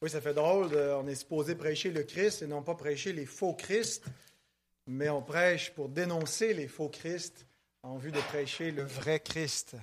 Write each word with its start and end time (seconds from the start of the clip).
Oui, 0.00 0.08
ça 0.08 0.20
fait 0.20 0.34
drôle. 0.34 0.76
on 0.76 1.08
est 1.08 1.16
supposé 1.16 1.56
prêcher 1.56 1.90
le 1.90 2.04
Christ 2.04 2.42
et 2.42 2.46
non 2.46 2.62
pas 2.62 2.76
prêcher 2.76 3.12
les 3.12 3.26
faux 3.26 3.54
Christ, 3.54 4.04
mais 4.86 5.08
on 5.08 5.22
prêche 5.22 5.72
pour 5.74 5.88
dénoncer 5.88 6.54
les 6.54 6.68
faux 6.68 6.88
Christ 6.88 7.46
en 7.82 7.96
vue 7.96 8.12
de 8.12 8.20
prêcher 8.20 8.70
le 8.70 8.84
vrai 8.84 9.18
Christ. 9.18 9.74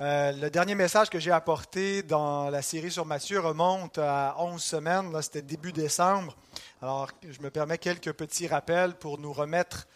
Euh, 0.00 0.32
le 0.32 0.48
dernier 0.48 0.74
message 0.74 1.10
que 1.10 1.18
j'ai 1.18 1.30
apporté 1.30 2.02
dans 2.02 2.48
la 2.48 2.62
série 2.62 2.90
sur 2.90 3.04
Matthieu 3.04 3.40
remonte 3.40 3.98
à 3.98 4.36
11 4.38 4.62
semaines, 4.62 5.12
là, 5.12 5.20
c'était 5.20 5.42
début 5.42 5.72
décembre. 5.72 6.34
Alors, 6.80 7.10
je 7.28 7.40
me 7.42 7.50
permets 7.50 7.78
quelques 7.78 8.12
petits 8.12 8.46
rappels 8.46 8.94
pour 8.94 9.18
nous 9.18 9.34
remettre 9.34 9.86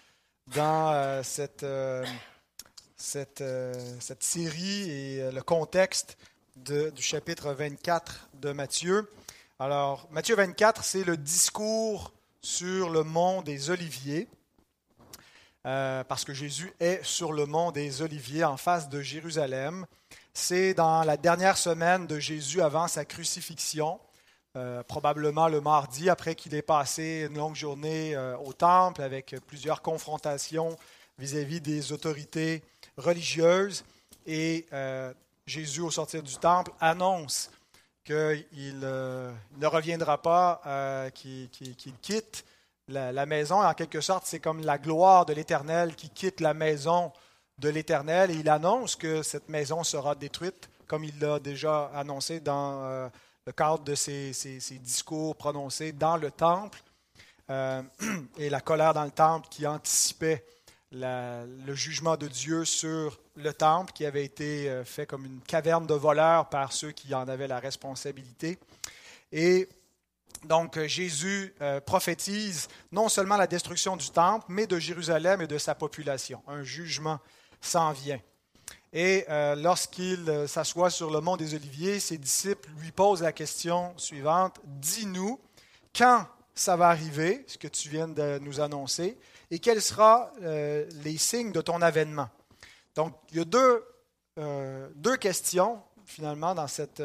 dans 0.55 0.93
euh, 0.93 1.23
cette, 1.23 1.63
euh, 1.63 2.05
cette, 2.97 3.43
cette, 4.01 4.23
série 4.23 4.91
et 4.91 5.31
le 5.33 5.43
contexte 5.43 6.19
du 6.65 7.03
chapitre 7.03 7.53
24 7.53 8.31
de 8.35 8.53
Matthieu. 8.53 9.11
Alors, 9.59 10.09
Matthieu 10.11 10.35
24, 10.35 10.85
c'est 10.85 11.05
le 11.05 11.17
discours 11.17 12.13
sur 12.43 12.91
le 12.91 13.03
mont 13.03 13.43
des 13.43 13.71
Oliviers. 13.71 14.29
Euh, 15.67 16.05
parce 16.05 16.25
que 16.25 16.33
Jésus 16.33 16.73
est 16.81 17.05
sur 17.05 17.33
le 17.33 17.45
mont 17.47 17.73
des 17.73 18.03
Oliviers 18.03 18.45
en 18.45 18.57
face 18.57 18.89
de 18.89 19.01
Jérusalem. 19.01 19.87
C'est 20.33 20.75
dans 20.75 21.03
la 21.03 21.17
dernière 21.17 21.59
semaine 21.59 22.07
de 22.07 22.19
Jésus 22.19 22.63
avant 22.63 22.89
sa 22.89 23.05
crucifixion, 23.05 23.99
euh, 24.57 24.83
probablement 24.85 25.49
le 25.49 25.61
mardi, 25.61 26.09
après 26.09 26.35
qu'il 26.35 26.55
ait 26.55 26.63
passé 26.63 27.27
une 27.29 27.37
longue 27.37 27.57
journée 27.57 28.15
euh, 28.15 28.37
au 28.39 28.53
temple 28.53 29.03
avec 29.03 29.35
plusieurs 29.47 29.83
confrontations 29.83 30.77
vis-à-vis 31.19 31.61
des 31.61 31.93
autorités 31.93 32.63
religieuses. 32.97 33.85
Et 34.27 34.67
Jésus, 35.49 35.81
au 35.81 35.91
sortir 35.91 36.23
du 36.23 36.37
temple, 36.37 36.71
annonce 36.81 37.51
qu'il 38.05 38.79
ne 38.79 39.67
reviendra 39.67 40.21
pas, 40.23 41.11
qu'il 41.15 41.49
quitte 42.01 42.45
la, 42.89 43.27
maison. 43.27 43.63
En 43.63 43.75
quelque 43.75 44.01
sorte, 44.01 44.25
c'est 44.27 44.41
comme 44.41 44.65
la 44.65 44.79
gloire 44.79 45.27
de 45.27 45.33
l'Éternel 45.33 45.95
qui 45.95 46.09
quitte 46.11 46.41
la 46.41 46.55
maison 46.55 47.13
de 47.59 47.69
l'Éternel 47.69 48.31
et 48.31 48.35
il 48.35 48.49
annonce 48.49 48.97
que 48.97 49.23
cette 49.23 49.49
maison 49.49 49.83
sera 49.83 50.15
détruite, 50.15 50.71
comme 50.87 51.05
il 51.05 51.19
l'a 51.19 51.39
déjà 51.39 51.91
annoncé 51.95 52.41
dans 52.41 52.85
euh, 52.85 53.09
le 53.47 53.53
cadre 53.53 53.83
de 53.85 53.95
ses, 53.95 54.33
discours 54.81 55.37
prononcés 55.37 55.93
dans 55.93 56.17
le 56.17 56.31
temple. 56.31 56.81
Euh, 57.51 57.83
et 58.39 58.51
la 58.51 58.61
colère 58.61 58.95
dans 58.95 59.05
le 59.05 59.11
temple 59.11 59.49
qui 59.51 59.67
anticipait 59.67 60.45
le 60.93 61.75
jugement 61.75 62.17
de 62.17 62.29
Dieu 62.29 62.65
sur 62.65 63.19
le 63.37 63.53
temple 63.53 63.93
qui 63.93 64.05
avait 64.05 64.25
été 64.25 64.69
euh, 64.69 64.85
fait 64.85 65.07
comme 65.07 65.25
une 65.25 65.41
caverne 65.41 65.87
de 65.87 65.95
voleurs 65.95 66.49
par 66.49 66.73
ceux 66.73 66.93
qui 66.93 67.15
en 67.15 67.29
avaient 67.29 67.49
la 67.49 67.61
responsabilité. 67.61 68.59
Et 69.33 69.69
donc 70.45 70.79
euh, 70.79 70.87
Jésus 70.87 71.55
euh, 71.61 71.81
prophétise 71.81 72.69
non 72.91 73.09
seulement 73.09 73.37
la 73.37 73.47
destruction 73.47 73.97
du 73.97 74.11
temple, 74.11 74.47
mais 74.49 74.67
de 74.67 74.79
Jérusalem 74.79 75.43
et 75.43 75.47
de 75.47 75.59
sa 75.59 75.75
population. 75.75 76.43
Un 76.47 76.63
jugement 76.63 77.21
s'en 77.61 77.93
vient. 77.93 78.21
Et 78.91 79.27
lorsqu'il 79.29 80.25
s'assoit 80.47 80.89
sur 80.89 81.11
le 81.11 81.21
mont 81.21 81.37
des 81.37 81.55
Oliviers, 81.55 82.01
ses 82.01 82.17
disciples 82.17 82.71
lui 82.79 82.91
posent 82.91 83.21
la 83.21 83.33
question 83.33 83.93
suivante, 83.99 84.59
Dis-nous 84.65 85.39
quand 85.95 86.27
ça 86.61 86.77
va 86.77 86.89
arriver, 86.89 87.45
ce 87.47 87.59
que 87.59 87.69
tu 87.69 87.89
viens 87.89 88.09
de 88.09 88.39
nous 88.41 88.61
annoncer, 88.61 89.19
et 89.51 89.59
quels 89.59 89.83
seront 89.83 90.27
les 90.41 91.17
signes 91.17 91.53
de 91.53 91.61
ton 91.61 91.81
avènement. 91.83 92.29
Donc 92.95 93.15
il 93.31 93.39
y 93.39 93.41
a 93.41 93.45
deux, 93.45 93.85
deux 94.95 95.17
questions 95.17 95.81
finalement 96.05 96.55
dans, 96.55 96.67
cette, 96.67 97.03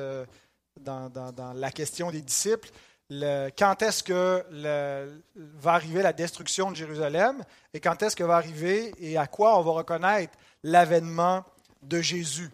dans, 0.80 1.10
dans 1.10 1.54
la 1.54 1.72
question 1.72 2.12
des 2.12 2.22
disciples 2.22 2.70
quand 3.58 3.82
est-ce 3.82 4.04
que 4.04 4.44
va 5.36 5.74
arriver 5.74 6.02
la 6.02 6.14
destruction 6.14 6.72
de 6.72 6.76
Jérusalem 6.76 7.44
et 7.74 7.80
quand 7.80 8.02
est-ce 8.02 8.16
que 8.16 8.24
va 8.24 8.36
arriver 8.36 8.94
et 8.98 9.18
à 9.18 9.28
quoi 9.28 9.60
on 9.60 9.62
va 9.62 9.72
reconnaître 9.72 10.38
l'avènement 10.64 11.46
de 11.82 12.02
Jésus? 12.02 12.50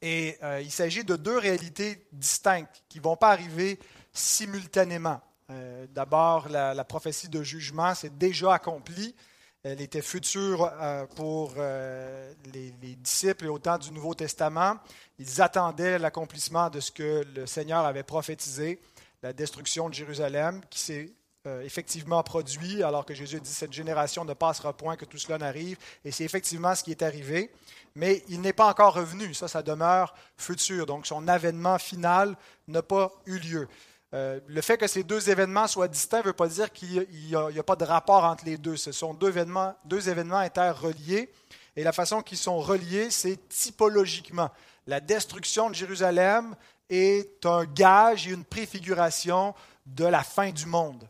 Et 0.00 0.38
euh, 0.44 0.60
il 0.60 0.70
s'agit 0.70 1.02
de 1.02 1.16
deux 1.16 1.36
réalités 1.36 2.06
distinctes 2.12 2.84
qui 2.88 2.98
ne 2.98 3.02
vont 3.02 3.16
pas 3.16 3.30
arriver 3.30 3.80
simultanément. 4.12 5.20
Euh, 5.50 5.86
d'abord, 5.90 6.48
la, 6.48 6.84
prophétie 6.84 7.28
de 7.28 7.42
jugement 7.42 7.94
s'est 7.94 8.10
déjà 8.10 8.54
accomplie. 8.54 9.14
Elle 9.62 9.80
était 9.80 10.02
future 10.02 10.70
euh, 10.80 11.06
pour 11.16 11.54
les, 11.56 12.74
les, 12.82 12.96
disciples 12.96 13.46
et 13.46 13.48
au 13.48 13.58
temps 13.58 13.78
du 13.78 13.90
Nouveau 13.92 14.14
Testament. 14.14 14.76
Ils 15.18 15.42
attendaient 15.42 15.98
l'accomplissement 15.98 16.70
de 16.70 16.80
ce 16.80 16.92
que 16.92 17.24
le 17.34 17.46
Seigneur 17.46 17.84
avait 17.84 18.04
prophétisé 18.04 18.80
la 19.22 19.32
destruction 19.32 19.88
de 19.88 19.94
Jérusalem 19.94 20.60
qui 20.70 20.78
s'est 20.78 21.12
euh, 21.46 21.62
effectivement 21.62 22.22
produit, 22.22 22.82
alors 22.82 23.06
que 23.06 23.14
Jésus 23.14 23.40
dit 23.40 23.50
cette 23.50 23.72
génération 23.72 24.24
ne 24.24 24.34
passera 24.34 24.72
point 24.72 24.96
que 24.96 25.04
tout 25.04 25.18
cela 25.18 25.38
n'arrive, 25.38 25.78
et 26.04 26.10
c'est 26.10 26.24
effectivement 26.24 26.74
ce 26.74 26.82
qui 26.82 26.90
est 26.90 27.02
arrivé, 27.02 27.50
mais 27.94 28.22
il 28.28 28.40
n'est 28.40 28.52
pas 28.52 28.66
encore 28.66 28.94
revenu, 28.94 29.32
ça, 29.34 29.46
ça 29.48 29.62
demeure 29.62 30.14
futur, 30.36 30.84
donc 30.84 31.06
son 31.06 31.28
avènement 31.28 31.78
final 31.78 32.36
n'a 32.66 32.82
pas 32.82 33.12
eu 33.24 33.38
lieu. 33.38 33.68
Euh, 34.14 34.40
le 34.46 34.60
fait 34.62 34.78
que 34.78 34.86
ces 34.86 35.02
deux 35.02 35.28
événements 35.28 35.66
soient 35.66 35.88
distincts 35.88 36.20
ne 36.20 36.24
veut 36.24 36.32
pas 36.32 36.48
dire 36.48 36.72
qu'il 36.72 37.06
n'y 37.10 37.34
a, 37.34 37.62
pas 37.62 37.76
de 37.76 37.84
rapport 37.84 38.24
entre 38.24 38.44
les 38.46 38.56
deux. 38.56 38.76
Ce 38.76 38.92
sont 38.92 39.12
deux 39.12 39.28
événements, 39.28 39.74
deux 39.84 40.08
interreliés. 40.08 41.30
Et 41.76 41.84
la 41.84 41.92
façon 41.92 42.22
qu'ils 42.22 42.38
sont 42.38 42.58
reliés, 42.58 43.10
c'est 43.10 43.48
typologiquement. 43.48 44.50
La 44.86 45.00
destruction 45.00 45.68
de 45.68 45.74
Jérusalem 45.74 46.56
est 46.88 47.44
un 47.44 47.64
gage 47.64 48.26
et 48.26 48.30
une 48.30 48.44
préfiguration 48.44 49.54
de 49.84 50.06
la 50.06 50.22
fin 50.22 50.50
du 50.50 50.64
monde. 50.64 51.06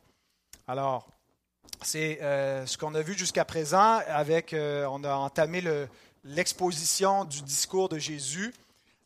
Alors, 0.66 1.08
c'est 1.82 2.20
euh, 2.20 2.66
ce 2.66 2.76
qu'on 2.76 2.96
a 2.96 3.02
vu 3.02 3.16
jusqu'à 3.16 3.44
présent 3.44 4.00
avec, 4.08 4.52
euh, 4.52 4.86
on 4.90 5.04
a 5.04 5.14
entamé 5.14 5.62
l'exposition 6.24 7.24
du 7.24 7.42
discours 7.42 7.88
de 7.88 7.98
Jésus. 7.98 8.52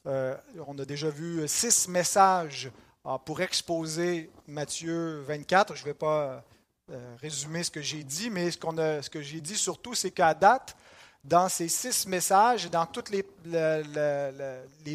On 0.04 0.78
a 0.80 0.84
déjà 0.84 1.10
vu 1.10 1.46
six 1.46 1.86
messages 1.86 2.72
pour 3.24 3.40
exposer 3.40 4.30
Matthieu 4.46 5.22
24. 5.22 5.74
Je 5.74 5.82
ne 5.82 5.86
vais 5.86 5.94
pas 5.94 6.44
résumer 7.20 7.62
ce 7.62 7.70
que 7.70 7.82
j'ai 7.82 8.04
dit, 8.04 8.30
mais 8.30 8.50
ce, 8.50 9.08
que 9.08 9.22
j'ai 9.22 9.40
dit 9.40 9.56
surtout, 9.56 9.94
c'est 9.94 10.10
qu'à 10.10 10.34
date, 10.34 10.76
dans 11.24 11.48
ces 11.48 11.68
six 11.68 12.06
messages, 12.06 12.68
dans 12.70 12.86
tous 12.86 13.10
les, 13.10 13.24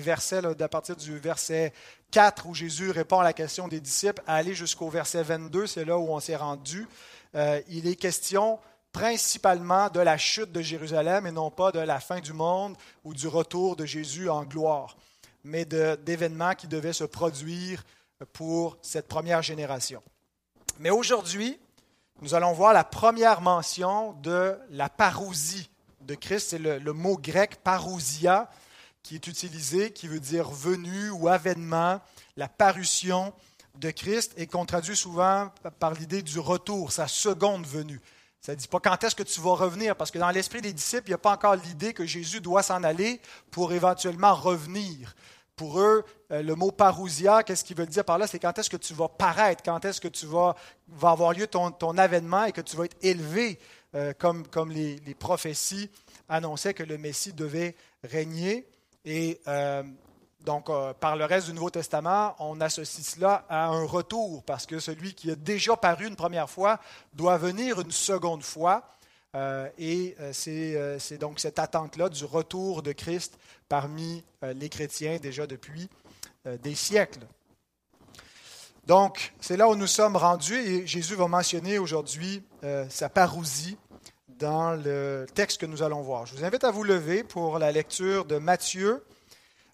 versets, 0.02 0.42
à 0.46 0.68
partir 0.68 0.96
du 0.96 1.18
verset 1.18 1.74
4 2.12 2.48
où 2.48 2.54
Jésus 2.54 2.92
répond 2.92 3.20
à 3.20 3.24
la 3.24 3.34
question 3.34 3.68
des 3.68 3.80
disciples, 3.80 4.22
aller 4.28 4.54
jusqu'au 4.54 4.90
verset 4.90 5.24
22, 5.24 5.68
c'est 5.68 5.86
là 5.86 5.98
où 5.98 6.10
on 6.10 6.20
s'est 6.20 6.36
rendu, 6.36 6.88
euh, 7.36 7.62
il 7.70 7.88
est 7.88 7.96
question 7.96 8.60
principalement 8.92 9.90
de 9.90 10.00
la 10.00 10.18
chute 10.18 10.52
de 10.52 10.62
Jérusalem 10.62 11.28
et 11.28 11.32
non 11.32 11.52
pas 11.52 11.72
de 11.72 11.80
la 11.80 12.00
fin 12.00 12.20
du 12.20 12.34
monde 12.34 12.76
ou 13.04 13.14
du 13.14 13.28
retour 13.28 13.76
de 13.76 13.86
Jésus 13.86 14.30
en 14.30 14.44
gloire, 14.44 14.98
mais 15.44 15.66
d'événements 15.66 16.56
qui 16.56 16.68
devaient 16.68 16.94
se 16.94 17.04
produire 17.04 17.84
pour 18.26 18.78
cette 18.82 19.08
première 19.08 19.42
génération. 19.42 20.02
Mais 20.80 20.90
aujourd'hui, 20.90 21.60
nous 22.22 22.34
allons 22.34 22.54
voir 22.54 22.74
la 22.74 22.84
première 22.84 23.42
mention 23.42 24.14
de 24.14 24.58
la 24.70 24.90
parousie 24.90 25.70
de 26.02 26.16
Christ, 26.16 26.50
c'est 26.50 26.58
le, 26.58 26.94
mot 26.94 27.18
grec 27.18 27.58
parousia 27.64 28.50
qui 29.04 29.16
est 29.16 29.28
utilisé, 29.28 29.92
qui 29.92 30.08
veut 30.08 30.20
dire 30.20 30.50
venu 30.50 31.10
ou 31.10 31.28
avènement, 31.28 32.02
la 32.38 32.48
parution 32.48 33.34
de 33.76 33.92
Christ 33.92 34.34
et 34.38 34.48
qu'on 34.48 34.66
traduit 34.66 34.96
souvent 34.96 35.52
par 35.80 35.94
l'idée 35.94 36.22
du 36.22 36.40
retour, 36.40 36.92
sa 36.92 37.08
seconde 37.08 37.66
venue. 37.66 38.02
Ça 38.42 38.54
ne 38.54 38.58
dit 38.58 38.68
pas 38.68 38.80
quand 38.80 39.04
est-ce 39.04 39.16
que 39.16 39.24
tu 39.24 39.42
vas 39.42 39.56
revenir, 39.56 39.96
parce 39.96 40.12
que 40.12 40.18
dans 40.18 40.30
l'esprit 40.30 40.62
des 40.62 40.74
disciples, 40.74 41.08
il 41.08 41.12
n'y 41.12 41.16
a 41.16 41.20
pas 41.20 41.34
encore 41.34 41.56
l'idée 41.56 41.94
que 41.94 42.06
Jésus 42.06 42.40
doit 42.40 42.64
s'en 42.64 42.84
aller 42.84 43.20
pour 43.52 43.74
éventuellement 43.74 44.34
revenir. 44.34 45.16
Pour 45.58 45.82
eux, 45.82 46.06
euh, 46.32 46.44
le 46.44 46.56
mot 46.56 46.72
parousia, 46.72 47.42
qu'est-ce 47.42 47.64
qu'il 47.64 47.76
veut 47.76 47.88
dire 47.88 48.06
par 48.06 48.20
là? 48.20 48.28
C'est 48.28 48.38
quand 48.38 48.58
est-ce 48.60 48.70
que 48.70 48.78
tu 48.78 48.94
vas 48.94 49.10
paraître, 49.10 49.64
quand 49.64 49.84
est-ce 49.86 50.00
que 50.00 50.08
tu 50.08 50.28
vas, 50.28 50.56
va 50.88 51.10
avoir 51.10 51.34
lieu 51.34 51.48
ton, 51.48 51.98
avènement 51.98 52.46
et 52.46 52.52
que 52.52 52.62
tu 52.62 52.78
vas 52.78 52.86
être 52.86 52.98
élevé 53.02 53.60
euh, 53.96 54.14
comme, 54.14 54.46
les, 54.72 55.00
prophéties 55.20 55.90
annonçaient 56.30 56.76
que 56.76 56.84
le 56.84 57.00
Messie 57.00 57.34
devait 57.34 57.76
régner. 58.04 58.68
Et 59.04 59.42
euh, 59.48 59.82
donc, 60.42 60.70
par 61.00 61.16
le 61.16 61.26
reste 61.26 61.48
du 61.48 61.54
Nouveau 61.54 61.72
Testament, 61.72 62.36
on 62.38 62.62
associe 62.62 63.06
cela 63.06 63.44
à 63.50 63.66
un 63.66 63.84
retour, 63.84 64.44
parce 64.44 64.68
que 64.68 64.78
celui 64.80 65.16
qui 65.16 65.32
a 65.32 65.36
déjà 65.36 65.76
paru 65.76 66.08
une 66.08 66.16
première 66.16 66.52
fois 66.52 66.80
doit 67.14 67.38
venir 67.38 67.82
une 67.82 67.92
seconde 67.92 68.44
fois. 68.44 68.88
Et 69.78 70.16
c'est 70.32 71.18
donc 71.20 71.40
cette 71.40 71.60
attente-là 71.60 72.10
du 72.10 72.26
retour 72.26 72.82
de 72.82 72.92
Christ 72.92 73.38
parmi 73.70 74.24
les 74.42 74.70
chrétiens 74.70 75.18
déjà 75.18 75.46
depuis 75.46 75.90
des 76.46 76.76
siècles. 76.76 77.28
Donc, 78.88 79.34
c'est 79.42 79.58
là 79.58 79.68
où 79.68 79.76
nous 79.76 79.86
sommes 79.86 80.16
rendus 80.16 80.56
et 80.56 80.88
Jésus 80.88 81.16
va 81.16 81.28
mentionner 81.28 81.78
aujourd'hui 81.78 82.42
euh, 82.64 82.86
sa 82.90 83.10
parousie 83.10 83.78
dans 84.30 84.76
le 84.76 85.26
texte 85.36 85.60
que 85.60 85.66
nous 85.66 85.84
allons 85.84 86.02
voir. 86.02 86.26
Je 86.26 86.34
vous 86.34 86.46
invite 86.46 86.64
à 86.64 86.72
vous 86.72 86.86
lever 86.86 87.26
pour 87.26 87.60
la 87.60 87.74
lecture 87.74 88.24
de 88.24 88.38
Matthieu, 88.38 89.04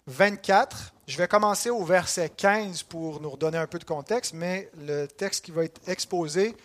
24. 0.08 0.94
Je 1.06 1.16
vais 1.16 1.28
commencer 1.28 1.70
au 1.70 1.84
verset 1.84 2.28
15 2.28 2.82
pour 2.82 3.20
nous 3.20 3.30
redonner 3.30 3.58
un 3.58 3.68
peu 3.68 3.78
de 3.78 3.84
contexte, 3.84 4.32
mais 4.34 4.68
le 4.84 5.06
texte 5.06 5.44
qui 5.44 5.52
va 5.52 5.62
être 5.62 5.80
exposé 5.88 6.56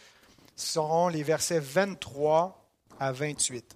seront 0.55 1.07
les 1.07 1.21
versets 1.21 1.59
23 1.59 2.58
à 2.99 3.11
28. 3.11 3.75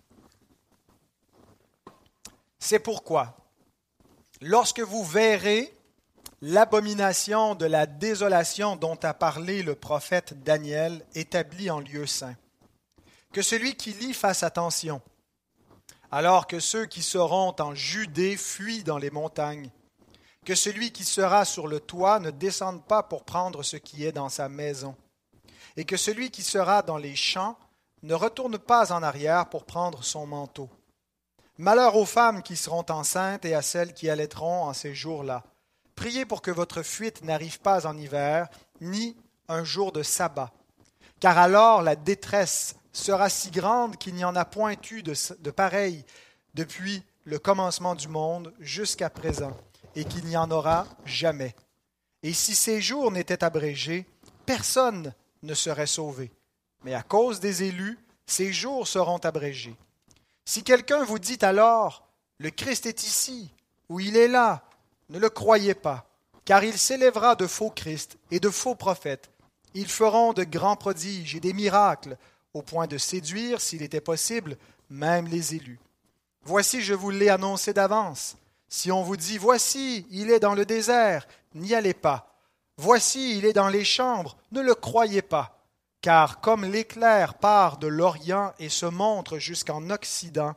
C'est 2.60 2.80
pourquoi, 2.80 3.36
lorsque 4.42 4.80
vous 4.80 5.04
verrez 5.04 5.74
l'abomination 6.42 7.56
de 7.56 7.66
la 7.66 7.86
désolation 7.86 8.76
dont 8.76 8.98
a 9.04 9.14
parlé 9.14 9.64
le 9.64 9.76
prophète 9.76 10.44
Daniel 10.44 11.06
établie 11.16 11.70
en 11.70 11.80
lieu 11.80 12.06
saint, 12.06 12.36
que 13.32 13.42
celui 13.42 13.76
qui 13.76 13.94
lit 13.94 14.14
fasse 14.14 14.44
attention, 14.44 15.02
alors 16.12 16.46
que 16.46 16.60
ceux 16.60 16.86
qui 16.86 17.02
seront 17.02 17.56
en 17.60 17.74
Judée 17.74 18.38
fuient 18.38 18.84
dans 18.84 18.98
les 18.98 19.10
montagnes, 19.10 19.72
que 20.46 20.56
celui 20.56 20.92
qui 20.92 21.06
sera 21.06 21.46
sur 21.46 21.68
le 21.68 21.80
toit 21.80 22.20
ne 22.20 22.30
descende 22.30 22.86
pas 22.86 23.04
pour 23.04 23.24
prendre 23.24 23.64
ce 23.64 23.78
qui 23.78 24.06
est 24.06 24.12
dans 24.12 24.30
sa 24.30 24.50
maison, 24.50 24.96
et 25.78 25.86
que 25.86 25.98
celui 25.98 26.30
qui 26.30 26.44
sera 26.44 26.82
dans 26.82 26.98
les 26.98 27.16
champs 27.16 27.58
ne 28.04 28.14
retourne 28.14 28.58
pas 28.58 28.92
en 28.92 29.02
arrière 29.02 29.50
pour 29.50 29.66
prendre 29.66 30.04
son 30.04 30.28
manteau. 30.28 30.70
Malheur 31.58 31.96
aux 31.96 32.06
femmes 32.06 32.44
qui 32.44 32.56
seront 32.56 32.86
enceintes 32.90 33.46
et 33.46 33.56
à 33.56 33.62
celles 33.62 33.94
qui 33.94 34.10
allaiteront 34.10 34.64
en 34.64 34.74
ces 34.74 34.94
jours-là. 34.94 35.44
Priez 35.96 36.26
pour 36.26 36.42
que 36.42 36.52
votre 36.52 36.84
fuite 36.84 37.24
n'arrive 37.24 37.60
pas 37.60 37.88
en 37.88 37.98
hiver, 37.98 38.48
ni 38.82 39.16
un 39.48 39.64
jour 39.64 39.92
de 39.92 40.04
sabbat, 40.04 40.52
car 41.20 41.38
alors 41.38 41.82
la 41.82 41.96
détresse 41.96 42.76
sera 42.92 43.30
si 43.30 43.52
grande 43.52 43.98
qu'il 43.98 44.16
n'y 44.16 44.26
en 44.26 44.36
a 44.36 44.46
point 44.46 44.76
eu 44.92 45.04
de, 45.04 45.14
de 45.40 45.52
pareil 45.52 46.04
depuis 46.56 47.04
le 47.26 47.40
commencement 47.40 47.96
du 47.96 48.08
monde 48.08 48.54
jusqu'à 48.60 49.10
présent, 49.10 49.56
et 49.96 50.06
qu'il 50.06 50.26
n'y 50.26 50.38
en 50.38 50.52
aura 50.52 50.88
jamais. 51.06 51.56
Et 52.24 52.34
si 52.34 52.56
ces 52.56 52.82
jours 52.82 53.12
n'étaient 53.12 53.44
abrégés, 53.44 54.06
personne 54.46 55.14
ne 55.44 55.54
serait 55.54 55.88
sauvé. 55.88 56.32
Mais 56.84 56.94
à 56.94 57.04
cause 57.04 57.40
des 57.40 57.64
élus, 57.64 57.98
ces 58.26 58.52
jours 58.52 58.88
seront 58.88 59.18
abrégés. 59.18 59.76
Si 60.46 60.64
quelqu'un 60.64 61.04
vous 61.04 61.20
dit 61.20 61.40
alors, 61.42 62.08
le 62.38 62.50
Christ 62.50 62.86
est 62.86 63.04
ici, 63.04 63.50
ou 63.90 64.00
il 64.00 64.18
est 64.18 64.28
là, 64.28 64.64
ne 65.10 65.20
le 65.20 65.30
croyez 65.30 65.76
pas, 65.76 66.06
car 66.46 66.64
il 66.64 66.78
s'élèvera 66.78 67.36
de 67.36 67.48
faux 67.48 67.70
Christ 67.70 68.18
et 68.32 68.40
de 68.40 68.50
faux 68.50 68.76
prophètes. 68.76 69.30
Ils 69.74 69.90
feront 69.90 70.34
de 70.34 70.44
grands 70.44 70.76
prodiges 70.76 71.36
et 71.36 71.40
des 71.40 71.54
miracles, 71.54 72.18
au 72.54 72.62
point 72.62 72.88
de 72.88 72.98
séduire, 72.98 73.62
s'il 73.62 73.82
était 73.82 74.02
possible, 74.02 74.58
même 74.90 75.28
les 75.28 75.56
élus. 75.56 75.80
Voici, 76.44 76.82
je 76.82 76.94
vous 76.94 77.10
l'ai 77.10 77.30
annoncé 77.30 77.74
d'avance. 77.74 78.36
Si 78.68 78.92
on 78.92 79.04
vous 79.04 79.18
dit, 79.18 79.38
voici, 79.38 80.06
il 80.12 80.30
est 80.30 80.40
dans 80.40 80.56
le 80.56 80.66
désert, 80.66 81.28
n'y 81.56 81.74
allez 81.74 81.94
pas. 81.94 82.36
Voici, 82.78 83.38
il 83.38 83.46
est 83.46 83.54
dans 83.54 83.70
les 83.70 83.86
chambres, 83.86 84.36
ne 84.52 84.62
le 84.62 84.76
croyez 84.76 85.22
pas. 85.22 85.63
Car 86.04 86.42
comme 86.42 86.66
l'éclair 86.66 87.36
part 87.36 87.78
de 87.78 87.88
l'Orient 87.88 88.54
et 88.60 88.68
se 88.68 88.86
montre 88.86 89.38
jusqu'en 89.38 89.90
Occident, 89.90 90.54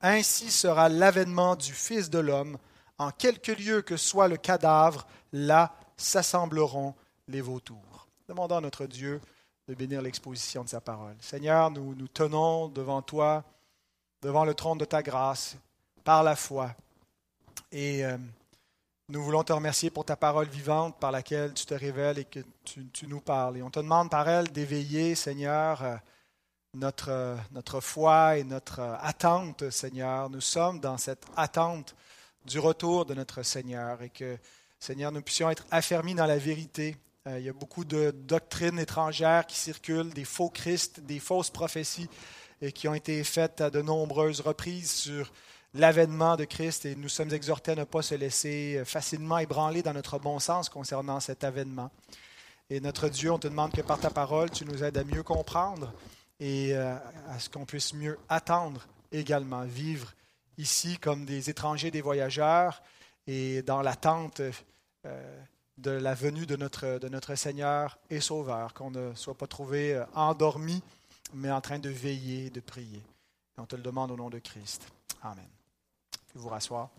ainsi 0.00 0.50
sera 0.50 0.88
l'avènement 0.88 1.54
du 1.54 1.72
Fils 1.72 2.10
de 2.10 2.18
l'homme. 2.18 2.58
En 2.98 3.12
quelque 3.12 3.52
lieu 3.52 3.82
que 3.82 3.96
soit 3.96 4.26
le 4.26 4.36
cadavre, 4.36 5.06
là 5.32 5.72
s'assembleront 5.96 6.96
les 7.28 7.40
vautours. 7.40 8.08
Demandons 8.28 8.56
à 8.56 8.60
notre 8.60 8.86
Dieu 8.86 9.20
de 9.68 9.74
bénir 9.74 10.02
l'exposition 10.02 10.64
de 10.64 10.68
sa 10.68 10.80
parole. 10.80 11.14
Seigneur, 11.20 11.70
nous 11.70 11.94
nous 11.94 12.08
tenons 12.08 12.66
devant 12.66 13.00
toi, 13.00 13.44
devant 14.22 14.44
le 14.44 14.54
trône 14.54 14.78
de 14.78 14.84
ta 14.84 15.04
grâce, 15.04 15.56
par 16.02 16.24
la 16.24 16.34
foi. 16.34 16.74
Et 17.70 18.04
euh, 18.04 18.18
nous 19.10 19.22
voulons 19.24 19.42
te 19.42 19.52
remercier 19.52 19.90
pour 19.90 20.04
ta 20.04 20.16
parole 20.16 20.48
vivante 20.48 20.98
par 21.00 21.10
laquelle 21.10 21.52
tu 21.52 21.66
te 21.66 21.74
révèles 21.74 22.18
et 22.18 22.24
que 22.24 22.40
tu, 22.64 23.06
nous 23.08 23.20
parles. 23.20 23.56
Et 23.56 23.62
on 23.62 23.70
te 23.70 23.80
demande 23.80 24.08
par 24.08 24.28
elle 24.28 24.48
d'éveiller, 24.52 25.16
Seigneur, 25.16 25.82
euh, 25.82 25.96
notre, 26.74 27.10
euh, 27.10 27.36
notre 27.50 27.80
foi 27.80 28.38
et 28.38 28.44
notre 28.44 28.78
euh, 28.78 28.94
attente, 29.00 29.68
Seigneur. 29.70 30.30
Nous 30.30 30.40
sommes 30.40 30.78
dans 30.78 30.96
cette 30.96 31.24
attente 31.36 31.96
du 32.46 32.60
retour 32.60 33.04
de 33.04 33.14
notre 33.14 33.42
Seigneur 33.42 34.00
et 34.02 34.10
que, 34.10 34.38
Seigneur, 34.78 35.10
nous 35.10 35.22
puissions 35.22 35.50
être 35.50 35.66
affermis 35.72 36.14
dans 36.14 36.26
la 36.26 36.38
vérité. 36.38 36.96
Il 37.26 37.42
y 37.42 37.50
a 37.50 37.52
beaucoup 37.52 37.84
de 37.84 38.12
doctrines 38.12 38.78
étrangères 38.78 39.46
qui 39.46 39.58
circulent, 39.58 40.08
des 40.08 40.24
faux 40.24 40.48
Christ, 40.48 41.00
des 41.00 41.18
fausses 41.18 41.50
prophéties 41.50 42.08
et 42.62 42.72
qui 42.72 42.88
ont 42.88 42.94
été 42.94 43.22
faites 43.24 43.60
à 43.60 43.68
de 43.68 43.82
nombreuses 43.82 44.40
reprises 44.40 44.90
sur 44.90 45.30
l'avènement 45.74 46.36
de 46.36 46.44
Christ 46.44 46.84
et 46.84 46.96
nous 46.96 47.08
sommes 47.08 47.32
exhortés 47.32 47.72
à 47.72 47.76
ne 47.76 47.84
pas 47.84 48.02
se 48.02 48.14
laisser 48.14 48.76
euh, 48.76 48.84
facilement 48.84 49.38
ébranler 49.38 49.82
dans 49.82 49.92
notre 49.92 50.18
bon 50.18 50.38
sens 50.38 50.68
concernant 50.68 51.20
cet 51.20 51.44
avènement. 51.44 51.90
Et 52.68 52.80
notre 52.80 53.08
Dieu, 53.08 53.32
on 53.32 53.38
te 53.38 53.48
demande 53.48 53.72
que 53.72 53.80
par 53.80 53.98
ta 53.98 54.10
parole, 54.10 54.50
tu 54.50 54.64
nous 54.64 54.82
aides 54.82 54.98
à 54.98 55.04
mieux 55.04 55.22
comprendre 55.22 55.92
et 56.38 56.74
euh, 56.74 56.94
à 57.28 57.38
ce 57.38 57.48
qu'on 57.48 57.66
puisse 57.66 57.94
mieux 57.94 58.18
attendre 58.28 58.86
également, 59.12 59.64
vivre 59.64 60.12
ici 60.58 60.98
comme 60.98 61.24
des 61.24 61.50
étrangers, 61.50 61.90
des 61.90 62.00
voyageurs 62.00 62.82
et 63.26 63.62
dans 63.62 63.82
l'attente 63.82 64.40
euh, 65.06 65.42
de 65.78 65.90
la 65.90 66.14
venue 66.14 66.46
de 66.46 66.56
notre, 66.56 66.98
de 66.98 67.08
notre 67.08 67.34
Seigneur 67.34 67.98
et 68.10 68.20
Sauveur, 68.20 68.74
qu'on 68.74 68.90
ne 68.90 69.14
soit 69.14 69.36
pas 69.36 69.46
trouvé 69.46 70.02
endormi, 70.14 70.82
mais 71.32 71.50
en 71.50 71.60
train 71.60 71.78
de 71.78 71.88
veiller, 71.88 72.50
de 72.50 72.60
prier. 72.60 72.98
Et 73.56 73.60
on 73.60 73.66
te 73.66 73.76
le 73.76 73.82
demande 73.82 74.10
au 74.10 74.16
nom 74.16 74.28
de 74.28 74.38
Christ. 74.38 74.86
Amen 75.22 75.59
vous 76.38 76.48
rasseoir. 76.48 76.90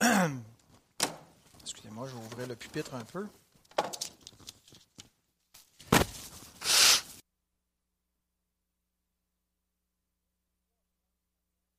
Excusez-moi, 1.60 2.08
je 2.08 2.14
vais 2.14 2.24
ouvrir 2.24 2.48
le 2.48 2.56
pupitre 2.56 2.94
un 2.94 3.04
peu. 3.04 3.26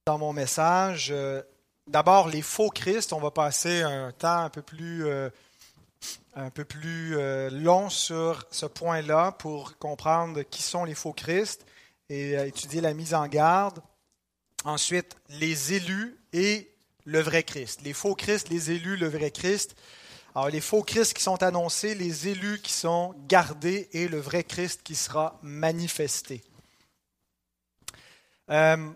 Dans 0.06 0.18
mon 0.18 0.34
message, 0.34 1.12
euh, 1.12 1.42
d'abord 1.88 2.28
les 2.28 2.42
faux 2.42 2.70
Christ, 2.70 3.14
on 3.14 3.20
va 3.20 3.32
passer 3.32 3.82
un 3.82 4.12
temps 4.12 4.40
un 4.40 4.50
peu 4.50 4.62
plus 4.62 5.06
euh, 5.06 5.30
un 6.36 6.50
peu 6.50 6.66
plus 6.66 7.18
euh, 7.18 7.50
long 7.50 7.90
sur 7.90 8.46
ce 8.52 8.66
point-là 8.66 9.32
pour 9.34 9.78
comprendre 9.78 10.42
qui 10.44 10.62
sont 10.62 10.84
les 10.84 10.96
faux 10.96 11.14
Christ 11.14 11.66
et 12.10 12.38
euh, 12.38 12.48
étudier 12.48 12.82
la 12.82 12.94
mise 12.94 13.14
en 13.14 13.28
garde. 13.28 13.80
Ensuite, 14.66 15.16
les 15.30 15.74
élus 15.74 16.18
et 16.32 16.72
le 17.06 17.20
vrai 17.20 17.44
Christ. 17.44 17.82
Les 17.84 17.94
faux 17.94 18.16
Christ, 18.16 18.50
les 18.50 18.72
élus, 18.72 18.98
le 18.98 19.08
vrai 19.08 19.32
Christ. 19.32 19.76
Alors, 20.36 20.50
les 20.50 20.62
faux 20.62 20.82
Christ 20.82 21.14
qui 21.14 21.22
sont 21.22 21.44
annoncés, 21.44 21.94
les 21.94 22.28
élus 22.28 22.60
qui 22.62 22.74
sont 22.74 23.14
gardés 23.28 23.90
et 23.92 24.08
le 24.08 24.20
vrai 24.20 24.44
Christ 24.44 24.82
qui 24.84 24.96
sera 24.96 25.38
manifesté. 25.44 26.42
Euh, 28.50 28.90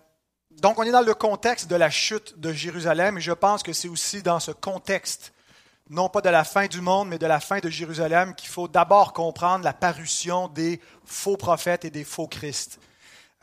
donc, 0.51 0.79
on 0.79 0.83
est 0.83 0.91
dans 0.91 1.01
le 1.01 1.13
contexte 1.13 1.69
de 1.69 1.75
la 1.75 1.91
chute 1.91 2.39
de 2.39 2.51
Jérusalem 2.51 3.17
et 3.17 3.21
je 3.21 3.31
pense 3.31 3.61
que 3.61 3.73
c'est 3.73 3.87
aussi 3.87 4.23
dans 4.23 4.39
ce 4.39 4.51
contexte 4.51 5.33
non 5.89 6.09
pas 6.09 6.21
de 6.21 6.29
la 6.29 6.43
fin 6.43 6.67
du 6.67 6.81
monde, 6.81 7.09
mais 7.09 7.17
de 7.17 7.25
la 7.25 7.39
fin 7.39 7.59
de 7.59 7.69
Jérusalem, 7.69 8.35
qu'il 8.35 8.49
faut 8.49 8.67
d'abord 8.67 9.13
comprendre 9.13 9.63
la 9.63 9.73
parution 9.73 10.47
des 10.47 10.81
faux 11.05 11.37
prophètes 11.37 11.85
et 11.85 11.89
des 11.89 12.03
faux 12.03 12.27
Christ. 12.27 12.79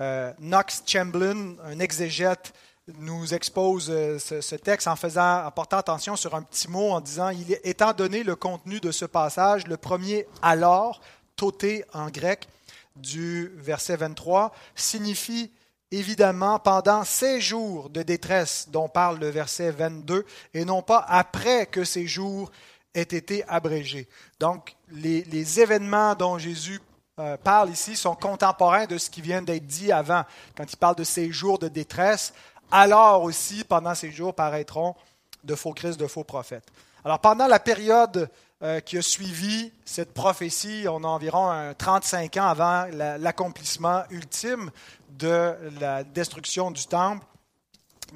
Euh, 0.00 0.32
Knox 0.38 0.82
Chamberlain, 0.86 1.54
un 1.64 1.78
exégète, 1.78 2.52
nous 2.98 3.32
expose 3.32 3.88
euh, 3.90 4.18
ce, 4.18 4.54
texte 4.56 4.88
en, 4.88 4.96
faisant, 4.96 5.46
en 5.46 5.50
portant 5.50 5.78
attention 5.78 6.16
sur 6.16 6.34
un 6.34 6.42
petit 6.42 6.68
mot, 6.68 6.90
en 6.90 7.00
disant, 7.00 7.30
il, 7.30 7.58
étant 7.64 7.92
donné 7.92 8.22
le 8.22 8.36
contenu 8.36 8.80
de 8.80 8.90
ce 8.90 9.04
passage, 9.06 9.66
le 9.66 9.76
premier 9.76 10.26
alors, 10.42 11.00
toté 11.36 11.84
en 11.94 12.08
grec, 12.08 12.48
du 12.96 13.52
verset 13.56 13.96
23, 13.96 14.54
signifie 14.74 15.50
évidemment 15.98 16.58
pendant 16.58 17.04
ces 17.04 17.40
jours 17.40 17.90
de 17.90 18.02
détresse 18.02 18.68
dont 18.70 18.88
parle 18.88 19.18
le 19.18 19.28
verset 19.28 19.70
22 19.70 20.24
et 20.52 20.64
non 20.64 20.82
pas 20.82 21.04
après 21.08 21.66
que 21.66 21.84
ces 21.84 22.06
jours 22.06 22.50
aient 22.94 23.02
été 23.02 23.44
abrégés. 23.48 24.08
Donc 24.40 24.76
les, 24.90 25.60
événements 25.60 26.14
dont 26.14 26.38
Jésus 26.38 26.80
euh, 27.18 27.36
parle 27.36 27.70
ici 27.70 27.96
sont 27.96 28.14
contemporains 28.14 28.86
de 28.86 28.98
ce 28.98 29.10
qui 29.10 29.20
vient 29.20 29.42
d'être 29.42 29.66
dit 29.66 29.92
avant. 29.92 30.24
Quand 30.56 30.72
il 30.72 30.76
parle 30.76 30.96
de 30.96 31.04
ces 31.04 31.30
jours 31.30 31.58
de 31.58 31.68
détresse, 31.68 32.34
alors 32.70 33.22
aussi 33.22 33.64
pendant 33.64 33.94
ces 33.94 34.10
jours 34.10 34.34
paraîtront 34.34 34.94
de 35.44 35.54
faux 35.54 35.72
Christ, 35.72 35.98
de 35.98 36.06
faux 36.06 36.24
prophètes. 36.24 36.66
Alors 37.04 37.20
pendant 37.20 37.46
la 37.46 37.60
période 37.60 38.30
euh, 38.64 38.80
qui 38.80 38.98
a 38.98 39.02
suivi 39.02 39.72
cette 39.84 40.12
prophétie, 40.14 40.86
on 40.88 41.04
a 41.04 41.06
environ 41.06 41.74
35 41.76 42.36
ans 42.38 42.48
avant 42.48 42.86
l'accomplissement 43.18 44.02
ultime 44.10 44.70
de 45.10 45.54
la 45.78 46.02
destruction 46.02 46.70
du 46.70 46.86
temple, 46.86 47.24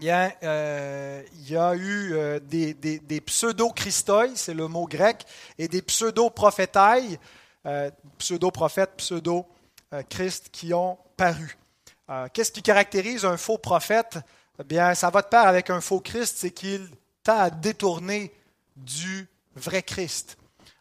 a, 0.07 0.33
euh, 0.43 1.23
il 1.35 1.51
y 1.51 1.57
a 1.57 1.75
eu 1.75 2.13
euh, 2.13 2.39
des, 2.41 3.21
pseudo-christoi, 3.21 4.37
c'est 4.37 4.55
le 4.55 4.69
mot 4.69 4.87
grec, 4.87 5.25
et 5.59 5.67
des 5.67 5.83
pseudo-prophétailles, 5.83 7.19
euh, 7.67 7.91
pseudo-prophètes, 8.19 8.93
pseudo-christ, 8.97 10.51
qui 10.53 10.73
ont 10.73 10.99
paru. 11.17 11.57
Qu'est-ce 12.33 12.53
qui 12.53 12.63
caractérise 12.63 13.27
un 13.27 13.37
faux 13.37 13.59
prophète? 13.59 14.19
Bien, 14.65 14.95
ça 14.95 15.11
va 15.11 15.21
de 15.21 15.27
pair 15.27 15.47
avec 15.47 15.69
un 15.69 15.83
faux 15.83 16.01
Christ, 16.01 16.37
c'est 16.39 16.51
qu'il 16.51 16.89
tend 17.23 17.39
à 17.39 17.51
détourner 17.51 18.33
du 18.77 19.29
vrai 19.55 19.83
Christ. 19.83 20.38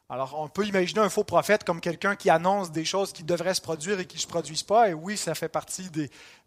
Alors, 0.10 0.40
on 0.40 0.48
peut 0.48 0.66
imaginer 0.66 1.02
un 1.02 1.10
faux 1.10 1.26
prophète 1.26 1.66
comme 1.66 1.82
quelqu'un 1.82 2.16
qui 2.16 2.30
annonce 2.30 2.72
des 2.72 2.86
choses 2.86 3.12
qui 3.12 3.24
devraient 3.24 3.54
se 3.54 3.60
produire 3.60 4.00
et 4.00 4.06
qui 4.06 4.16
ne 4.16 4.22
se 4.22 4.28
produisent 4.28 4.64
pas. 4.64 4.88
Et 4.88 4.94
oui, 4.94 5.18
ça 5.18 5.36
fait 5.36 5.50
partie 5.50 5.90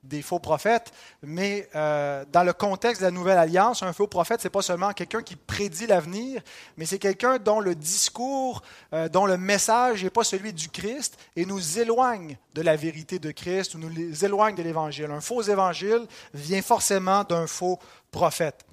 des, 0.02 0.23
faux 0.23 0.38
prophètes. 0.38 0.90
Mais 1.23 1.69
euh, 1.75 2.25
dans 2.33 2.43
le 2.43 2.55
contexte 2.55 3.02
de 3.02 3.07
la 3.07 3.11
Nouvelle 3.11 3.37
Alliance, 3.37 3.83
un 3.83 3.93
faux 3.93 4.07
prophète, 4.07 4.40
ce 4.40 4.47
n'est 4.47 4.50
pas 4.50 4.62
seulement 4.62 4.95
quelqu'un 4.95 5.21
qui 5.21 5.37
prédit 5.37 5.87
l'avenir, 5.87 6.40
mais 6.79 6.87
c'est 6.87 6.99
quelqu'un 6.99 7.37
dont 7.37 7.61
le 7.61 7.75
discours, 7.75 8.62
euh, 8.95 9.11
dont 9.11 9.26
le 9.26 9.37
message 9.37 10.05
n'est 10.05 10.09
pas 10.09 10.25
celui 10.25 10.55
du 10.55 10.71
Christ 10.71 11.19
et 11.37 11.45
nous 11.45 11.79
éloigne 11.79 12.38
de 12.55 12.62
la 12.62 12.76
vérité 12.76 13.19
de 13.19 13.31
Christ 13.31 13.75
ou 13.75 13.79
nous 13.79 14.25
éloigne 14.25 14.55
de 14.55 14.62
l'Évangile. 14.62 15.11
Un 15.11 15.21
faux 15.21 15.43
évangile 15.43 16.07
vient 16.33 16.62
forcément 16.62 17.25
d'un 17.25 17.47
faux 17.47 17.79
prophète. 18.11 18.64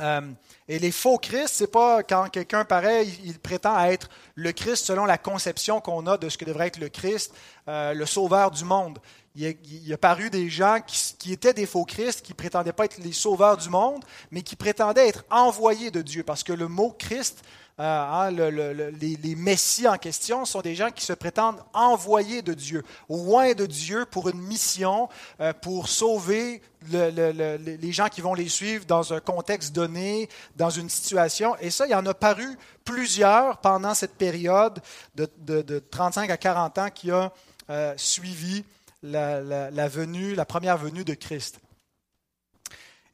Euh, 0.00 0.20
et 0.68 0.78
les 0.78 0.90
faux 0.90 1.18
Christ, 1.18 1.50
c'est 1.52 1.70
pas 1.70 2.02
quand 2.02 2.28
quelqu'un 2.30 2.64
pareil, 2.64 3.18
il 3.24 3.38
prétend 3.38 3.78
être 3.84 4.08
le 4.34 4.52
Christ 4.52 4.86
selon 4.86 5.04
la 5.04 5.18
conception 5.18 5.80
qu'on 5.80 6.06
a 6.06 6.16
de 6.16 6.28
ce 6.28 6.38
que 6.38 6.44
devrait 6.44 6.68
être 6.68 6.78
le 6.78 6.88
Christ, 6.88 7.34
euh, 7.68 7.92
le 7.92 8.06
sauveur 8.06 8.50
du 8.50 8.64
monde. 8.64 8.98
Il 9.34 9.56
y 9.66 9.92
a, 9.94 9.98
paru 9.98 10.28
des 10.28 10.50
gens 10.50 10.78
qui, 10.86 11.32
étaient 11.32 11.54
des 11.54 11.64
faux 11.64 11.86
Christ, 11.86 12.20
qui 12.20 12.34
prétendaient 12.34 12.74
pas 12.74 12.84
être 12.84 12.98
les 12.98 13.12
sauveurs 13.12 13.56
du 13.56 13.70
monde, 13.70 14.04
mais 14.30 14.42
qui 14.42 14.56
prétendaient 14.56 15.08
être 15.08 15.24
envoyés 15.30 15.90
de 15.90 16.02
Dieu, 16.02 16.22
parce 16.22 16.42
que 16.42 16.52
le 16.52 16.68
mot 16.68 16.94
Christ 16.98 17.42
euh, 17.80 17.84
hein, 17.84 18.30
les, 18.30 19.34
messies 19.34 19.88
en 19.88 19.96
question 19.96 20.44
sont 20.44 20.60
des 20.60 20.74
gens 20.74 20.90
qui 20.90 21.04
se 21.06 21.14
prétendent 21.14 21.62
envoyés 21.72 22.42
de 22.42 22.52
Dieu, 22.52 22.84
loin 23.08 23.54
de 23.54 23.64
Dieu 23.64 24.04
pour 24.10 24.28
une 24.28 24.40
mission, 24.42 25.08
euh, 25.40 25.54
pour 25.54 25.88
sauver 25.88 26.60
les 26.90 27.92
gens 27.92 28.08
qui 28.08 28.20
vont 28.20 28.34
les 28.34 28.50
suivre 28.50 28.84
dans 28.84 29.14
un 29.14 29.20
contexte 29.20 29.74
donné, 29.74 30.28
dans 30.56 30.68
une 30.68 30.90
situation. 30.90 31.56
Et 31.60 31.70
ça, 31.70 31.86
il 31.86 31.90
y 31.90 31.94
en 31.94 32.04
a 32.04 32.12
paru 32.12 32.58
plusieurs 32.84 33.56
pendant 33.58 33.94
cette 33.94 34.16
période 34.16 34.80
de, 35.14 35.78
35 35.90 36.28
à 36.28 36.36
40 36.36 36.78
ans 36.78 36.90
qui 36.94 37.10
a 37.10 37.32
euh, 37.70 37.94
suivi 37.96 38.64
la, 39.02 39.88
venue, 39.88 40.34
la 40.34 40.44
première 40.44 40.78
venue 40.78 41.04
de 41.04 41.14
Christ. 41.14 41.58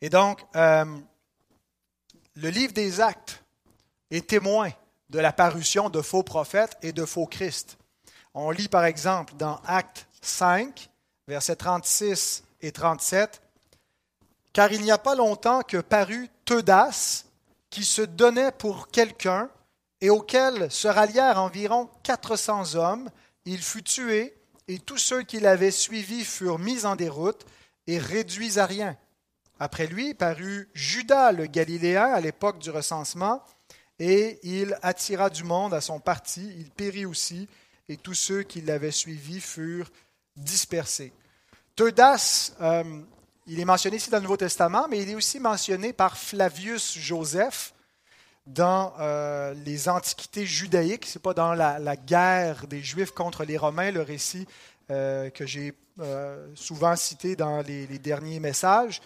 Et 0.01 0.11
donc, 0.11 0.45
le 0.55 2.49
livre 2.51 2.73
des 2.73 3.01
actes 3.01 3.43
est 4.11 4.29
témoin 4.29 4.71
de 5.11 5.19
la 5.19 5.33
parution 5.33 5.91
de 5.91 6.03
faux 6.03 6.23
prophètes 6.23 6.77
et 6.83 6.93
de 6.93 7.05
faux 7.05 7.27
Christ. 7.27 7.79
On 8.35 8.51
lit 8.51 8.69
par 8.69 8.85
exemple 8.85 9.35
dans 9.37 9.61
Acte 9.67 10.07
5, 10.21 10.91
versets 11.27 11.57
36 11.57 12.45
et 12.61 12.73
37, 12.73 13.43
Car 14.53 14.73
il 14.73 14.83
n'y 14.83 14.91
a 14.91 14.99
pas 14.99 15.15
longtemps 15.15 15.63
que 15.63 15.79
parut 15.79 16.29
Teudas, 16.45 17.25
qui 17.71 17.85
se 17.85 18.03
donnait 18.03 18.53
pour 18.53 18.89
quelqu'un 18.89 19.51
et 20.01 20.11
auquel 20.11 20.71
se 20.71 20.89
rallièrent 20.89 21.41
environ 21.41 21.91
400 22.03 22.77
hommes. 22.77 23.11
Il 23.45 23.63
fut 23.63 23.83
tué 23.83 24.38
et 24.69 24.79
tous 24.79 24.99
ceux 24.99 25.23
qui 25.23 25.41
l'avaient 25.41 25.71
suivi 25.71 26.25
furent 26.25 26.59
mis 26.59 26.85
en 26.85 26.95
déroute 26.95 27.47
et 27.87 27.99
réduits 27.99 28.59
à 28.59 28.67
rien. 28.67 28.97
Après 29.59 29.87
lui 29.87 30.15
parut 30.15 30.69
Judas 30.75 31.33
le 31.33 31.47
Galiléen 31.47 32.13
à 32.13 32.21
l'époque 32.21 32.59
du 32.59 32.71
recensement, 32.71 33.43
et 33.99 34.39
il 34.45 34.79
attira 34.83 35.31
du 35.31 35.43
monde 35.43 35.75
à 35.75 35.81
son 35.81 35.99
parti, 35.99 36.53
il 36.59 36.71
périt 36.71 37.07
aussi, 37.07 37.49
et 37.89 37.97
tous 37.97 38.15
ceux 38.15 38.43
qui 38.43 38.61
l'avaient 38.61 38.93
suivi 38.93 39.41
furent 39.41 39.91
dispersés. 40.37 41.13
Teudas, 41.75 42.53
euh, 42.61 43.03
il 43.47 43.59
est 43.59 43.65
mentionné 43.65 43.97
ici 43.97 44.11
dans 44.11 44.19
le 44.19 44.23
Nouveau 44.23 44.37
Testament, 44.37 44.87
mais 44.89 45.03
il 45.03 45.11
est 45.11 45.15
aussi 45.15 45.41
mentionné 45.41 45.93
par 45.93 46.17
Flavius 46.17 46.97
Joseph 46.99 47.73
dans 48.49 48.93
euh, 48.99 49.55
les 49.65 49.89
Antiquités 49.89 50.47
judaïques. 50.47 51.07
Ce 51.07 51.19
n'est 51.19 51.23
pas 51.23 51.35
dans 51.35 51.55
la, 51.55 51.97
guerre 51.97 52.67
des 52.67 52.83
Juifs 52.83 53.13
contre 53.13 53.45
les 53.45 53.57
Romains, 53.57 53.91
le 53.91 54.03
récit 54.03 54.47
euh, 54.91 55.31
que 55.31 55.47
j'ai 55.47 55.75
souvent 56.55 56.95
cité 56.95 57.35
dans 57.35 57.61
les 57.61 57.87
derniers 57.99 58.39
messages 58.39 59.01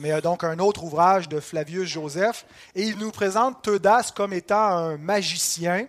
mais 0.00 0.18
donc 0.22 0.44
un 0.44 0.58
autre 0.58 0.84
ouvrage 0.84 1.28
de 1.28 1.40
Flavius 1.40 1.88
Joseph. 1.88 2.46
Et 2.74 2.84
il 2.84 2.96
nous 2.96 3.10
présente 3.10 3.62
Teudas 3.62 4.12
comme 4.14 4.32
étant 4.32 4.56
un 4.56 4.96
magicien 4.96 5.86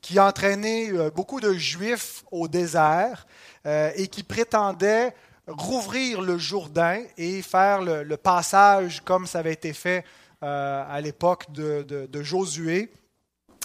qui 0.00 0.20
entraînait 0.20 0.92
euh, 0.92 1.10
beaucoup 1.10 1.40
de 1.40 1.52
Juifs 1.54 2.24
au 2.30 2.46
désert 2.46 3.26
euh, 3.66 3.90
et 3.96 4.06
qui 4.06 4.22
prétendait 4.22 5.12
rouvrir 5.48 6.22
le 6.22 6.38
Jourdain 6.38 7.02
et 7.16 7.42
faire 7.42 7.82
le, 7.82 8.16
passage 8.16 9.02
comme 9.04 9.26
ça 9.26 9.40
avait 9.40 9.54
été 9.54 9.72
fait 9.72 10.04
euh, 10.42 10.84
à 10.88 11.00
l'époque 11.00 11.50
de, 11.52 12.22
Josué 12.22 12.90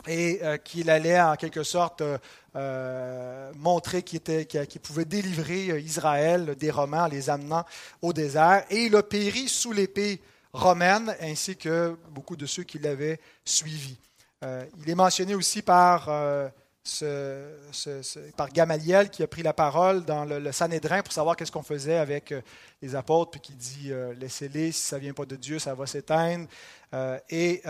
et 0.07 0.41
qu'il 0.63 0.89
allait 0.89 1.21
en 1.21 1.35
quelque 1.35 1.63
sorte 1.63 2.03
euh, 2.55 3.51
montrer 3.55 4.03
qu'il, 4.03 4.21
pouvait 4.83 5.05
délivrer 5.05 5.71
euh, 5.71 5.79
Israël 5.79 6.55
des 6.55 6.69
Romains 6.69 7.05
en 7.05 7.07
les 7.07 7.31
amenant 7.31 7.65
au 8.03 8.13
désert. 8.13 8.63
Et 8.69 8.83
il 8.85 8.95
a 8.95 9.01
péri 9.01 9.49
sous 9.49 9.71
l'épée 9.71 10.21
romaine, 10.51 11.15
ainsi 11.19 11.55
que 11.55 11.97
beaucoup 12.11 12.35
de 12.35 12.45
ceux 12.45 12.61
qui 12.61 12.77
l'avaient 12.77 13.19
suivi. 13.43 13.97
Euh, 14.43 14.63
il 14.83 14.87
est 14.87 14.95
mentionné 14.95 15.33
aussi 15.33 15.63
par, 15.63 16.11
par 18.35 18.49
Gamaliel 18.49 19.09
qui 19.09 19.23
a 19.23 19.27
pris 19.27 19.43
la 19.43 19.53
parole 19.53 20.03
dans 20.03 20.25
le, 20.25 20.51
Sanhédrin 20.51 21.01
pour 21.01 21.13
savoir 21.13 21.35
qu'est-ce 21.35 21.51
qu'on 21.51 21.63
faisait 21.63 21.97
avec 21.97 22.33
les 22.81 22.95
apôtres, 22.95 23.31
puis 23.31 23.39
qui 23.39 23.53
dit 23.53 23.91
laissez-les, 24.19 24.71
si 24.71 24.81
ça 24.81 24.97
ne 24.97 25.01
vient 25.01 25.13
pas 25.13 25.25
de 25.25 25.35
Dieu, 25.35 25.59
ça 25.59 25.73
va 25.73 25.87
s'éteindre. 25.87 26.47
et 27.29 27.61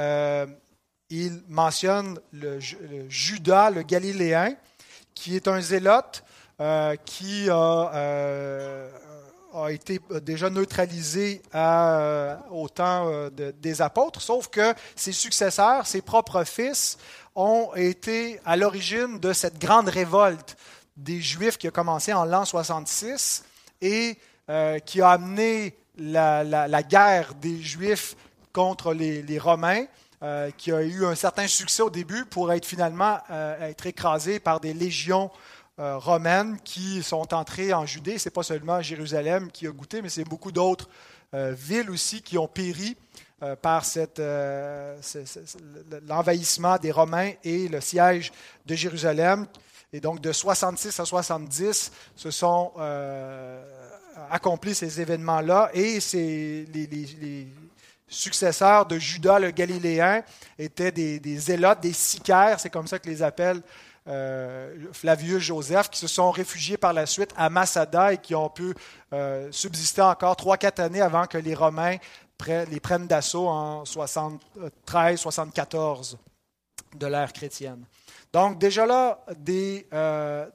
il 1.09 1.43
mentionne 1.47 2.19
le, 2.31 2.59
Judas, 3.07 3.69
le 3.69 3.83
Galiléen, 3.83 4.55
qui 5.13 5.35
est 5.35 5.47
un 5.47 5.61
zélote 5.61 6.23
euh, 6.59 6.95
qui 7.05 7.45
euh, 7.49 8.89
a, 9.53 9.71
été 9.71 9.99
déjà 10.21 10.49
neutralisé 10.49 11.41
euh, 11.53 12.35
au 12.51 12.69
temps 12.69 13.11
des 13.31 13.81
apôtres, 13.81 14.21
sauf 14.21 14.47
que 14.47 14.73
ses 14.95 15.11
successeurs, 15.11 15.85
ses 15.85 16.01
propres 16.01 16.43
fils, 16.43 16.97
ont 17.35 17.71
été 17.75 18.39
à 18.45 18.55
l'origine 18.55 19.19
de 19.19 19.33
cette 19.33 19.59
grande 19.59 19.89
révolte 19.89 20.57
des 20.97 21.21
Juifs 21.21 21.57
qui 21.57 21.67
a 21.67 21.71
commencé 21.71 22.13
en 22.13 22.25
l'an 22.25 22.45
66 22.45 23.43
et 23.81 24.17
qui 24.85 25.01
a 25.01 25.09
amené 25.09 25.75
la, 25.97 26.83
guerre 26.83 27.33
des 27.35 27.61
Juifs 27.61 28.15
contre 28.51 28.93
les 28.93 29.39
Romains. 29.39 29.85
Euh, 30.23 30.51
qui 30.57 30.71
a 30.71 30.81
eu 30.81 31.05
un 31.05 31.15
certain 31.15 31.47
succès 31.47 31.83
au 31.83 31.89
début 31.89 32.23
pour 32.23 32.53
être 32.53 32.65
finalement 32.65 33.17
euh, 33.29 33.67
être 33.67 33.87
écrasé 33.87 34.39
par 34.39 34.61
des 34.61 34.73
légions 34.73 35.29
euh, 35.79 35.97
romaines 35.97 36.57
qui 36.63 37.03
sont 37.03 37.33
entrées 37.33 37.73
en 37.73 37.85
Judée. 37.85 38.17
Ce 38.17 38.29
n'est 38.29 38.31
pas 38.31 38.41
seulement 38.41 38.81
Jérusalem 38.81 39.51
qui 39.51 39.67
a 39.67 39.71
goûté, 39.71 40.01
mais 40.01 40.07
c'est 40.07 40.23
beaucoup 40.23 40.53
d'autres 40.53 40.87
villes 41.33 41.89
aussi 41.89 42.21
qui 42.21 42.37
ont 42.37 42.47
péri 42.47 42.95
par 43.61 43.83
l'envahissement 46.07 46.77
des 46.77 46.91
Romains 46.91 47.31
et 47.43 47.67
le 47.67 47.81
siège 47.81 48.31
de 48.65 48.75
Jérusalem. 48.75 49.45
Et 49.91 49.99
donc 49.99 50.21
de 50.21 50.31
66 50.31 50.99
à 50.99 51.05
70 51.05 51.91
se 52.15 52.31
sont 52.31 52.71
accomplis 54.31 54.75
ces 54.75 55.01
événements-là 55.01 55.69
et 55.73 55.99
c'est 55.99 56.65
les 56.73 57.47
successeurs 58.13 58.85
de 58.85 58.97
Judas 58.97 59.39
le 59.39 59.51
Galiléen 59.51 60.23
étaient 60.57 60.91
des, 60.91 61.37
zélotes, 61.37 61.81
des 61.81 61.93
sicaires, 61.93 62.59
c'est 62.59 62.69
comme 62.69 62.87
ça 62.87 62.99
que 62.99 63.09
les 63.09 63.23
appelle 63.23 63.61
euh, 64.07 64.75
Flavius 64.91 65.39
Joseph, 65.39 65.89
qui 65.89 65.99
se 65.99 66.07
sont 66.07 66.29
réfugiés 66.31 66.77
par 66.77 66.93
la 66.93 67.05
suite 67.05 67.31
à 67.37 67.49
Massada 67.49 68.13
et 68.13 68.17
qui 68.17 68.35
ont 68.35 68.49
pu 68.49 68.73
euh, 69.13 69.47
subsister 69.51 70.01
encore 70.01 70.35
trois, 70.35 70.57
quatre 70.57 70.79
années 70.79 71.01
avant 71.01 71.25
que 71.25 71.37
les 71.37 71.55
Romains 71.55 71.97
les 72.47 72.79
prennent 72.79 73.07
d'assaut 73.07 73.47
en 73.47 73.83
73-74 73.83 76.17
de 76.95 77.07
l'ère 77.07 77.33
chrétienne. 77.33 77.85
Donc 78.31 78.59
déjà 78.59 78.85
là, 78.85 79.25
des, 79.37 79.87
euh, 79.93 80.45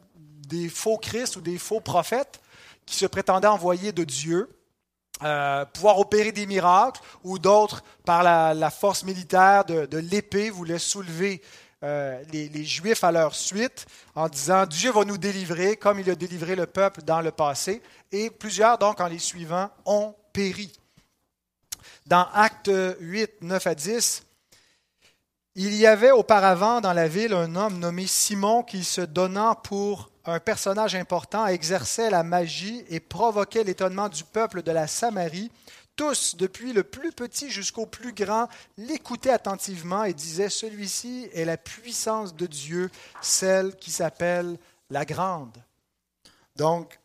des 0.49 0.69
faux 0.69 0.99
Christ 0.99 1.37
ou 1.37 1.41
des 1.41 1.59
faux 1.59 1.81
prophètes 1.81 2.41
qui 2.87 2.97
se 2.97 3.07
prétendaient 3.07 3.49
envoyés 3.49 3.93
de 3.93 4.05
Dieu, 4.05 4.49
euh, 5.23 5.65
pouvoir 5.67 5.99
opérer 5.99 6.33
des 6.33 6.47
miracles, 6.47 7.01
ou 7.23 7.39
d'autres, 7.39 7.83
par 8.05 8.23
la, 8.23 8.71
force 8.71 9.05
militaire 9.05 9.65
de, 9.65 9.99
l'épée, 9.99 10.51
voulaient 10.51 10.79
soulever 10.79 11.43
euh, 11.85 12.23
les, 12.33 12.65
Juifs 12.65 13.05
à 13.05 13.13
leur 13.13 13.35
suite 13.35 13.87
en 14.15 14.29
disant 14.29 14.67
Dieu 14.67 14.91
va 14.91 15.05
nous 15.05 15.19
délivrer 15.19 15.77
comme 15.77 16.01
il 16.01 16.11
a 16.11 16.15
délivré 16.15 16.57
le 16.57 16.67
peuple 16.67 17.03
dans 17.03 17.21
le 17.21 17.31
passé. 17.31 17.83
Et 18.11 18.31
plusieurs, 18.31 18.79
donc, 18.79 19.01
en 19.01 19.07
les 19.07 19.19
suivant, 19.19 19.71
ont 19.85 20.15
péri. 20.33 20.73
Dans 22.07 22.27
Actes 22.33 22.71
8, 23.01 23.43
9 23.43 23.67
à 23.67 23.75
10, 23.75 24.23
Il 25.55 25.75
y 25.75 25.87
avait 25.87 26.11
auparavant 26.11 26.81
dans 26.81 26.93
la 26.93 27.09
ville 27.09 27.33
un 27.33 27.57
homme 27.57 27.79
nommé 27.79 28.07
Simon 28.07 28.63
qui, 28.63 28.85
se 28.85 29.01
donnant 29.01 29.55
pour 29.55 30.11
un 30.25 30.41
personnage 30.41 30.95
important, 30.95 31.47
exerçait 31.47 32.11
la 32.11 32.23
magie 32.23 32.85
et 32.89 33.01
provoquait 33.01 33.65
l'étonnement 33.65 34.09
du 34.09 34.25
peuple 34.25 34.63
de 34.63 34.71
la 34.71 34.87
Samarie. 34.87 35.51
Tous, 35.97 36.37
depuis 36.37 36.73
le 36.73 36.85
plus 36.85 37.11
petit 37.11 37.51
jusqu'au 37.51 37.87
plus 37.87 38.13
grand, 38.13 38.49
l'écoutaient 38.77 39.31
attentivement 39.31 40.05
et 40.05 40.15
disaient, 40.15 40.49
Celui-ci 40.49 41.29
est 41.33 41.45
la 41.45 41.57
puissance 41.57 42.37
de 42.37 42.47
Dieu, 42.47 42.91
celle 43.21 43.75
qui 43.75 43.91
s'appelle 43.91 44.59
la 44.91 45.05
grande. 45.05 45.57
Donc, 46.55 47.01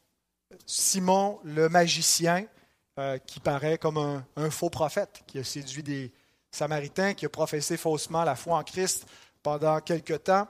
Simon 0.66 1.40
le 1.44 1.70
magicien, 1.70 2.46
euh, 3.00 3.18
qui 3.18 3.40
paraît 3.40 3.80
comme 3.80 4.24
un, 4.36 4.50
faux 4.52 4.70
prophète, 4.70 5.24
qui 5.26 5.40
a 5.40 5.44
séduit 5.44 5.82
des 5.82 6.12
Samaritains, 6.52 7.16
qui 7.16 7.26
a 7.26 7.30
professé 7.30 7.76
faussement 7.76 8.24
la 8.24 8.36
foi 8.36 8.58
en 8.58 8.64
Christ 8.64 9.08
pendant 9.42 9.80
quelque 9.80 10.14
temps. 10.14 10.48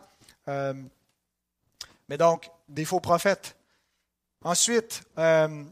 Euh, 0.49 0.73
mais 2.09 2.17
donc, 2.17 2.51
des 2.67 2.83
faux 2.83 2.99
prophètes. 2.99 3.55
Ensuite, 4.43 5.03
euh, 5.17 5.63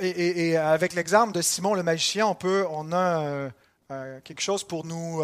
et, 0.00 0.56
avec 0.56 0.94
l'exemple 0.94 1.32
de 1.32 1.42
Simon 1.42 1.74
le 1.74 1.82
magicien, 1.82 2.26
on, 2.26 2.34
peut, 2.34 2.66
on 2.70 2.90
a 2.94 3.50
quelque 4.24 4.40
chose 4.40 4.64
pour 4.64 4.86
nous, 4.86 5.22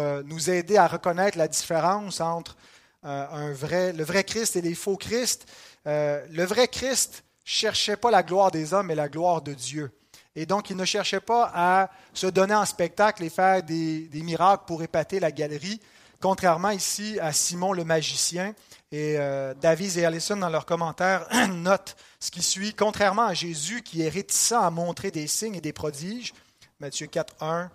aider 0.51 0.77
à 0.77 0.85
reconnaître 0.85 1.39
la 1.39 1.47
différence 1.47 2.21
entre 2.21 2.55
le 3.01 4.03
vrai 4.03 4.23
Christ 4.23 4.55
et 4.55 4.61
les 4.61 4.75
faux 4.75 4.97
Christ. 4.97 5.51
le 5.85 6.43
vrai 6.43 6.67
Christ 6.67 7.23
cherchait 7.43 7.97
pas 7.97 8.11
la 8.11 8.21
gloire 8.21 8.51
des 8.51 8.75
hommes, 8.75 8.85
mais 8.85 8.95
la 8.95 9.09
gloire 9.09 9.41
de 9.41 9.55
Dieu. 9.55 9.91
Et 10.39 10.45
donc, 10.45 10.69
il 10.69 10.77
ne 10.77 10.85
cherchait 10.85 11.19
pas 11.19 11.51
à 11.53 11.89
se 12.13 12.25
donner 12.25 12.55
en 12.55 12.63
spectacle 12.63 13.25
et 13.25 13.29
faire 13.29 13.61
des, 13.61 14.09
miracles 14.13 14.63
pour 14.65 14.81
épater 14.81 15.19
la 15.19 15.33
galerie, 15.33 15.81
contrairement 16.21 16.69
ici 16.69 17.19
à 17.19 17.33
Simon 17.33 17.73
le 17.73 17.83
magicien. 17.83 18.53
Et 18.89 19.17
euh, 19.19 19.53
David 19.53 19.97
et 19.97 20.05
Allison, 20.05 20.37
dans 20.37 20.47
leurs 20.47 20.65
commentaires, 20.65 21.27
notent 21.49 21.97
ce 22.21 22.31
qui 22.31 22.41
suit. 22.41 22.73
Contrairement 22.73 23.25
à 23.25 23.33
Jésus, 23.33 23.81
qui 23.81 24.01
est 24.01 24.07
réticent 24.07 24.53
à 24.53 24.69
montrer 24.69 25.11
des 25.11 25.27
signes 25.27 25.55
et 25.55 25.61
des 25.61 25.73
prodiges, 25.73 26.33
Matthieu 26.79 27.07
4, 27.07 27.35
1, 27.41 27.69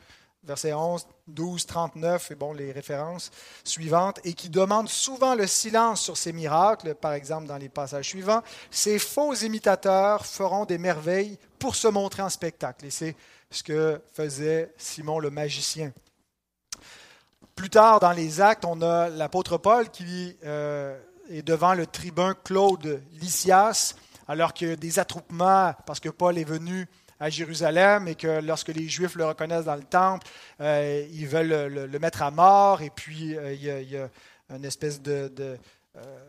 verset 0.46 0.72
11, 0.72 1.06
12, 1.26 1.66
39, 1.66 2.30
et 2.30 2.34
bon, 2.34 2.52
les 2.52 2.72
références 2.72 3.30
suivantes, 3.64 4.20
et 4.24 4.34
qui 4.34 4.48
demande 4.50 4.88
souvent 4.88 5.34
le 5.34 5.46
silence 5.46 6.00
sur 6.00 6.16
ces 6.16 6.32
miracles, 6.32 6.94
par 6.94 7.12
exemple 7.12 7.46
dans 7.46 7.56
les 7.56 7.68
passages 7.68 8.08
suivants, 8.08 8.42
ces 8.70 8.98
faux 8.98 9.34
imitateurs 9.34 10.26
feront 10.26 10.64
des 10.64 10.78
merveilles 10.78 11.38
pour 11.58 11.76
se 11.76 11.88
montrer 11.88 12.22
en 12.22 12.28
spectacle. 12.28 12.86
Et 12.86 12.90
c'est 12.90 13.16
ce 13.50 13.62
que 13.62 14.00
faisait 14.12 14.72
Simon 14.76 15.18
le 15.18 15.30
magicien. 15.30 15.92
Plus 17.54 17.70
tard 17.70 18.00
dans 18.00 18.12
les 18.12 18.40
actes, 18.40 18.64
on 18.64 18.82
a 18.82 19.08
l'apôtre 19.08 19.58
Paul 19.58 19.88
qui 19.90 20.36
euh, 20.44 20.98
est 21.30 21.42
devant 21.42 21.74
le 21.74 21.86
tribun 21.86 22.34
Claude 22.44 23.00
Lysias, 23.12 23.94
alors 24.26 24.52
a 24.60 24.76
des 24.76 24.98
attroupements, 24.98 25.74
parce 25.86 26.00
que 26.00 26.08
Paul 26.08 26.36
est 26.38 26.44
venu 26.44 26.88
à 27.20 27.30
Jérusalem 27.30 28.08
et 28.08 28.14
que 28.14 28.40
lorsque 28.40 28.68
les 28.68 28.88
Juifs 28.88 29.14
le 29.14 29.26
reconnaissent 29.26 29.66
dans 29.66 29.76
le 29.76 29.84
temple, 29.84 30.26
euh, 30.60 31.06
ils 31.12 31.26
veulent 31.26 31.72
le, 31.72 31.98
mettre 31.98 32.22
à 32.22 32.30
mort 32.30 32.82
et 32.82 32.90
puis 32.90 33.36
euh, 33.36 33.52
il, 33.52 33.62
y 33.62 33.96
a, 33.96 34.08
une 34.54 34.64
espèce 34.64 35.00
de, 35.00 35.32
euh, 35.96 36.28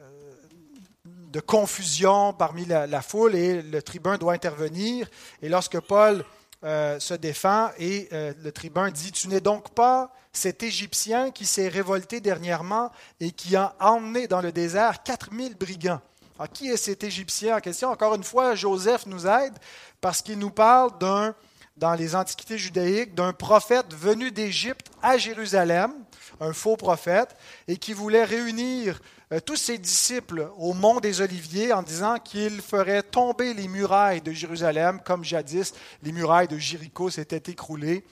confusion 1.46 2.34
parmi 2.34 2.66
la, 2.66 3.02
foule 3.02 3.36
et 3.36 3.62
le 3.62 3.82
tribun 3.82 4.18
doit 4.18 4.34
intervenir. 4.34 5.10
Et 5.42 5.50
lorsque 5.50 5.80
Paul 5.80 6.24
se 6.64 7.14
défend 7.14 7.70
et 7.78 8.08
le 8.12 8.52
tribun 8.52 8.90
dit, 8.90 9.12
tu 9.12 9.28
n'es 9.28 9.42
donc 9.42 9.72
pas 9.76 10.14
cet 10.32 10.64
Égyptien 10.64 11.32
qui 11.32 11.46
s'est 11.46 11.68
révolté 11.68 12.22
dernièrement 12.22 12.90
et 13.20 13.32
qui 13.32 13.56
a 13.56 13.76
emmené 13.80 14.28
dans 14.28 14.42
le 14.42 14.54
désert 14.54 15.04
4000 15.04 15.56
brigands. 15.56 16.02
Alors, 16.38 16.52
qui 16.52 16.68
est 16.68 16.78
cet 16.78 17.04
Égyptien 17.04 17.56
en 17.56 17.60
question? 17.62 17.90
Encore 17.90 18.16
une 18.16 18.24
fois, 18.24 18.56
Joseph 18.56 19.06
nous 19.06 19.26
aide 19.26 19.54
parce 20.02 20.22
qu'il 20.22 20.38
nous 20.38 20.50
parle 20.50 20.98
d'un, 21.00 21.34
dans 21.78 21.94
les 21.94 22.14
antiquités 22.14 22.58
judaïques, 22.58 23.16
d'un 23.16 23.32
prophète 23.32 23.94
venu 23.94 24.32
d'Égypte 24.32 24.92
à 25.02 25.18
Jérusalem, 25.18 25.94
un 26.42 26.52
faux 26.52 26.76
prophète, 26.76 27.38
et 27.70 27.78
qui 27.78 27.94
voulait 27.94 28.26
réunir 28.26 29.00
euh, 29.32 29.40
tous 29.40 29.56
ses 29.56 29.78
disciples 29.78 30.50
au 30.58 30.74
mont 30.74 31.00
des 31.00 31.22
Oliviers 31.22 31.72
en 31.72 31.82
disant 31.82 32.20
qu'il 32.20 32.62
ferait 32.62 33.02
tomber 33.02 33.54
les 33.54 33.70
murailles 33.70 34.22
de 34.22 34.34
Jérusalem 34.34 35.00
comme 35.06 35.24
jadis 35.24 35.74
les 36.04 36.12
murailles 36.12 36.50
de 36.50 36.58
Jéricho 36.58 37.10
s'étaient 37.10 37.52
écroulées 37.52 38.04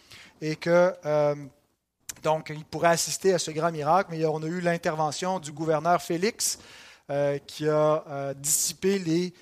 et 0.42 0.56
que 0.56 0.94
euh, 1.06 1.36
donc 2.24 2.52
il 2.56 2.64
pourrait 2.64 2.90
assister 2.90 3.34
à 3.34 3.40
ce 3.40 3.52
grand 3.52 3.72
miracle, 3.72 4.10
mais 4.12 4.26
on 4.26 4.42
a 4.42 4.48
eu 4.48 4.62
l'intervention 4.62 5.40
du 5.40 5.52
gouverneur 5.52 6.02
Félix 6.02 6.58
euh, 7.10 7.38
qui 7.40 7.68
a 7.68 8.34
dissipé 8.36 9.00
les 9.00 9.34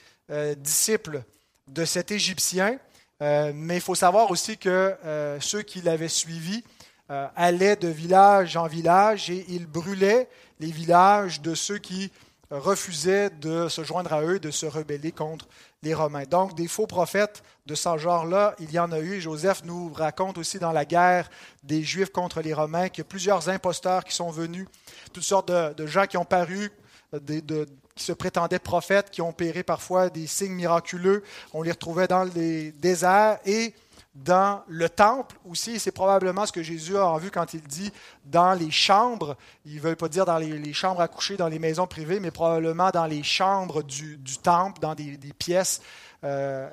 disciples 0.55 1.23
de 1.67 1.85
cet 1.85 2.11
Égyptien, 2.11 2.77
euh, 3.21 3.51
mais 3.53 3.75
il 3.75 3.81
faut 3.81 3.95
savoir 3.95 4.31
aussi 4.31 4.57
que 4.57 4.95
euh, 5.05 5.39
ceux 5.39 5.61
qui 5.61 5.81
l'avaient 5.81 6.07
suivi 6.07 6.63
euh, 7.11 7.27
allaient 7.35 7.75
de 7.75 7.87
village 7.87 8.57
en 8.57 8.67
village 8.67 9.29
et 9.29 9.45
ils 9.49 9.67
brûlaient 9.67 10.27
les 10.59 10.71
villages 10.71 11.41
de 11.41 11.53
ceux 11.53 11.77
qui 11.77 12.11
refusaient 12.49 13.29
de 13.29 13.69
se 13.69 13.83
joindre 13.83 14.11
à 14.11 14.23
eux, 14.23 14.39
de 14.39 14.51
se 14.51 14.65
rebeller 14.65 15.11
contre 15.11 15.47
les 15.83 15.93
Romains. 15.93 16.25
Donc, 16.25 16.55
des 16.55 16.67
faux 16.67 16.87
prophètes 16.87 17.43
de 17.65 17.75
ce 17.75 17.97
genre-là, 17.97 18.55
il 18.59 18.71
y 18.71 18.79
en 18.79 18.91
a 18.91 18.99
eu. 18.99 19.21
Joseph 19.21 19.63
nous 19.63 19.93
raconte 19.93 20.37
aussi 20.37 20.59
dans 20.59 20.73
la 20.73 20.83
guerre 20.83 21.29
des 21.63 21.81
Juifs 21.81 22.11
contre 22.11 22.41
les 22.41 22.53
Romains 22.53 22.89
qu'il 22.89 23.03
y 23.03 23.07
a 23.07 23.09
plusieurs 23.09 23.47
imposteurs 23.47 24.03
qui 24.03 24.13
sont 24.13 24.31
venus, 24.31 24.67
toutes 25.13 25.23
sortes 25.23 25.49
de, 25.49 25.85
gens 25.87 26.07
qui 26.07 26.17
ont 26.17 26.25
paru, 26.25 26.71
de, 27.13 27.67
qui 27.95 28.03
se 28.03 28.13
prétendaient 28.13 28.59
prophètes, 28.59 29.11
qui 29.11 29.21
ont 29.21 29.29
opéré 29.29 29.63
parfois 29.63 30.09
des 30.09 30.27
signes 30.27 30.53
miraculeux. 30.53 31.23
On 31.53 31.61
les 31.61 31.71
retrouvait 31.71 32.07
dans 32.07 32.23
les 32.23 32.71
déserts 32.71 33.39
et 33.45 33.73
dans 34.15 34.61
le 34.67 34.89
temple 34.89 35.37
aussi. 35.49 35.79
C'est 35.79 35.91
probablement 35.91 36.45
ce 36.45 36.51
que 36.51 36.63
Jésus 36.63 36.97
a 36.97 37.17
vu 37.17 37.31
quand 37.31 37.53
il 37.53 37.61
dit 37.61 37.91
dans 38.25 38.53
les 38.53 38.71
chambres. 38.71 39.37
Il 39.65 39.75
ne 39.75 39.81
veut 39.81 39.95
pas 39.95 40.09
dire 40.09 40.25
dans 40.25 40.37
les, 40.37 40.73
chambres 40.73 41.01
à 41.01 41.07
coucher, 41.07 41.37
dans 41.37 41.47
les 41.47 41.59
maisons 41.59 41.87
privées, 41.87 42.19
mais 42.19 42.31
probablement 42.31 42.91
dans 42.91 43.05
les 43.05 43.23
chambres 43.23 43.83
du, 43.83 44.19
temple, 44.41 44.79
dans 44.79 44.95
des, 44.95 45.17
pièces 45.37 45.81
euh, 46.23 46.69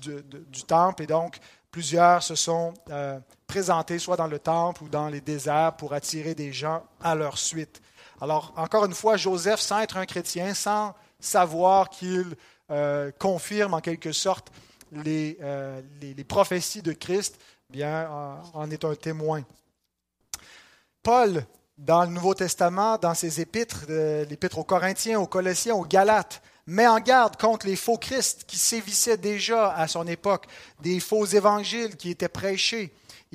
du, 0.00 0.62
temple. 0.66 1.02
Et 1.02 1.06
donc, 1.06 1.38
plusieurs 1.70 2.22
se 2.22 2.34
sont 2.34 2.74
euh, 2.90 3.18
présentés 3.46 3.98
soit 3.98 4.16
dans 4.16 4.28
le 4.28 4.38
temple 4.38 4.84
ou 4.84 4.88
dans 4.88 5.08
les 5.08 5.20
déserts 5.20 5.74
pour 5.76 5.92
attirer 5.92 6.34
des 6.34 6.52
gens 6.52 6.84
à 7.02 7.14
leur 7.14 7.38
suite. 7.38 7.80
Alors, 8.20 8.52
encore 8.56 8.86
une 8.86 8.94
fois, 8.94 9.16
Joseph, 9.16 9.60
sans 9.60 9.80
être 9.80 9.96
un 9.96 10.06
chrétien, 10.06 10.54
sans 10.54 10.94
savoir 11.20 11.90
qu'il 11.90 12.36
euh, 12.70 13.10
confirme 13.18 13.74
en 13.74 13.80
quelque 13.80 14.12
sorte 14.12 14.50
les, 14.92 15.38
euh, 15.42 15.82
prophéties 16.26 16.82
de 16.82 16.92
Christ, 16.92 17.38
bien, 17.70 18.08
en 18.54 18.70
est 18.70 18.84
un 18.84 18.94
témoin. 18.94 19.42
Paul, 21.02 21.44
dans 21.78 22.04
le 22.04 22.10
Nouveau 22.10 22.34
Testament, 22.34 22.96
dans 22.98 23.14
ses 23.14 23.40
épîtres, 23.40 23.84
euh, 23.90 24.24
l'épître 24.24 24.58
aux 24.58 24.64
Corinthiens, 24.64 25.20
aux 25.20 25.26
Colossiens, 25.26 25.74
aux 25.74 25.84
Galates, 25.84 26.42
met 26.66 26.86
en 26.86 26.98
garde 26.98 27.36
contre 27.36 27.66
les 27.66 27.76
faux 27.76 27.98
Christ 27.98 28.44
qui 28.46 28.58
sévissaient 28.58 29.16
déjà 29.16 29.72
à 29.72 29.86
son 29.86 30.06
époque, 30.06 30.46
des 30.80 31.00
faux 31.00 31.26
évangiles 31.26 31.96
qui 31.96 32.10
étaient 32.10 32.28
prêchés, 32.28 32.92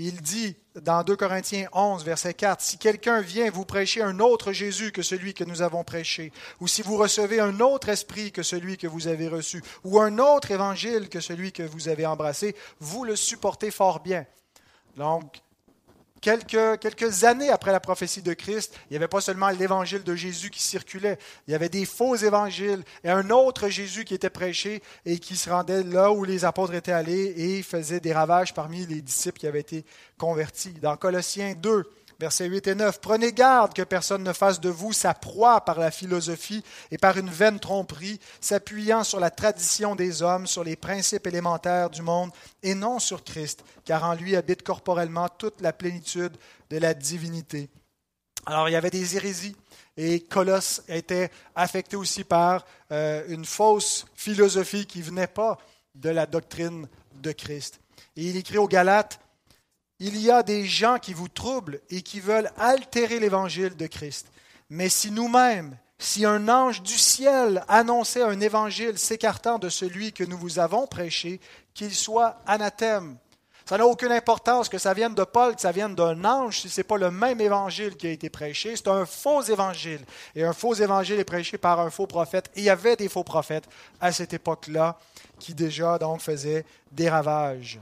il 0.07 0.21
dit 0.21 0.55
dans 0.75 1.03
2 1.03 1.15
Corinthiens 1.15 1.67
11, 1.73 2.03
verset 2.03 2.33
4, 2.33 2.61
Si 2.61 2.77
quelqu'un 2.77 3.21
vient 3.21 3.49
vous 3.49 3.65
prêcher 3.65 4.01
un 4.01 4.19
autre 4.19 4.51
Jésus 4.51 4.91
que 4.91 5.01
celui 5.01 5.33
que 5.33 5.43
nous 5.43 5.61
avons 5.61 5.83
prêché, 5.83 6.31
ou 6.59 6.67
si 6.67 6.81
vous 6.81 6.97
recevez 6.97 7.39
un 7.39 7.59
autre 7.59 7.89
esprit 7.89 8.31
que 8.31 8.43
celui 8.43 8.77
que 8.77 8.87
vous 8.87 9.07
avez 9.07 9.27
reçu, 9.27 9.61
ou 9.83 9.99
un 9.99 10.17
autre 10.17 10.51
évangile 10.51 11.09
que 11.09 11.19
celui 11.19 11.51
que 11.51 11.63
vous 11.63 11.89
avez 11.89 12.05
embrassé, 12.05 12.55
vous 12.79 13.03
le 13.03 13.15
supportez 13.15 13.69
fort 13.69 13.99
bien. 13.99 14.25
Donc, 14.95 15.41
Quelques, 16.21 16.79
quelques, 16.79 17.23
années 17.23 17.49
après 17.49 17.71
la 17.71 17.79
prophétie 17.79 18.21
de 18.21 18.33
Christ, 18.33 18.75
il 18.85 18.93
n'y 18.93 18.97
avait 18.97 19.07
pas 19.07 19.21
seulement 19.21 19.49
l'évangile 19.49 20.03
de 20.03 20.13
Jésus 20.13 20.51
qui 20.51 20.61
circulait, 20.61 21.17
il 21.47 21.51
y 21.51 21.55
avait 21.55 21.67
des 21.67 21.83
faux 21.85 22.15
évangiles 22.15 22.83
et 23.03 23.09
un 23.09 23.31
autre 23.31 23.69
Jésus 23.69 24.05
qui 24.05 24.13
était 24.13 24.29
prêché 24.29 24.83
et 25.03 25.17
qui 25.17 25.35
se 25.35 25.49
rendait 25.49 25.83
là 25.83 26.11
où 26.11 26.23
les 26.23 26.45
apôtres 26.45 26.75
étaient 26.75 26.91
allés 26.91 27.33
et 27.35 27.63
faisait 27.63 27.99
des 27.99 28.13
ravages 28.13 28.53
parmi 28.53 28.85
les 28.85 29.01
disciples 29.01 29.39
qui 29.39 29.47
avaient 29.47 29.61
été 29.61 29.83
convertis. 30.19 30.73
Dans 30.73 30.95
Colossiens 30.95 31.55
2, 31.57 31.89
Versets 32.21 32.45
8 32.45 32.67
et 32.67 32.75
9. 32.75 33.01
Prenez 33.01 33.33
garde 33.33 33.73
que 33.73 33.81
personne 33.81 34.21
ne 34.21 34.31
fasse 34.31 34.59
de 34.59 34.69
vous 34.69 34.93
sa 34.93 35.15
proie 35.15 35.65
par 35.65 35.79
la 35.79 35.89
philosophie 35.89 36.63
et 36.91 36.99
par 36.99 37.17
une 37.17 37.31
vaine 37.31 37.59
tromperie, 37.59 38.19
s'appuyant 38.39 39.03
sur 39.03 39.19
la 39.19 39.31
tradition 39.31 39.95
des 39.95 40.21
hommes, 40.21 40.45
sur 40.45 40.63
les 40.63 40.75
principes 40.75 41.25
élémentaires 41.25 41.89
du 41.89 42.03
monde, 42.03 42.29
et 42.61 42.75
non 42.75 42.99
sur 42.99 43.23
Christ, 43.23 43.63
car 43.85 44.03
en 44.03 44.13
lui 44.13 44.35
habite 44.35 44.61
corporellement 44.61 45.29
toute 45.29 45.61
la 45.61 45.73
plénitude 45.73 46.37
de 46.69 46.77
la 46.77 46.93
divinité. 46.93 47.71
Alors 48.45 48.69
il 48.69 48.73
y 48.73 48.75
avait 48.75 48.91
des 48.91 49.15
hérésies, 49.15 49.55
et 49.97 50.19
Colosse 50.19 50.83
était 50.87 51.31
affecté 51.55 51.95
aussi 51.95 52.23
par 52.23 52.65
euh, 52.91 53.23
une 53.29 53.45
fausse 53.45 54.05
philosophie 54.13 54.85
qui 54.85 55.01
venait 55.01 55.25
pas 55.25 55.57
de 55.95 56.11
la 56.11 56.27
doctrine 56.27 56.87
de 57.15 57.31
Christ. 57.31 57.79
Et 58.15 58.25
il 58.25 58.37
écrit 58.37 58.59
aux 58.59 58.67
Galates, 58.67 59.19
il 60.01 60.19
y 60.19 60.31
a 60.31 60.41
des 60.41 60.65
gens 60.65 60.97
qui 60.97 61.13
vous 61.13 61.27
troublent 61.27 61.79
et 61.91 62.01
qui 62.01 62.19
veulent 62.19 62.49
altérer 62.57 63.19
l'évangile 63.19 63.75
de 63.75 63.85
Christ. 63.85 64.31
Mais 64.71 64.89
si 64.89 65.11
nous-mêmes, 65.11 65.77
si 65.99 66.25
un 66.25 66.49
ange 66.49 66.81
du 66.81 66.97
ciel 66.97 67.63
annonçait 67.67 68.23
un 68.23 68.39
évangile 68.39 68.97
s'écartant 68.97 69.59
de 69.59 69.69
celui 69.69 70.11
que 70.11 70.23
nous 70.23 70.39
vous 70.39 70.57
avons 70.57 70.87
prêché, 70.87 71.39
qu'il 71.75 71.93
soit 71.93 72.37
anathème. 72.47 73.17
Ça 73.63 73.77
n'a 73.77 73.85
aucune 73.85 74.11
importance 74.11 74.69
que 74.69 74.79
ça 74.79 74.95
vienne 74.95 75.13
de 75.13 75.23
Paul, 75.23 75.53
que 75.53 75.61
ça 75.61 75.71
vienne 75.71 75.93
d'un 75.93 76.25
ange, 76.25 76.61
si 76.61 76.69
ce 76.69 76.79
n'est 76.79 76.83
pas 76.83 76.97
le 76.97 77.11
même 77.11 77.39
évangile 77.39 77.95
qui 77.95 78.07
a 78.07 78.11
été 78.11 78.31
prêché. 78.31 78.75
C'est 78.75 78.87
un 78.87 79.05
faux 79.05 79.43
évangile. 79.43 80.03
Et 80.33 80.43
un 80.43 80.53
faux 80.53 80.73
évangile 80.73 81.19
est 81.19 81.25
prêché 81.25 81.59
par 81.59 81.79
un 81.79 81.91
faux 81.91 82.07
prophète. 82.07 82.49
Et 82.55 82.61
il 82.61 82.63
y 82.63 82.71
avait 82.71 82.95
des 82.95 83.07
faux 83.07 83.23
prophètes 83.23 83.69
à 83.99 84.11
cette 84.11 84.33
époque-là 84.33 84.97
qui 85.37 85.53
déjà 85.53 85.99
donc 85.99 86.21
faisaient 86.21 86.65
des 86.91 87.07
ravages. 87.07 87.79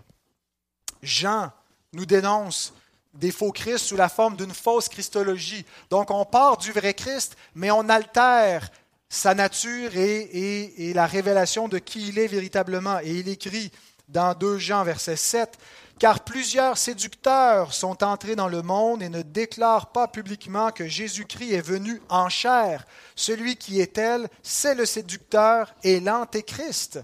Jean 1.02 1.54
nous 1.94 2.06
dénonce 2.06 2.74
des 3.14 3.32
faux 3.32 3.52
Christ 3.52 3.86
sous 3.86 3.96
la 3.96 4.10
forme 4.10 4.36
d'une 4.36 4.54
fausse 4.54 4.90
Christologie. 4.90 5.66
Donc 5.90 6.12
on 6.12 6.26
part 6.26 6.58
du 6.58 6.72
vrai 6.72 6.94
Christ, 6.94 7.36
mais 7.56 7.72
on 7.72 7.90
altère 7.90 8.70
sa 9.10 9.34
nature 9.34 9.92
et, 9.96 10.94
la 10.94 11.08
révélation 11.08 11.68
de 11.68 11.80
qui 11.80 12.10
il 12.10 12.20
est 12.20 12.28
véritablement. 12.28 13.00
Et 13.00 13.12
il 13.12 13.28
écrit 13.28 13.72
dans 14.08 14.34
2 14.34 14.60
Jean 14.60 14.84
verset 14.84 15.16
7, 15.16 15.58
Car 15.98 16.24
plusieurs 16.24 16.78
séducteurs 16.78 17.74
sont 17.74 18.04
entrés 18.04 18.36
dans 18.36 18.48
le 18.48 18.62
monde 18.62 19.02
et 19.02 19.10
ne 19.10 19.22
déclarent 19.22 19.92
pas 19.92 20.08
publiquement 20.08 20.72
que 20.72 20.88
Jésus-Christ 20.88 21.54
est 21.54 21.62
venu 21.62 22.02
en 22.10 22.30
chair. 22.30 22.86
Celui 23.16 23.56
qui 23.56 23.82
est 23.82 23.98
elle, 23.98 24.30
c'est 24.44 24.76
le 24.76 24.86
séducteur 24.86 25.74
et 25.84 26.00
l'antéchrist. 26.00 27.00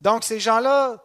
Donc 0.00 0.24
ces 0.24 0.38
gens-là 0.38 1.02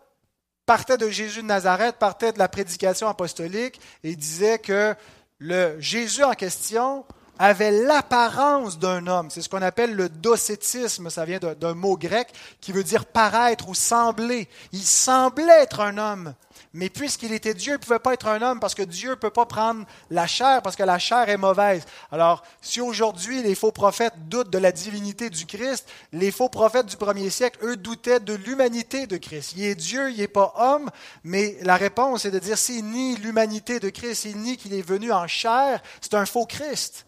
partait 0.66 0.98
de 0.98 1.10
Jésus 1.10 1.42
de 1.42 1.48
Nazareth, 1.48 1.98
partait 1.98 2.32
de 2.32 2.40
la 2.40 2.48
prédication 2.48 3.08
apostolique 3.08 3.80
et 4.04 4.16
disait 4.16 4.60
que 4.60 4.96
le 5.40 5.80
Jésus 5.80 6.24
en 6.24 6.34
question 6.34 7.06
avait 7.40 7.72
l'apparence 7.72 8.78
d'un 8.80 9.08
homme. 9.08 9.30
C'est 9.30 9.42
ce 9.42 9.50
qu'on 9.50 9.62
appelle 9.62 9.96
le 9.96 10.08
docétisme. 10.08 11.10
Ça 11.10 11.26
vient 11.26 11.40
d'un 11.40 11.74
mot 11.74 11.98
grec 11.98 12.28
qui 12.62 12.72
veut 12.72 12.84
dire 12.84 13.06
paraître 13.06 13.68
ou 13.68 13.74
sembler. 13.74 14.48
Il 14.72 14.84
semblait 14.84 15.62
être 15.62 15.82
un 15.82 15.98
homme. 15.98 16.34
Mais 16.76 16.90
puisqu'il 16.90 17.34
était 17.34 17.54
Dieu, 17.54 17.74
il 17.74 17.76
ne 17.76 17.78
pouvait 17.78 18.00
pas 18.00 18.14
être 18.14 18.28
un 18.28 18.42
homme 18.42 18.60
parce 18.60 18.74
que 18.74 18.82
Dieu 18.82 19.12
ne 19.12 19.16
peut 19.16 19.30
pas 19.30 19.46
prendre 19.46 19.86
la 20.10 20.26
chair 20.26 20.64
parce 20.64 20.76
que 20.76 20.82
la 20.82 20.98
chair 20.98 21.30
est 21.30 21.38
mauvaise. 21.38 21.84
Alors, 22.12 22.42
si 22.62 22.82
aujourd'hui 22.82 23.44
les 23.44 23.54
faux 23.54 23.72
prophètes 23.72 24.16
doutent 24.28 24.50
de 24.50 24.58
la 24.58 24.72
divinité 24.72 25.30
du 25.30 25.46
Christ, 25.46 25.88
les 26.12 26.32
faux 26.32 26.50
prophètes 26.50 26.88
du 26.88 26.98
premier 26.98 27.30
siècle, 27.30 27.60
eux, 27.62 27.78
doutaient 27.78 28.20
de 28.20 28.34
l'humanité 28.34 29.06
de 29.06 29.18
Christ. 29.18 29.54
Il 29.56 29.66
est 29.66 29.76
Dieu, 29.76 30.10
il 30.10 30.18
n'est 30.18 30.28
pas 30.28 30.52
homme, 30.58 30.90
mais 31.24 31.58
la 31.62 31.76
réponse 31.76 32.26
est 32.26 32.32
de 32.32 32.40
dire 32.40 32.58
s'il 32.58 32.86
nie 32.86 33.18
l'humanité 33.18 33.80
de 33.80 33.90
Christ, 33.90 34.22
s'il 34.22 34.38
nie 34.38 34.58
qu'il 34.58 34.74
est 34.74 34.82
venu 34.82 35.12
en 35.12 35.28
chair, 35.28 35.80
c'est 36.02 36.16
un 36.16 36.26
faux 36.26 36.48
Christ. 36.48 37.06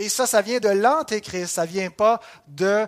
Et 0.00 0.08
ça, 0.08 0.26
ça 0.26 0.42
vient 0.42 0.60
de 0.60 0.68
l'antéchrist, 0.68 1.54
ça 1.54 1.64
vient 1.64 1.90
pas 1.90 2.20
de 2.46 2.86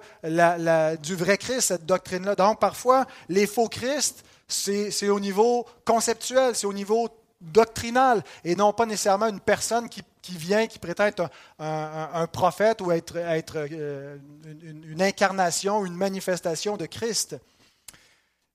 du 1.02 1.16
vrai 1.16 1.38
Christ, 1.38 1.62
cette 1.62 1.86
doctrine-là. 1.86 2.36
Donc, 2.36 2.60
parfois, 2.60 3.06
les 3.28 3.46
faux 3.46 3.68
Christ, 3.68 4.22
c'est 4.50 5.08
au 5.08 5.20
niveau 5.20 5.66
conceptuel, 5.84 6.54
c'est 6.54 6.66
au 6.66 6.72
niveau 6.72 7.08
doctrinal, 7.40 8.22
et 8.44 8.54
non 8.54 8.72
pas 8.72 8.86
nécessairement 8.86 9.28
une 9.28 9.40
personne 9.40 9.88
qui, 9.88 10.02
vient, 10.28 10.66
qui 10.66 10.78
prétend 10.78 11.06
être 11.06 11.30
un, 11.58 12.26
prophète 12.26 12.80
ou 12.80 12.92
être, 12.92 13.14
euh, 13.16 14.18
une, 14.62 14.84
une 14.84 15.02
incarnation, 15.02 15.86
une 15.86 15.96
manifestation 15.96 16.76
de 16.76 16.86
Christ. 16.86 17.36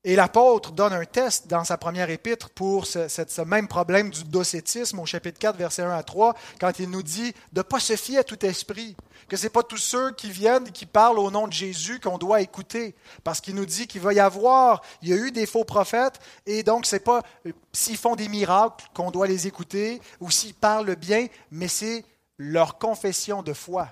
Et 0.08 0.14
l'apôtre 0.14 0.70
donne 0.70 0.92
un 0.92 1.04
test 1.04 1.48
dans 1.48 1.64
sa 1.64 1.76
première 1.78 2.10
épître 2.10 2.50
pour 2.50 2.86
ce, 2.86 3.42
même 3.42 3.66
problème 3.66 4.10
du 4.10 4.22
docétisme 4.22 5.00
au 5.00 5.04
chapitre 5.04 5.40
4, 5.40 5.56
versets 5.56 5.82
1 5.82 5.90
à 5.90 6.04
3, 6.04 6.36
quand 6.60 6.78
il 6.78 6.90
nous 6.90 7.02
dit 7.02 7.32
de 7.52 7.58
ne 7.58 7.62
pas 7.62 7.80
se 7.80 7.96
fier 7.96 8.18
à 8.18 8.22
tout 8.22 8.46
esprit, 8.46 8.96
que 9.28 9.36
ce 9.36 9.42
n'est 9.42 9.50
pas 9.50 9.64
tous 9.64 9.78
ceux 9.78 10.12
qui 10.12 10.30
viennent 10.30 10.68
et 10.68 10.70
qui 10.70 10.86
parlent 10.86 11.18
au 11.18 11.32
nom 11.32 11.48
de 11.48 11.52
Jésus 11.52 11.98
qu'on 11.98 12.18
doit 12.18 12.40
écouter, 12.40 12.94
parce 13.24 13.40
qu'il 13.40 13.56
nous 13.56 13.66
dit 13.66 13.88
qu'il 13.88 14.00
va 14.00 14.14
y 14.14 14.20
avoir, 14.20 14.80
il 15.02 15.08
y 15.08 15.12
a 15.12 15.16
eu 15.16 15.32
des 15.32 15.44
faux 15.44 15.64
prophètes, 15.64 16.20
et 16.46 16.62
donc 16.62 16.86
ce 16.86 16.94
n'est 16.94 17.00
pas 17.00 17.24
euh, 17.44 17.50
s'ils 17.72 17.96
font 17.96 18.14
des 18.14 18.28
miracles 18.28 18.84
qu'on 18.94 19.10
doit 19.10 19.26
les 19.26 19.48
écouter, 19.48 20.00
ou 20.20 20.30
s'ils 20.30 20.54
parlent 20.54 20.94
bien, 20.94 21.26
mais 21.50 21.66
c'est 21.66 22.04
leur 22.38 22.78
confession 22.78 23.42
de 23.42 23.52
foi. 23.52 23.88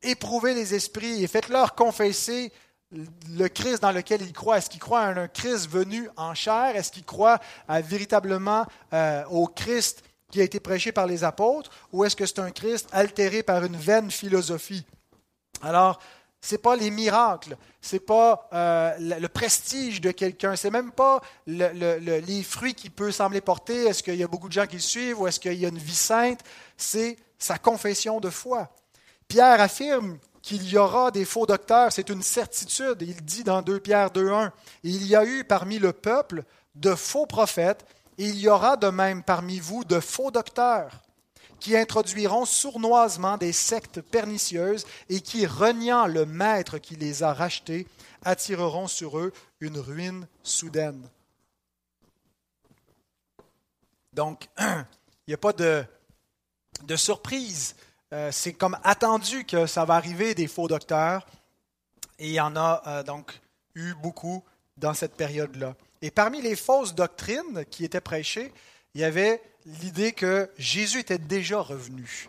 Éprouvez 0.00 0.54
les 0.54 0.76
esprits 0.76 1.24
et 1.24 1.26
faites-leur 1.26 1.74
confesser 1.74 2.52
le 2.92 3.48
Christ 3.48 3.82
dans 3.82 3.92
lequel 3.92 4.22
il 4.22 4.32
croit. 4.32 4.58
Est-ce 4.58 4.70
qu'il 4.70 4.80
croit 4.80 5.00
à 5.00 5.08
un 5.08 5.28
Christ 5.28 5.68
venu 5.68 6.08
en 6.16 6.34
chair? 6.34 6.74
Est-ce 6.74 6.90
qu'il 6.90 7.04
croit 7.04 7.38
véritablement 7.68 8.66
euh, 8.92 9.24
au 9.26 9.46
Christ 9.46 10.02
qui 10.30 10.40
a 10.40 10.44
été 10.44 10.60
prêché 10.60 10.92
par 10.92 11.06
les 11.06 11.24
apôtres? 11.24 11.70
Ou 11.92 12.04
est-ce 12.04 12.16
que 12.16 12.26
c'est 12.26 12.38
un 12.38 12.50
Christ 12.50 12.88
altéré 12.92 13.42
par 13.42 13.64
une 13.64 13.76
vaine 13.76 14.10
philosophie? 14.10 14.86
Alors, 15.62 15.98
ce 16.40 16.54
n'est 16.54 16.58
pas 16.58 16.76
les 16.76 16.90
miracles, 16.90 17.56
ce 17.80 17.96
n'est 17.96 18.00
pas 18.00 18.48
euh, 18.52 18.94
le 18.98 19.26
prestige 19.26 20.00
de 20.00 20.12
quelqu'un, 20.12 20.54
c'est 20.54 20.70
même 20.70 20.92
pas 20.92 21.20
les 21.46 22.42
fruits 22.44 22.74
qu'il 22.74 22.92
peut 22.92 23.10
sembler 23.10 23.40
porter. 23.40 23.86
Est-ce 23.86 24.02
qu'il 24.02 24.14
y 24.14 24.22
a 24.22 24.28
beaucoup 24.28 24.48
de 24.48 24.52
gens 24.52 24.66
qui 24.66 24.76
le 24.76 24.82
suivent 24.82 25.20
ou 25.20 25.26
est-ce 25.26 25.40
qu'il 25.40 25.54
y 25.54 25.66
a 25.66 25.68
une 25.68 25.78
vie 25.78 25.94
sainte? 25.94 26.40
C'est 26.76 27.16
sa 27.38 27.58
confession 27.58 28.20
de 28.20 28.30
foi. 28.30 28.68
Pierre 29.26 29.60
affirme 29.60 30.18
qu'il 30.48 30.66
y 30.66 30.78
aura 30.78 31.10
des 31.10 31.26
faux 31.26 31.44
docteurs, 31.44 31.92
c'est 31.92 32.08
une 32.08 32.22
certitude. 32.22 33.02
Il 33.02 33.22
dit 33.22 33.44
dans 33.44 33.60
2 33.60 33.80
Pierre 33.80 34.08
2.1, 34.08 34.50
il 34.82 35.06
y 35.06 35.14
a 35.14 35.22
eu 35.26 35.44
parmi 35.44 35.78
le 35.78 35.92
peuple 35.92 36.42
de 36.74 36.94
faux 36.94 37.26
prophètes, 37.26 37.84
et 38.16 38.24
il 38.28 38.38
y 38.38 38.48
aura 38.48 38.78
de 38.78 38.86
même 38.88 39.22
parmi 39.22 39.60
vous 39.60 39.84
de 39.84 40.00
faux 40.00 40.30
docteurs 40.30 41.02
qui 41.60 41.76
introduiront 41.76 42.46
sournoisement 42.46 43.36
des 43.36 43.52
sectes 43.52 44.00
pernicieuses 44.00 44.86
et 45.10 45.20
qui, 45.20 45.44
reniant 45.44 46.06
le 46.06 46.24
maître 46.24 46.78
qui 46.78 46.96
les 46.96 47.22
a 47.22 47.34
rachetés, 47.34 47.86
attireront 48.24 48.86
sur 48.86 49.18
eux 49.18 49.34
une 49.60 49.78
ruine 49.78 50.26
soudaine. 50.42 51.10
Donc, 54.14 54.48
il 54.58 55.28
n'y 55.28 55.34
a 55.34 55.38
pas 55.38 55.52
de, 55.52 55.84
de 56.84 56.96
surprise 56.96 57.74
euh, 58.12 58.30
c'est 58.32 58.54
comme 58.54 58.78
attendu 58.84 59.44
que 59.44 59.66
ça 59.66 59.84
va 59.84 59.94
arriver 59.94 60.34
des 60.34 60.46
faux 60.46 60.68
docteurs. 60.68 61.26
Et 62.18 62.28
il 62.28 62.32
y 62.32 62.40
en 62.40 62.56
a 62.56 62.82
euh, 62.86 63.02
donc 63.02 63.40
eu 63.74 63.94
beaucoup 63.94 64.42
dans 64.76 64.94
cette 64.94 65.14
période-là. 65.14 65.74
Et 66.00 66.10
parmi 66.10 66.40
les 66.40 66.56
fausses 66.56 66.94
doctrines 66.94 67.64
qui 67.70 67.84
étaient 67.84 68.00
prêchées, 68.00 68.52
il 68.94 69.00
y 69.00 69.04
avait 69.04 69.42
l'idée 69.66 70.12
que 70.12 70.50
Jésus 70.56 71.00
était 71.00 71.18
déjà 71.18 71.60
revenu, 71.60 72.28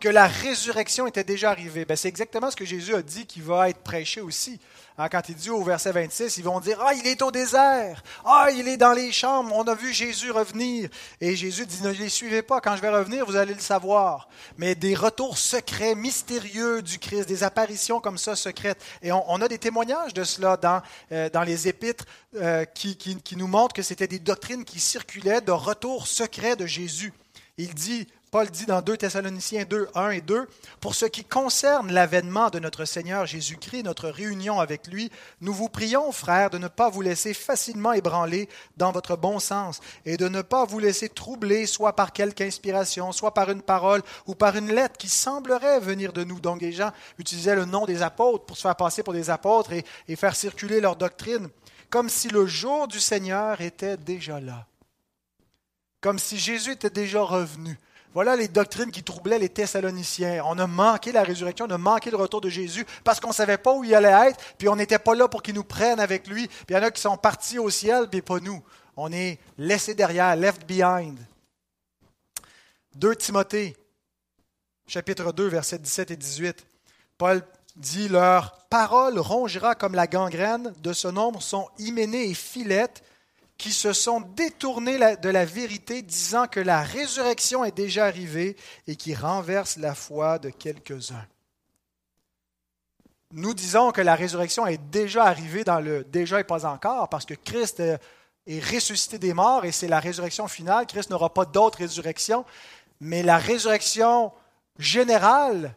que 0.00 0.08
la 0.08 0.26
résurrection 0.26 1.06
était 1.06 1.24
déjà 1.24 1.50
arrivée. 1.50 1.84
Ben, 1.84 1.96
c'est 1.96 2.08
exactement 2.08 2.50
ce 2.50 2.56
que 2.56 2.64
Jésus 2.64 2.94
a 2.94 3.02
dit 3.02 3.26
qui 3.26 3.40
va 3.40 3.68
être 3.68 3.80
prêché 3.80 4.20
aussi. 4.20 4.58
Hein, 4.98 5.08
quand 5.08 5.28
il 5.28 5.34
dit 5.34 5.50
au 5.50 5.62
verset 5.62 5.92
26, 5.92 6.38
ils 6.38 6.44
vont 6.44 6.58
dire 6.60 6.78
Ah, 6.84 6.94
il 6.94 7.06
est 7.06 7.22
au 7.22 7.30
désert. 7.30 8.02
Ah, 8.24 8.48
il 8.52 8.66
est 8.66 8.76
dans 8.76 8.92
les 8.92 9.12
chambres. 9.12 9.54
On 9.54 9.64
a 9.64 9.74
vu 9.74 9.92
Jésus 9.92 10.30
revenir. 10.30 10.88
Et 11.20 11.36
Jésus 11.36 11.66
dit 11.66 11.82
Ne 11.82 11.90
les 11.90 12.08
suivez 12.08 12.42
pas. 12.42 12.60
Quand 12.60 12.76
je 12.76 12.82
vais 12.82 12.90
revenir, 12.90 13.24
vous 13.26 13.36
allez 13.36 13.54
le 13.54 13.60
savoir. 13.60 14.28
Mais 14.56 14.74
des 14.74 14.94
retours 14.94 15.38
secrets, 15.38 15.94
mystérieux 15.94 16.82
du 16.82 16.98
Christ, 16.98 17.28
des 17.28 17.44
apparitions 17.44 18.00
comme 18.00 18.18
ça 18.18 18.36
secrètes. 18.36 18.82
Et 19.02 19.12
on, 19.12 19.40
a 19.40 19.48
des 19.48 19.58
témoignages 19.58 20.14
de 20.14 20.24
cela 20.24 20.56
dans, 20.56 20.82
euh, 21.12 21.28
dans 21.30 21.42
les 21.42 21.68
épîtres 21.68 22.04
euh, 22.36 22.64
qui, 22.64 22.96
qui, 22.96 23.16
qui 23.16 23.36
nous 23.36 23.48
montrent 23.48 23.74
que 23.74 23.82
c'était 23.82 24.08
des 24.08 24.18
doctrines 24.18 24.64
qui 24.64 24.80
circulaient 24.80 25.40
de 25.40 25.52
retours 25.52 26.06
secrets 26.06 26.56
de 26.56 26.66
Jésus. 26.66 27.12
Il 27.58 27.74
dit 27.74 28.06
Paul 28.30 28.48
dit 28.48 28.66
dans 28.66 28.80
2 28.80 28.96
Thessaloniciens 28.96 29.64
2, 29.64 29.88
1 29.92 30.10
et 30.10 30.20
2, 30.20 30.46
Pour 30.78 30.94
ce 30.94 31.04
qui 31.04 31.24
concerne 31.24 31.90
l'avènement 31.90 32.48
de 32.48 32.60
notre 32.60 32.84
Seigneur 32.84 33.26
Jésus-Christ, 33.26 33.82
notre 33.82 34.08
réunion 34.08 34.60
avec 34.60 34.86
lui, 34.86 35.10
nous 35.40 35.52
vous 35.52 35.68
prions, 35.68 36.12
frères, 36.12 36.48
de 36.48 36.58
ne 36.58 36.68
pas 36.68 36.90
vous 36.90 37.00
laisser 37.00 37.34
facilement 37.34 37.92
ébranler 37.92 38.48
dans 38.76 38.92
votre 38.92 39.16
bon 39.16 39.40
sens 39.40 39.80
et 40.04 40.16
de 40.16 40.28
ne 40.28 40.42
pas 40.42 40.64
vous 40.64 40.78
laisser 40.78 41.08
troubler 41.08 41.66
soit 41.66 41.96
par 41.96 42.12
quelque 42.12 42.42
inspiration, 42.42 43.10
soit 43.10 43.34
par 43.34 43.50
une 43.50 43.62
parole 43.62 44.02
ou 44.26 44.36
par 44.36 44.54
une 44.54 44.72
lettre 44.72 44.96
qui 44.96 45.08
semblerait 45.08 45.80
venir 45.80 46.12
de 46.12 46.22
nous. 46.22 46.38
Donc 46.38 46.60
les 46.60 46.70
gens 46.72 46.92
utilisaient 47.18 47.56
le 47.56 47.64
nom 47.64 47.84
des 47.84 48.00
apôtres 48.00 48.44
pour 48.44 48.56
se 48.56 48.62
faire 48.62 48.76
passer 48.76 49.02
pour 49.02 49.12
des 49.12 49.30
apôtres 49.30 49.72
et, 49.72 49.84
et 50.06 50.14
faire 50.14 50.36
circuler 50.36 50.80
leur 50.80 50.94
doctrine, 50.94 51.48
comme 51.88 52.08
si 52.08 52.28
le 52.28 52.46
jour 52.46 52.86
du 52.86 53.00
Seigneur 53.00 53.60
était 53.60 53.96
déjà 53.96 54.38
là, 54.38 54.68
comme 56.00 56.20
si 56.20 56.38
Jésus 56.38 56.72
était 56.72 56.90
déjà 56.90 57.22
revenu 57.22 57.76
voilà 58.12 58.34
les 58.34 58.48
doctrines 58.48 58.90
qui 58.90 59.02
troublaient 59.02 59.38
les 59.38 59.48
Thessaloniciens. 59.48 60.42
On 60.44 60.58
a 60.58 60.66
manqué 60.66 61.12
la 61.12 61.22
résurrection, 61.22 61.66
on 61.68 61.70
a 61.70 61.78
manqué 61.78 62.10
le 62.10 62.16
retour 62.16 62.40
de 62.40 62.48
Jésus 62.48 62.84
parce 63.04 63.20
qu'on 63.20 63.28
ne 63.28 63.34
savait 63.34 63.58
pas 63.58 63.72
où 63.72 63.84
il 63.84 63.94
allait 63.94 64.30
être, 64.30 64.40
puis 64.58 64.68
on 64.68 64.76
n'était 64.76 64.98
pas 64.98 65.14
là 65.14 65.28
pour 65.28 65.42
qu'il 65.42 65.54
nous 65.54 65.64
prenne 65.64 66.00
avec 66.00 66.26
lui. 66.26 66.48
Puis 66.48 66.66
il 66.70 66.74
y 66.74 66.78
en 66.78 66.82
a 66.82 66.90
qui 66.90 67.00
sont 67.00 67.16
partis 67.16 67.58
au 67.58 67.70
ciel, 67.70 68.08
puis 68.08 68.22
pas 68.22 68.40
nous. 68.40 68.62
On 68.96 69.12
est 69.12 69.38
laissés 69.58 69.94
derrière, 69.94 70.34
left 70.34 70.66
behind. 70.66 71.18
2 72.96 73.14
Timothée, 73.14 73.76
chapitre 74.86 75.32
2, 75.32 75.46
versets 75.46 75.78
17 75.78 76.10
et 76.10 76.16
18. 76.16 76.66
Paul 77.16 77.42
dit 77.76 78.08
Leur 78.08 78.66
parole 78.68 79.18
rongera 79.20 79.76
comme 79.76 79.94
la 79.94 80.08
gangrène, 80.08 80.74
de 80.82 80.92
ce 80.92 81.06
nombre 81.06 81.40
sont 81.40 81.68
hyménées 81.78 82.28
et 82.28 82.34
filettes 82.34 83.04
qui 83.60 83.72
se 83.72 83.92
sont 83.92 84.22
détournés 84.22 84.96
de 85.16 85.28
la 85.28 85.44
vérité, 85.44 86.00
disant 86.00 86.46
que 86.46 86.60
la 86.60 86.82
résurrection 86.82 87.62
est 87.62 87.76
déjà 87.76 88.06
arrivée 88.06 88.56
et 88.86 88.96
qui 88.96 89.14
renversent 89.14 89.76
la 89.76 89.94
foi 89.94 90.38
de 90.38 90.48
quelques-uns. 90.48 91.26
Nous 93.32 93.52
disons 93.52 93.92
que 93.92 94.00
la 94.00 94.14
résurrection 94.14 94.66
est 94.66 94.80
déjà 94.90 95.24
arrivée 95.24 95.62
dans 95.62 95.78
le 95.78 96.04
déjà 96.04 96.40
et 96.40 96.44
pas 96.44 96.64
encore, 96.64 97.10
parce 97.10 97.26
que 97.26 97.34
Christ 97.34 97.80
est 97.80 98.64
ressuscité 98.64 99.18
des 99.18 99.34
morts 99.34 99.66
et 99.66 99.72
c'est 99.72 99.88
la 99.88 100.00
résurrection 100.00 100.48
finale. 100.48 100.86
Christ 100.86 101.10
n'aura 101.10 101.28
pas 101.32 101.44
d'autre 101.44 101.78
résurrection, 101.78 102.46
mais 102.98 103.22
la 103.22 103.36
résurrection 103.36 104.32
générale 104.78 105.76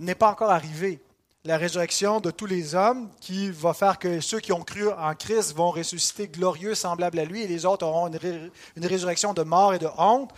n'est 0.00 0.16
pas 0.16 0.32
encore 0.32 0.50
arrivée 0.50 1.00
la 1.46 1.56
résurrection 1.56 2.20
de 2.20 2.30
tous 2.30 2.46
les 2.46 2.74
hommes 2.74 3.08
qui 3.20 3.50
va 3.50 3.72
faire 3.72 3.98
que 3.98 4.20
ceux 4.20 4.40
qui 4.40 4.52
ont 4.52 4.62
cru 4.62 4.90
en 4.90 5.14
Christ 5.14 5.54
vont 5.54 5.70
ressusciter 5.70 6.28
glorieux, 6.28 6.74
semblables 6.74 7.18
à 7.18 7.24
lui, 7.24 7.42
et 7.42 7.46
les 7.46 7.64
autres 7.64 7.86
auront 7.86 8.08
une, 8.08 8.86
résurrection 8.86 9.32
de 9.32 9.42
mort 9.42 9.72
et 9.72 9.78
de 9.78 9.88
honte, 9.96 10.32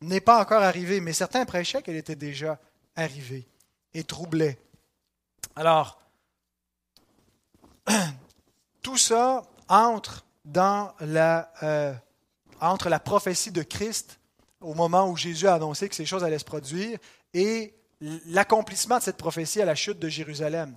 n'est 0.00 0.20
pas 0.20 0.40
encore 0.40 0.62
arrivée. 0.62 1.00
Mais 1.00 1.12
certains 1.12 1.44
prêchaient 1.44 1.82
qu'elle 1.82 1.96
était 1.96 2.16
déjà 2.16 2.58
arrivée 2.96 3.46
et 3.94 4.02
troublait. 4.02 4.58
Alors, 5.54 6.00
tout 8.82 8.98
ça 8.98 9.42
entre 9.68 10.24
dans 10.44 10.92
la, 11.00 11.52
euh, 11.62 11.94
entre 12.60 12.88
la 12.88 12.98
prophétie 12.98 13.52
de 13.52 13.62
Christ 13.62 14.18
au 14.60 14.74
moment 14.74 15.08
où 15.08 15.16
Jésus 15.16 15.46
a 15.46 15.54
annoncé 15.54 15.88
que 15.88 15.94
ces 15.94 16.06
choses 16.06 16.24
allaient 16.24 16.38
se 16.38 16.44
produire 16.44 16.98
et 17.32 17.74
l'accomplissement 18.00 18.98
de 18.98 19.02
cette 19.02 19.16
prophétie 19.16 19.60
à 19.60 19.64
la 19.64 19.74
chute 19.74 19.98
de 19.98 20.08
Jérusalem. 20.08 20.76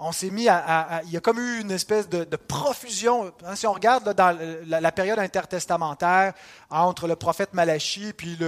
On 0.00 0.12
s'est 0.12 0.30
mis 0.30 0.48
à, 0.48 1.02
Il 1.06 1.10
y 1.10 1.16
a 1.16 1.20
comme 1.20 1.40
eu 1.40 1.60
une 1.60 1.72
espèce 1.72 2.08
de, 2.08 2.24
profusion. 2.36 3.32
Hein, 3.44 3.56
si 3.56 3.66
on 3.66 3.72
regarde 3.72 4.14
dans 4.14 4.38
la, 4.66 4.92
période 4.92 5.18
intertestamentaire, 5.18 6.34
entre 6.70 7.08
le 7.08 7.16
prophète 7.16 7.52
Malachie 7.52 8.12
puis 8.12 8.38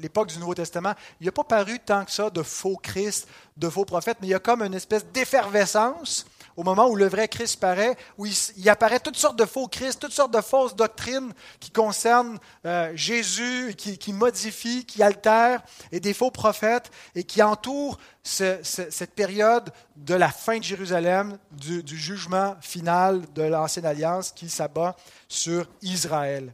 l'époque 0.00 0.28
du 0.28 0.38
Nouveau 0.38 0.54
Testament, 0.54 0.94
il 1.20 1.24
n'y 1.24 1.28
a 1.28 1.32
pas 1.32 1.44
paru 1.44 1.78
tant 1.80 2.04
que 2.06 2.10
ça 2.10 2.30
de 2.30 2.42
faux 2.42 2.78
Christ, 2.82 3.28
de 3.58 3.68
faux 3.68 3.84
prophètes, 3.84 4.16
mais 4.22 4.28
il 4.28 4.30
y 4.30 4.34
a 4.34 4.38
comme 4.38 4.62
une 4.62 4.74
espèce 4.74 5.04
d'effervescence 5.12 6.24
au 6.56 6.62
moment 6.62 6.88
où 6.88 6.96
le 6.96 7.06
vrai 7.06 7.28
Christ 7.28 7.60
paraît, 7.60 7.96
où 8.18 8.26
il, 8.26 8.68
apparaît 8.68 9.00
toutes 9.00 9.16
sortes 9.16 9.38
de 9.38 9.44
faux 9.44 9.68
Christ, 9.68 10.00
toutes 10.00 10.12
sortes 10.12 10.32
de 10.32 10.40
fausses 10.40 10.74
doctrines 10.74 11.32
qui 11.60 11.70
concernent 11.70 12.38
euh, 12.64 12.92
Jésus, 12.94 13.74
qui, 13.76 13.98
qui, 13.98 14.12
modifient, 14.12 14.84
qui 14.84 15.02
altèrent, 15.02 15.62
et 15.92 16.00
des 16.00 16.14
faux 16.14 16.30
prophètes, 16.30 16.90
et 17.14 17.24
qui 17.24 17.42
entourent 17.42 17.98
cette 18.22 19.14
période 19.14 19.70
de 19.96 20.14
la 20.14 20.30
fin 20.30 20.58
de 20.58 20.64
Jérusalem, 20.64 21.38
du, 21.52 21.96
jugement 21.96 22.56
final 22.60 23.22
de 23.34 23.42
l'Ancienne 23.42 23.86
Alliance 23.86 24.32
qui 24.32 24.48
s'abat 24.48 24.96
sur 25.28 25.68
Israël. 25.82 26.52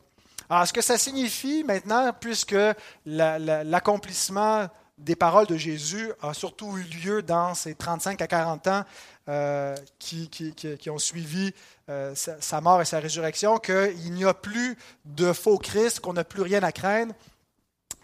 Alors, 0.51 0.67
ce 0.67 0.73
que 0.73 0.83
ça 0.83 0.99
signifie 0.99 1.65
maintenant, 1.65 2.13
puisque 2.13 2.57
l'accomplissement 3.07 4.69
des 4.99 5.17
paroles 5.17 5.47
de 5.47 5.57
Jésus 5.57 6.13
a 6.23 6.35
surtout 6.35 6.77
eu 6.77 6.83
lieu 6.83 7.23
dans 7.23 7.55
ces 7.55 7.75
35 7.75 8.21
à 8.21 8.27
40 8.27 8.67
ans 8.69 8.85
euh, 9.29 9.77
qui, 9.99 10.91
ont 10.91 10.99
suivi 10.99 11.53
euh, 11.89 12.15
sa, 12.15 12.61
mort 12.61 12.83
et 12.83 12.85
sa 12.85 12.99
résurrection, 12.99 13.59
qu'il 13.59 14.13
n'y 14.13 14.25
a 14.25 14.35
plus 14.35 14.77
de 15.05 15.33
faux 15.33 15.59
Christ, 15.59 16.01
qu'on 16.01 16.15
n'a 16.15 16.25
plus 16.25 16.43
rien 16.43 16.63
à 16.63 16.73
craindre. 16.73 17.15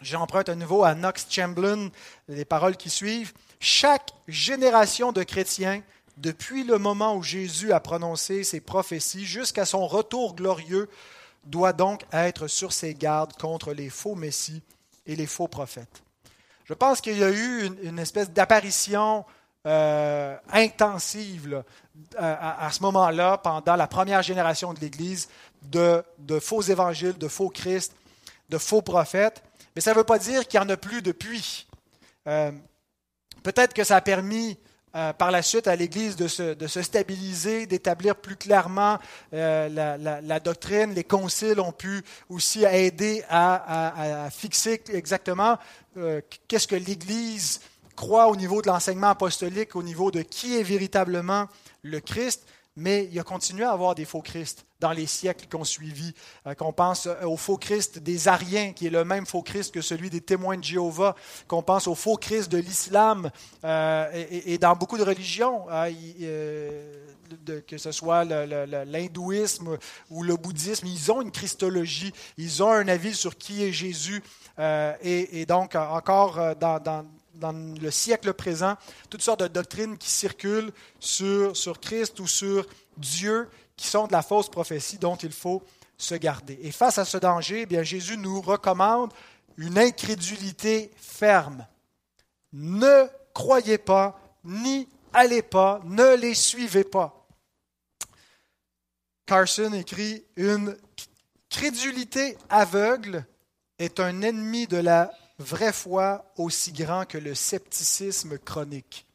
J'emprunte 0.01 0.49
à 0.49 0.55
nouveau 0.55 0.83
à 0.83 0.95
Knox 0.95 1.27
Chamberlain 1.29 1.89
les 2.27 2.45
paroles 2.45 2.77
qui 2.77 2.89
suivent. 2.89 3.33
Chaque 3.59 4.11
génération 4.27 5.11
de 5.11 5.23
chrétiens, 5.23 5.81
depuis 6.17 6.63
le 6.63 6.77
moment 6.77 7.15
où 7.15 7.23
Jésus 7.23 7.73
a 7.73 7.79
prononcé 7.79 8.43
ses 8.43 8.61
prophéties 8.61 9.25
jusqu'à 9.25 9.65
son 9.65 9.87
retour 9.87 10.35
glorieux, 10.35 10.89
doit 11.45 11.73
donc 11.73 12.05
être 12.13 12.47
sur 12.47 12.71
ses 12.71 12.93
gardes 12.93 13.33
contre 13.33 13.73
les 13.73 13.89
faux 13.89 14.15
messies 14.15 14.61
et 15.05 15.15
les 15.15 15.25
faux 15.25 15.47
prophètes. 15.47 16.01
Je 16.65 16.73
pense 16.73 17.01
qu'il 17.01 17.17
y 17.17 17.23
a 17.23 17.31
eu 17.31 17.71
une, 17.83 17.97
espèce 17.97 18.29
d'apparition 18.29 19.25
euh, 19.69 20.35
intensive 20.51 21.63
à, 22.17 22.69
ce 22.71 22.81
moment-là, 22.81 23.37
pendant 23.37 23.75
la 23.75 23.85
première 23.85 24.23
génération 24.23 24.73
de 24.73 24.79
l'Église, 24.79 25.29
de, 25.61 26.03
faux 26.41 26.63
évangiles, 26.63 27.15
de 27.19 27.27
faux 27.27 27.49
Christ, 27.49 27.93
de 28.49 28.57
faux 28.57 28.81
prophètes. 28.81 29.43
Mais 29.75 29.81
ça 29.81 29.91
ne 29.91 29.97
veut 29.97 30.03
pas 30.03 30.17
dire 30.17 30.47
qu'il 30.47 30.59
n'y 30.59 30.65
en 30.65 30.69
a 30.69 30.77
plus 30.77 31.03
depuis. 31.03 31.67
Euh, 32.27 32.51
peut-être 33.43 33.75
que 33.75 33.83
ça 33.83 33.97
a 33.97 34.01
permis 34.01 34.57
euh, 34.95 35.13
par 35.13 35.29
la 35.29 35.43
suite 35.43 35.67
à 35.67 35.75
l'Église 35.75 36.15
de 36.15 36.27
se, 36.27 36.81
stabiliser, 36.81 37.67
d'établir 37.67 38.15
plus 38.15 38.37
clairement 38.37 38.97
la, 39.31 40.39
doctrine. 40.39 40.95
Les 40.95 41.03
conciles 41.03 41.59
ont 41.59 41.73
pu 41.73 42.03
aussi 42.27 42.63
aider 42.63 43.23
à, 43.29 44.29
fixer 44.31 44.81
exactement 44.91 45.59
qu'est-ce 46.47 46.67
que 46.67 46.75
l'Église 46.75 47.59
croit 47.99 48.29
au 48.29 48.37
niveau 48.37 48.61
de 48.61 48.67
l'enseignement 48.67 49.09
apostolique, 49.09 49.75
au 49.75 49.83
niveau 49.83 50.09
de 50.09 50.21
qui 50.21 50.57
est 50.57 50.63
véritablement 50.63 51.47
le 51.83 51.99
Christ 51.99 52.45
mais 52.79 53.09
il 53.11 53.19
a 53.19 53.23
continué 53.23 53.65
à 53.65 53.71
avoir 53.71 53.93
des 53.93 54.05
faux 54.05 54.21
Christ 54.21 54.65
dans 54.79 54.91
les 54.91 55.05
siècles 55.05 55.47
qui 55.47 55.55
ont 55.57 55.65
suivi. 55.65 56.13
Euh, 56.47 56.53
qu'on 56.53 56.71
pense 56.71 57.07
euh, 57.07 57.25
au 57.25 57.35
faux 57.35 57.57
Christ 57.57 57.99
des 57.99 58.27
Ariens, 58.27 58.71
qui 58.71 58.87
est 58.87 58.91
le 58.91 59.03
même 59.03 59.25
faux 59.25 59.41
Christ 59.41 59.73
que 59.73 59.81
celui 59.81 60.09
des 60.09 60.21
témoins 60.21 60.57
de 60.57 60.63
Jéhovah, 60.63 61.15
qu'on 61.47 61.61
pense 61.61 61.87
au 61.87 61.95
faux 61.95 62.15
Christ 62.15 62.49
de 62.49 62.57
l'islam 62.57 63.29
euh, 63.65 64.25
et, 64.31 64.57
dans 64.57 64.75
beaucoup 64.75 64.97
de 64.97 65.03
religions, 65.03 65.65
que 67.67 67.77
ce 67.77 67.91
soit 67.91 68.23
l'hindouisme 68.23 69.77
ou 70.09 70.23
le 70.23 70.37
bouddhisme, 70.37 70.87
ils 70.87 71.11
ont 71.11 71.21
une 71.21 71.31
christologie, 71.31 72.13
ils 72.37 72.63
ont 72.63 72.71
un 72.71 72.87
avis 72.87 73.13
sur 73.13 73.37
qui 73.37 73.63
est 73.63 73.73
Jésus. 73.73 74.23
Et, 75.01 75.45
donc, 75.45 75.75
encore 75.75 76.55
dans, 76.55 77.05
dans 77.39 77.51
le 77.51 77.91
siècle 77.91 78.33
présent 78.33 78.75
toutes 79.09 79.21
sortes 79.21 79.41
de 79.41 79.47
doctrines 79.47 79.97
qui 79.97 80.09
circulent 80.09 80.71
sur, 80.99 81.79
Christ 81.81 82.19
ou 82.19 82.27
sur 82.27 82.65
Dieu 82.97 83.49
qui 83.75 83.87
sont 83.87 84.07
de 84.07 84.11
la 84.11 84.21
fausse 84.21 84.49
prophétie 84.49 84.97
dont 84.97 85.15
il 85.15 85.31
faut 85.31 85.63
se 85.97 86.15
garder. 86.15 86.59
Et 86.61 86.71
face 86.71 86.97
à 86.97 87.05
ce 87.05 87.17
danger, 87.17 87.61
eh 87.61 87.65
bien, 87.65 87.83
Jésus 87.83 88.17
nous 88.17 88.41
recommande 88.41 89.13
une 89.57 89.77
incrédulité 89.77 90.91
ferme. 90.97 91.65
Ne 92.53 93.07
croyez 93.33 93.77
pas, 93.77 94.19
ni 94.43 94.87
allez 95.13 95.41
pas, 95.41 95.81
ne 95.85 96.15
les 96.15 96.33
suivez 96.33 96.83
pas. 96.83 97.27
Carson 99.25 99.73
écrit 99.73 100.23
Une 100.35 100.75
crédulité 101.49 102.37
aveugle 102.49 103.25
est 103.77 103.99
un 103.99 104.21
ennemi 104.21 104.67
de 104.67 104.77
la 104.77 105.11
vraie 105.39 105.73
foi 105.73 106.25
aussi 106.37 106.71
grand 106.71 107.05
que 107.05 107.17
le 107.17 107.33
scepticisme 107.33 108.37
chronique. 108.37 109.05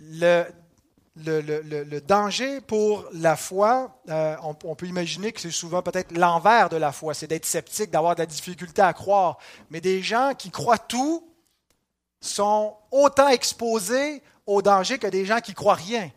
Le, 0.00 0.46
danger 2.00 2.60
pour 2.60 3.06
la 3.12 3.36
foi, 3.36 4.00
euh, 4.08 4.36
on, 4.42 4.74
peut 4.74 4.86
imaginer 4.86 5.32
que 5.32 5.40
c'est 5.40 5.50
souvent 5.50 5.82
peut-être 5.82 6.16
l'envers 6.16 6.68
de 6.68 6.76
la 6.76 6.92
foi, 6.92 7.14
c'est 7.14 7.26
d'être 7.26 7.46
sceptique, 7.46 7.90
d'avoir 7.90 8.14
de 8.14 8.20
la 8.20 8.26
difficulté 8.26 8.82
à 8.82 8.92
croire. 8.92 9.38
Mais 9.70 9.80
des 9.80 10.02
gens 10.02 10.34
qui 10.36 10.50
croient 10.50 10.78
tout 10.78 11.26
sont 12.20 12.76
autant 12.90 13.28
exposés 13.28 14.22
au 14.46 14.62
danger 14.62 14.98
que 14.98 15.06
des 15.06 15.24
gens 15.24 15.40
qui 15.40 15.54
croient 15.54 15.74
rien. 15.74 16.10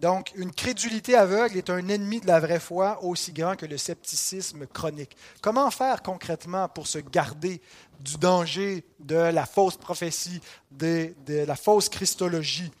Donc, 0.00 0.32
une 0.34 0.50
crédulité 0.50 1.14
aveugle 1.14 1.58
est 1.58 1.68
un 1.68 1.86
ennemi 1.88 2.20
de 2.20 2.26
la 2.26 2.40
vraie 2.40 2.58
foi 2.58 3.04
aussi 3.04 3.32
grand 3.32 3.54
que 3.54 3.66
le 3.66 3.76
scepticisme 3.76 4.66
chronique. 4.66 5.14
Comment 5.42 5.70
faire 5.70 6.02
concrètement 6.02 6.70
pour 6.70 6.86
se 6.86 6.98
garder 6.98 7.60
du 8.00 8.16
danger 8.16 8.82
de 8.98 9.16
la 9.16 9.44
fausse 9.44 9.76
prophétie, 9.76 10.40
de, 10.70 11.12
la 11.28 11.54
fausse 11.54 11.90
christologie? 11.90 12.72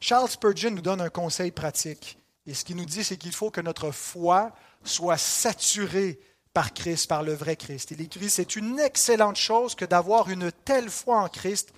Charles 0.00 0.28
Spurgeon 0.28 0.72
nous 0.72 0.82
donne 0.82 1.00
un 1.00 1.08
conseil 1.08 1.52
pratique. 1.52 2.18
Et 2.48 2.54
ce 2.54 2.64
qu'il 2.64 2.74
nous 2.74 2.84
dit, 2.84 3.04
c'est 3.04 3.16
qu'il 3.16 3.32
faut 3.32 3.52
que 3.52 3.60
notre 3.60 3.92
foi 3.92 4.50
soit 4.82 5.18
saturée 5.18 6.18
par 6.52 6.74
Christ, 6.74 7.06
par 7.06 7.22
le 7.22 7.32
vrai 7.32 7.54
Christ. 7.54 7.92
Il 7.92 8.00
écrit, 8.00 8.28
c'est 8.28 8.56
une 8.56 8.80
excellente 8.80 9.36
chose 9.36 9.76
que 9.76 9.84
d'avoir 9.84 10.28
une 10.28 10.50
telle 10.50 10.90
foi 10.90 11.20
en 11.20 11.28
Christ 11.28 11.72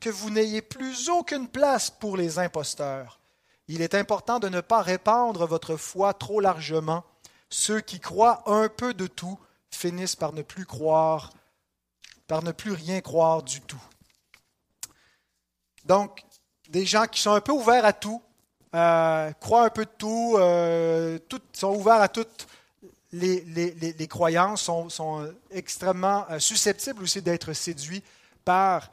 que 0.00 0.10
vous 0.10 0.30
n'ayez 0.30 0.60
plus 0.60 1.08
aucune 1.08 1.46
place 1.46 1.88
pour 1.88 2.16
les 2.16 2.40
imposteurs 2.40 3.17
il 3.68 3.82
est 3.82 3.94
important 3.94 4.38
de 4.38 4.48
ne 4.48 4.60
pas 4.60 4.82
répandre 4.82 5.46
votre 5.46 5.76
foi 5.76 6.14
trop 6.14 6.40
largement. 6.40 7.04
Ceux 7.50 7.80
qui 7.80 8.00
croient 8.00 8.42
un 8.46 8.68
peu 8.68 8.94
de 8.94 9.06
tout 9.06 9.38
finissent 9.70 10.16
par 10.16 10.32
ne 10.32 10.42
plus 10.42 10.66
croire, 10.66 11.30
par 12.26 12.42
ne 12.42 12.52
plus 12.52 12.72
rien 12.72 13.00
croire 13.00 13.42
du 13.42 13.60
tout. 13.60 13.82
Donc, 15.84 16.22
des 16.68 16.84
gens 16.84 17.06
qui 17.06 17.20
sont 17.20 17.32
un 17.32 17.40
peu 17.40 17.52
ouverts 17.52 17.84
à 17.84 17.92
tout, 17.92 18.22
euh, 18.74 19.32
croient 19.40 19.64
un 19.64 19.70
peu 19.70 19.84
de 19.84 19.90
tout, 19.96 20.34
euh, 20.38 21.18
sont 21.52 21.74
ouverts 21.74 22.02
à 22.02 22.08
toutes 22.08 22.46
les, 23.12 24.08
croyances, 24.08 24.62
sont, 24.62 24.90
sont, 24.90 25.32
extrêmement 25.50 26.26
euh, 26.30 26.38
susceptibles 26.38 27.02
aussi 27.02 27.22
d'être 27.22 27.54
séduits 27.54 28.02
par 28.44 28.90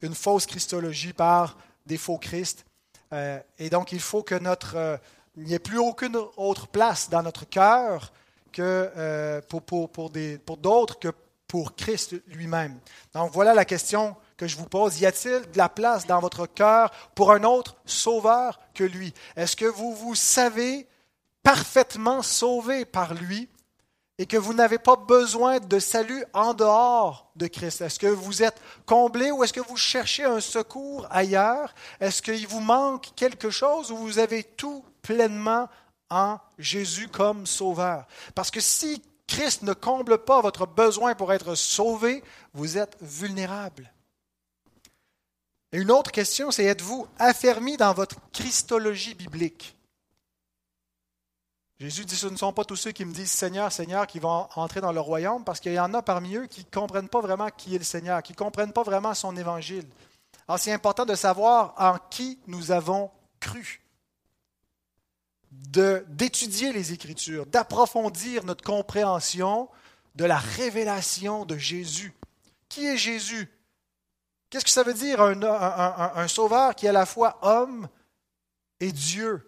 une 0.00 0.14
fausse 0.14 0.46
christologie, 0.46 1.12
par 1.12 1.56
des 1.84 1.98
faux 1.98 2.18
Christ. 2.18 2.64
Euh, 3.12 3.40
et 3.58 3.70
donc, 3.70 3.92
il 3.92 4.00
faut 4.00 4.22
que 4.22 4.34
notre, 4.34 4.76
euh, 4.76 4.96
il 5.36 5.44
n'y 5.44 5.54
ait 5.54 5.58
plus 5.58 5.78
aucune 5.78 6.16
autre 6.36 6.66
place 6.66 7.08
dans 7.08 7.22
notre 7.22 7.44
cœur 7.48 8.12
que 8.52 8.90
euh, 8.96 9.40
pour, 9.48 9.62
pour, 9.62 10.12
pour 10.44 10.56
d'autres 10.56 10.98
que 10.98 11.12
pour 11.46 11.74
Christ 11.74 12.14
lui-même. 12.26 12.78
Donc 13.14 13.32
voilà 13.32 13.54
la 13.54 13.64
question 13.64 14.14
que 14.36 14.46
je 14.46 14.56
vous 14.56 14.66
pose. 14.66 15.00
Y 15.00 15.06
a-t-il 15.06 15.50
de 15.50 15.56
la 15.56 15.70
place 15.70 16.06
dans 16.06 16.20
votre 16.20 16.46
cœur 16.46 16.90
pour 17.14 17.32
un 17.32 17.42
autre 17.44 17.76
sauveur 17.86 18.60
que 18.74 18.84
lui? 18.84 19.14
Est-ce 19.34 19.56
que 19.56 19.64
vous 19.64 19.94
vous 19.94 20.14
savez 20.14 20.86
parfaitement 21.42 22.22
sauvé 22.22 22.84
par 22.84 23.14
lui? 23.14 23.48
Et 24.18 24.26
que 24.26 24.36
vous 24.36 24.52
n'avez 24.52 24.78
pas 24.78 24.96
besoin 24.96 25.60
de 25.60 25.78
salut 25.78 26.24
en 26.32 26.52
dehors 26.52 27.30
de 27.36 27.46
Christ? 27.46 27.80
Est-ce 27.80 27.98
que 27.98 28.08
vous 28.08 28.42
êtes 28.42 28.60
comblé 28.84 29.30
ou 29.30 29.44
est-ce 29.44 29.52
que 29.52 29.60
vous 29.60 29.76
cherchez 29.76 30.24
un 30.24 30.40
secours 30.40 31.06
ailleurs? 31.10 31.74
Est-ce 32.00 32.20
qu'il 32.20 32.46
vous 32.46 32.60
manque 32.60 33.10
quelque 33.14 33.50
chose 33.50 33.92
ou 33.92 33.96
vous 33.96 34.18
avez 34.18 34.42
tout 34.42 34.84
pleinement 35.02 35.68
en 36.10 36.38
Jésus 36.58 37.08
comme 37.08 37.46
sauveur? 37.46 38.06
Parce 38.34 38.50
que 38.50 38.60
si 38.60 39.02
Christ 39.28 39.62
ne 39.62 39.72
comble 39.72 40.18
pas 40.18 40.40
votre 40.40 40.66
besoin 40.66 41.14
pour 41.14 41.32
être 41.32 41.54
sauvé, 41.54 42.24
vous 42.54 42.76
êtes 42.76 42.96
vulnérable. 43.00 43.92
Et 45.70 45.78
une 45.78 45.90
autre 45.90 46.10
question, 46.10 46.50
c'est 46.50 46.64
êtes-vous 46.64 47.06
affermi 47.18 47.76
dans 47.76 47.92
votre 47.92 48.16
christologie 48.32 49.14
biblique? 49.14 49.77
Jésus 51.80 52.04
dit, 52.04 52.16
ce 52.16 52.26
ne 52.26 52.36
sont 52.36 52.52
pas 52.52 52.64
tous 52.64 52.74
ceux 52.74 52.90
qui 52.90 53.04
me 53.04 53.12
disent 53.12 53.30
Seigneur, 53.30 53.70
Seigneur 53.70 54.08
qui 54.08 54.18
vont 54.18 54.48
entrer 54.56 54.80
dans 54.80 54.90
le 54.90 55.00
royaume, 55.00 55.44
parce 55.44 55.60
qu'il 55.60 55.72
y 55.72 55.78
en 55.78 55.94
a 55.94 56.02
parmi 56.02 56.34
eux 56.34 56.46
qui 56.46 56.60
ne 56.60 56.70
comprennent 56.70 57.08
pas 57.08 57.20
vraiment 57.20 57.48
qui 57.50 57.76
est 57.76 57.78
le 57.78 57.84
Seigneur, 57.84 58.20
qui 58.22 58.32
ne 58.32 58.36
comprennent 58.36 58.72
pas 58.72 58.82
vraiment 58.82 59.14
son 59.14 59.36
évangile. 59.36 59.86
Alors 60.48 60.58
c'est 60.58 60.72
important 60.72 61.06
de 61.06 61.14
savoir 61.14 61.74
en 61.76 61.98
qui 62.10 62.40
nous 62.48 62.72
avons 62.72 63.12
cru, 63.38 63.80
d'étudier 65.52 66.72
les 66.72 66.92
Écritures, 66.92 67.46
d'approfondir 67.46 68.44
notre 68.44 68.64
compréhension 68.64 69.68
de 70.16 70.24
la 70.24 70.38
révélation 70.38 71.44
de 71.44 71.56
Jésus. 71.56 72.12
Qui 72.68 72.86
est 72.86 72.96
Jésus? 72.96 73.48
Qu'est-ce 74.50 74.64
que 74.64 74.70
ça 74.70 74.82
veut 74.82 74.94
dire 74.94 75.20
un, 75.20 75.40
un, 75.42 76.28
sauveur 76.28 76.74
qui 76.74 76.86
est 76.86 76.88
à 76.88 76.92
la 76.92 77.06
fois 77.06 77.38
homme 77.42 77.88
et 78.80 78.90
Dieu? 78.90 79.47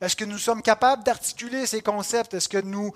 Est-ce 0.00 0.14
que 0.14 0.24
nous 0.24 0.38
sommes 0.38 0.62
capables 0.62 1.02
d'articuler 1.02 1.66
ces 1.66 1.82
concepts? 1.82 2.34
Est-ce 2.34 2.48
que 2.48 2.58
nous, 2.58 2.92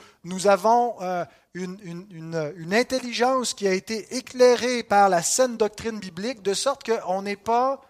avons 0.47 0.95
euh, 1.03 1.25
une, 1.55 2.73
intelligence 2.73 3.55
qui 3.55 3.67
a 3.67 3.73
été 3.73 4.17
éclairée 4.17 4.83
par 4.85 5.09
la 5.09 5.23
saine 5.23 5.57
doctrine 5.57 5.99
biblique 5.99 6.43
de 6.43 6.55
sorte 6.55 6.89
qu'on 6.89 7.23
n'est 7.23 7.37
pas 7.37 7.81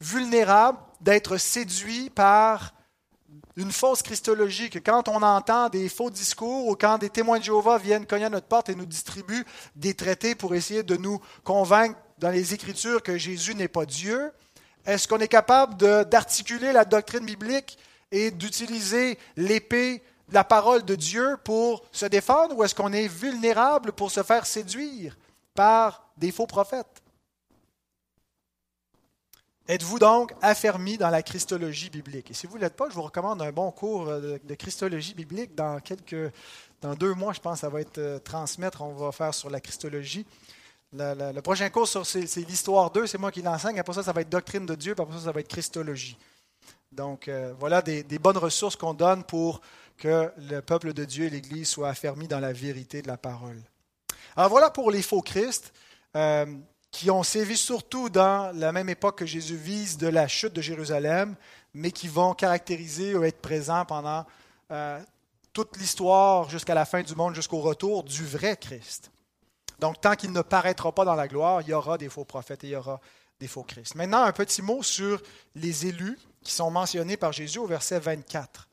vulnérable 0.00 0.78
d'être 1.00 1.36
séduit 1.38 2.08
par 2.10 2.72
une 3.56 3.72
fausse 3.72 4.02
christologie, 4.02 4.70
quand 4.70 5.08
on 5.08 5.22
entend 5.22 5.68
des 5.68 5.88
faux 5.88 6.10
discours 6.10 6.68
ou 6.68 6.76
quand 6.76 6.98
des 6.98 7.10
témoins 7.10 7.38
de 7.38 7.44
Jéhovah 7.44 7.78
viennent 7.78 8.06
cogner 8.06 8.26
à 8.26 8.30
notre 8.30 8.46
porte 8.46 8.68
et 8.68 8.74
nous 8.74 8.86
distribuent 8.86 9.44
des 9.76 9.94
traités 9.94 10.34
pour 10.34 10.54
essayer 10.54 10.82
de 10.82 10.96
nous 10.96 11.20
convaincre 11.42 11.98
dans 12.18 12.30
les 12.30 12.54
Écritures 12.54 13.02
que 13.02 13.18
Jésus 13.18 13.54
n'est 13.54 13.68
pas 13.68 13.86
Dieu, 13.86 14.32
est-ce 14.86 15.06
qu'on 15.06 15.18
est 15.18 15.28
capable 15.28 15.76
d'articuler 16.04 16.72
la 16.72 16.84
doctrine 16.84 17.24
biblique 17.24 17.78
et 18.10 18.30
d'utiliser 18.30 19.18
l'épée, 19.36 20.02
la 20.32 20.44
parole 20.44 20.84
de 20.84 20.94
Dieu 20.94 21.36
pour 21.44 21.84
se 21.92 22.06
défendre 22.06 22.56
ou 22.56 22.64
est-ce 22.64 22.74
qu'on 22.74 22.92
est 22.92 23.08
vulnérable 23.08 23.92
pour 23.92 24.10
se 24.10 24.22
faire 24.22 24.46
séduire 24.46 25.16
par 25.54 26.08
des 26.16 26.32
faux 26.32 26.46
prophètes? 26.46 27.02
Êtes-vous 29.68 30.00
donc 30.00 30.32
affermi 30.42 30.98
dans 30.98 31.10
la 31.10 31.22
christologie 31.22 31.90
biblique? 31.90 32.32
Et 32.32 32.34
si 32.34 32.48
vous 32.48 32.56
ne 32.56 32.62
l'êtes 32.62 32.74
pas, 32.74 32.88
je 32.88 32.94
vous 32.94 33.02
recommande 33.02 33.40
un 33.40 33.52
bon 33.52 33.70
cours 33.70 34.06
de, 34.06 34.54
christologie 34.56 35.14
biblique. 35.14 35.54
Dans, 35.54 35.78
dans 36.80 36.94
deux 36.94 37.14
mois, 37.14 37.32
je 37.32 37.40
pense, 37.40 37.60
ça 37.60 37.68
va 37.68 37.80
être 37.80 37.98
euh, 37.98 38.18
transmettre. 38.18 38.82
On 38.82 38.94
va 38.94 39.12
faire 39.12 39.32
sur 39.32 39.48
la 39.48 39.60
christologie. 39.60 40.26
Le, 40.92 41.40
prochain 41.40 41.68
cours, 41.70 41.86
c'est, 41.86 42.36
l'histoire 42.36 42.90
2, 42.90 43.06
c'est 43.06 43.18
moi 43.18 43.30
qui 43.30 43.42
l'enseigne. 43.42 43.78
Après 43.78 43.92
ça, 43.92 44.02
ça 44.02 44.12
va 44.12 44.22
être 44.22 44.28
doctrine 44.28 44.66
de 44.66 44.74
Dieu. 44.74 44.94
Puis 44.94 45.02
après 45.02 45.16
ça, 45.18 45.24
ça 45.24 45.32
va 45.32 45.40
être 45.40 45.48
christologie. 45.48 46.16
Donc, 46.90 47.28
euh, 47.28 47.54
voilà 47.58 47.82
des, 47.82 48.02
bonnes 48.18 48.38
ressources 48.38 48.76
qu'on 48.76 48.94
donne 48.94 49.22
pour 49.24 49.60
que 49.96 50.30
le 50.36 50.60
peuple 50.60 50.92
de 50.92 51.04
Dieu 51.04 51.26
et 51.26 51.30
l'Église 51.30 51.68
soient 51.68 51.90
affermis 51.90 52.26
dans 52.26 52.40
la 52.40 52.52
vérité 52.52 53.02
de 53.02 53.08
la 53.08 53.16
parole. 53.16 53.60
Alors 54.36 54.50
voilà 54.50 54.70
pour 54.70 54.90
les 54.90 55.02
faux 55.02 55.22
Christ. 55.22 55.72
Euh, 56.16 56.46
qui 56.90 57.10
ont 57.10 57.22
sévi 57.22 57.56
surtout 57.56 58.08
dans 58.08 58.54
la 58.56 58.72
même 58.72 58.88
époque 58.88 59.18
que 59.18 59.26
Jésus 59.26 59.56
vise 59.56 59.96
de 59.96 60.08
la 60.08 60.26
chute 60.26 60.52
de 60.52 60.60
Jérusalem, 60.60 61.36
mais 61.72 61.92
qui 61.92 62.08
vont 62.08 62.34
caractériser 62.34 63.14
ou 63.14 63.22
être 63.22 63.40
présents 63.40 63.84
pendant 63.84 64.26
euh, 64.70 65.00
toute 65.52 65.76
l'histoire 65.76 66.50
jusqu'à 66.50 66.74
la 66.74 66.84
fin 66.84 67.02
du 67.02 67.14
monde, 67.14 67.34
jusqu'au 67.34 67.60
retour 67.60 68.02
du 68.02 68.26
vrai 68.26 68.56
Christ. 68.56 69.10
Donc, 69.80 70.00
tant 70.00 70.14
qu'il 70.14 70.32
ne 70.32 70.42
paraîtra 70.42 70.92
pas 70.92 71.04
dans 71.04 71.14
la 71.14 71.28
gloire, 71.28 71.62
il 71.62 71.68
y 71.68 71.72
aura 71.72 71.98
des 71.98 72.08
faux 72.08 72.24
prophètes 72.24 72.64
et 72.64 72.68
il 72.68 72.70
y 72.70 72.76
aura 72.76 73.00
des 73.38 73.48
faux 73.48 73.62
Christ. 73.62 73.94
Maintenant, 73.94 74.22
un 74.22 74.32
petit 74.32 74.62
mot 74.62 74.82
sur 74.82 75.20
les 75.54 75.86
élus 75.86 76.18
qui 76.44 76.52
sont 76.52 76.70
mentionnés 76.70 77.16
par 77.16 77.32
Jésus 77.32 77.58
au 77.58 77.66
verset 77.66 77.98
24 77.98 78.68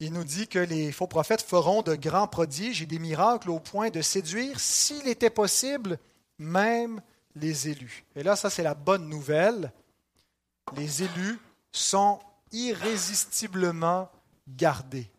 il 0.00 0.14
nous 0.14 0.24
dit 0.24 0.48
que 0.48 0.58
les 0.58 0.92
faux 0.92 1.06
prophètes 1.06 1.42
feront 1.42 1.82
de 1.82 1.94
grands 1.94 2.26
prodiges 2.26 2.80
et 2.82 2.86
des 2.86 2.98
miracles 2.98 3.50
au 3.50 3.60
point 3.60 3.90
de 3.90 4.00
séduire, 4.00 4.58
s'il 4.58 5.06
était 5.06 5.30
possible, 5.30 5.98
même 6.38 7.02
les 7.36 7.68
élus. 7.68 8.04
Et 8.16 8.22
là, 8.22 8.34
ça 8.34 8.48
c'est 8.48 8.62
la 8.62 8.74
bonne 8.74 9.08
nouvelle. 9.08 9.72
Les 10.74 11.02
élus 11.02 11.38
sont 11.70 12.18
irrésistiblement 12.50 14.10
gardés. 14.48 15.10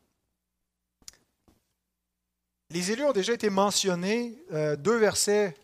Les 2.73 2.89
élus 2.93 3.03
ont 3.03 3.11
déjà 3.11 3.33
été 3.33 3.49
mentionnés 3.49 4.33
euh, 4.53 4.77
deux 4.77 4.95
versets 4.95 5.57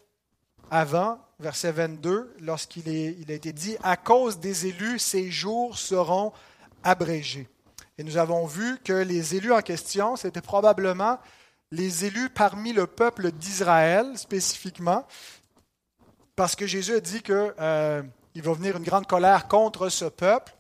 avant, 0.69 1.17
verset 1.39 1.71
22, 1.71 2.35
lorsqu'il 2.41 2.89
a 2.89 3.33
été 3.33 3.53
dit, 3.53 3.77
à 3.81 3.95
cause 3.95 4.39
des 4.39 4.65
élus, 4.65 4.99
ces 4.99 5.31
jours 5.31 5.77
seront 5.77 6.33
abrégés. 6.83 7.47
Et 7.97 8.03
nous 8.03 8.17
avons 8.17 8.45
vu 8.45 8.77
que 8.83 8.91
les 8.91 9.35
élus 9.35 9.53
en 9.53 9.61
question, 9.61 10.17
c'était 10.17 10.41
probablement 10.41 11.17
les 11.71 12.03
élus 12.03 12.29
parmi 12.29 12.73
le 12.73 12.87
peuple 12.87 13.31
d'Israël 13.31 14.17
spécifiquement, 14.17 15.07
parce 16.35 16.57
que 16.57 16.67
Jésus 16.67 16.95
a 16.95 16.99
dit 16.99 17.21
qu'il 17.21 17.53
euh, 17.59 18.03
va 18.35 18.53
venir 18.53 18.75
une 18.75 18.83
grande 18.83 19.07
colère 19.07 19.47
contre 19.47 19.87
ce 19.87 20.05
peuple 20.05 20.53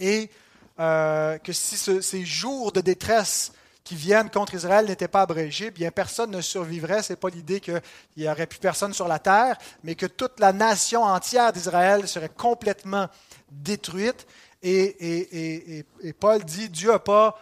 et 0.00 0.30
euh, 0.80 1.38
que 1.38 1.52
si 1.52 1.76
ces 1.76 2.24
jours 2.24 2.72
de 2.72 2.80
détresse 2.80 3.52
qui 3.84 3.96
viennent 3.96 4.30
contre 4.30 4.54
Israël 4.54 4.86
n'étaient 4.86 5.08
pas 5.08 5.22
abrégés, 5.22 5.70
bien 5.70 5.90
personne 5.90 6.30
ne 6.30 6.40
survivrait. 6.40 7.02
Ce 7.02 7.12
n'est 7.12 7.18
pas 7.18 7.28
l'idée 7.28 7.60
qu'il 7.60 7.82
n'y 8.16 8.28
aurait 8.28 8.46
plus 8.46 8.58
personne 8.58 8.94
sur 8.94 9.06
la 9.06 9.18
terre, 9.18 9.58
mais 9.84 9.94
que 9.94 10.06
toute 10.06 10.40
la 10.40 10.54
nation 10.54 11.04
entière 11.04 11.52
d'Israël 11.52 12.08
serait 12.08 12.30
complètement 12.30 13.08
détruite. 13.50 14.26
Et, 14.62 15.84
Paul 16.18 16.42
dit, 16.42 16.70
Dieu 16.70 16.92
n'a 16.92 16.98
pas 16.98 17.38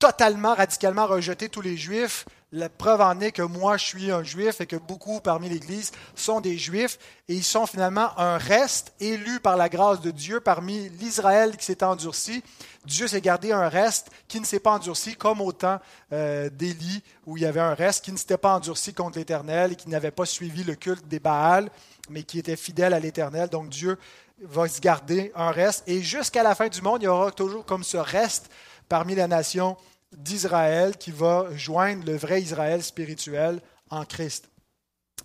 totalement, 0.00 0.54
radicalement 0.54 1.06
rejeté 1.06 1.48
tous 1.48 1.60
les 1.60 1.76
Juifs. 1.76 2.26
La 2.52 2.68
preuve 2.68 3.00
en 3.00 3.20
est 3.20 3.32
que 3.32 3.42
moi, 3.42 3.76
je 3.76 3.84
suis 3.84 4.10
un 4.10 4.22
Juif 4.22 4.60
et 4.60 4.66
que 4.66 4.76
beaucoup 4.76 5.20
parmi 5.20 5.48
l'Église 5.48 5.92
sont 6.14 6.40
des 6.40 6.58
Juifs. 6.58 6.98
Et 7.28 7.34
ils 7.34 7.44
sont 7.44 7.66
finalement 7.66 8.18
un 8.18 8.38
reste 8.38 8.92
élu 8.98 9.40
par 9.40 9.56
la 9.56 9.68
grâce 9.68 10.00
de 10.00 10.10
Dieu 10.10 10.40
parmi 10.40 10.88
l'Israël 10.90 11.56
qui 11.56 11.64
s'est 11.64 11.84
endurci. 11.84 12.42
Dieu 12.86 13.08
s'est 13.08 13.20
gardé 13.20 13.52
un 13.52 13.68
reste 13.68 14.10
qui 14.28 14.40
ne 14.40 14.44
s'est 14.44 14.60
pas 14.60 14.72
endurci, 14.72 15.16
comme 15.16 15.40
au 15.40 15.52
temps 15.52 15.80
euh, 16.12 16.48
d'Élie, 16.50 17.02
où 17.26 17.36
il 17.36 17.42
y 17.42 17.46
avait 17.46 17.60
un 17.60 17.74
reste 17.74 18.04
qui 18.04 18.12
ne 18.12 18.16
s'était 18.16 18.38
pas 18.38 18.54
endurci 18.54 18.94
contre 18.94 19.18
l'Éternel 19.18 19.72
et 19.72 19.76
qui 19.76 19.88
n'avait 19.88 20.10
pas 20.10 20.26
suivi 20.26 20.64
le 20.64 20.74
culte 20.74 21.06
des 21.08 21.18
Baals, 21.18 21.70
mais 22.10 22.22
qui 22.22 22.38
était 22.38 22.56
fidèle 22.56 22.94
à 22.94 23.00
l'Éternel. 23.00 23.48
Donc 23.48 23.68
Dieu 23.68 23.98
va 24.40 24.68
se 24.68 24.80
garder 24.80 25.32
un 25.34 25.50
reste. 25.50 25.82
Et 25.86 26.02
jusqu'à 26.02 26.42
la 26.42 26.54
fin 26.54 26.68
du 26.68 26.80
monde, 26.80 27.02
il 27.02 27.06
y 27.06 27.08
aura 27.08 27.32
toujours 27.32 27.64
comme 27.64 27.84
ce 27.84 27.96
reste 27.96 28.50
parmi 28.88 29.14
la 29.14 29.26
nation 29.26 29.76
d'Israël 30.16 30.96
qui 30.96 31.10
va 31.10 31.48
joindre 31.54 32.04
le 32.06 32.16
vrai 32.16 32.40
Israël 32.40 32.82
spirituel 32.82 33.60
en 33.90 34.04
Christ. 34.04 34.48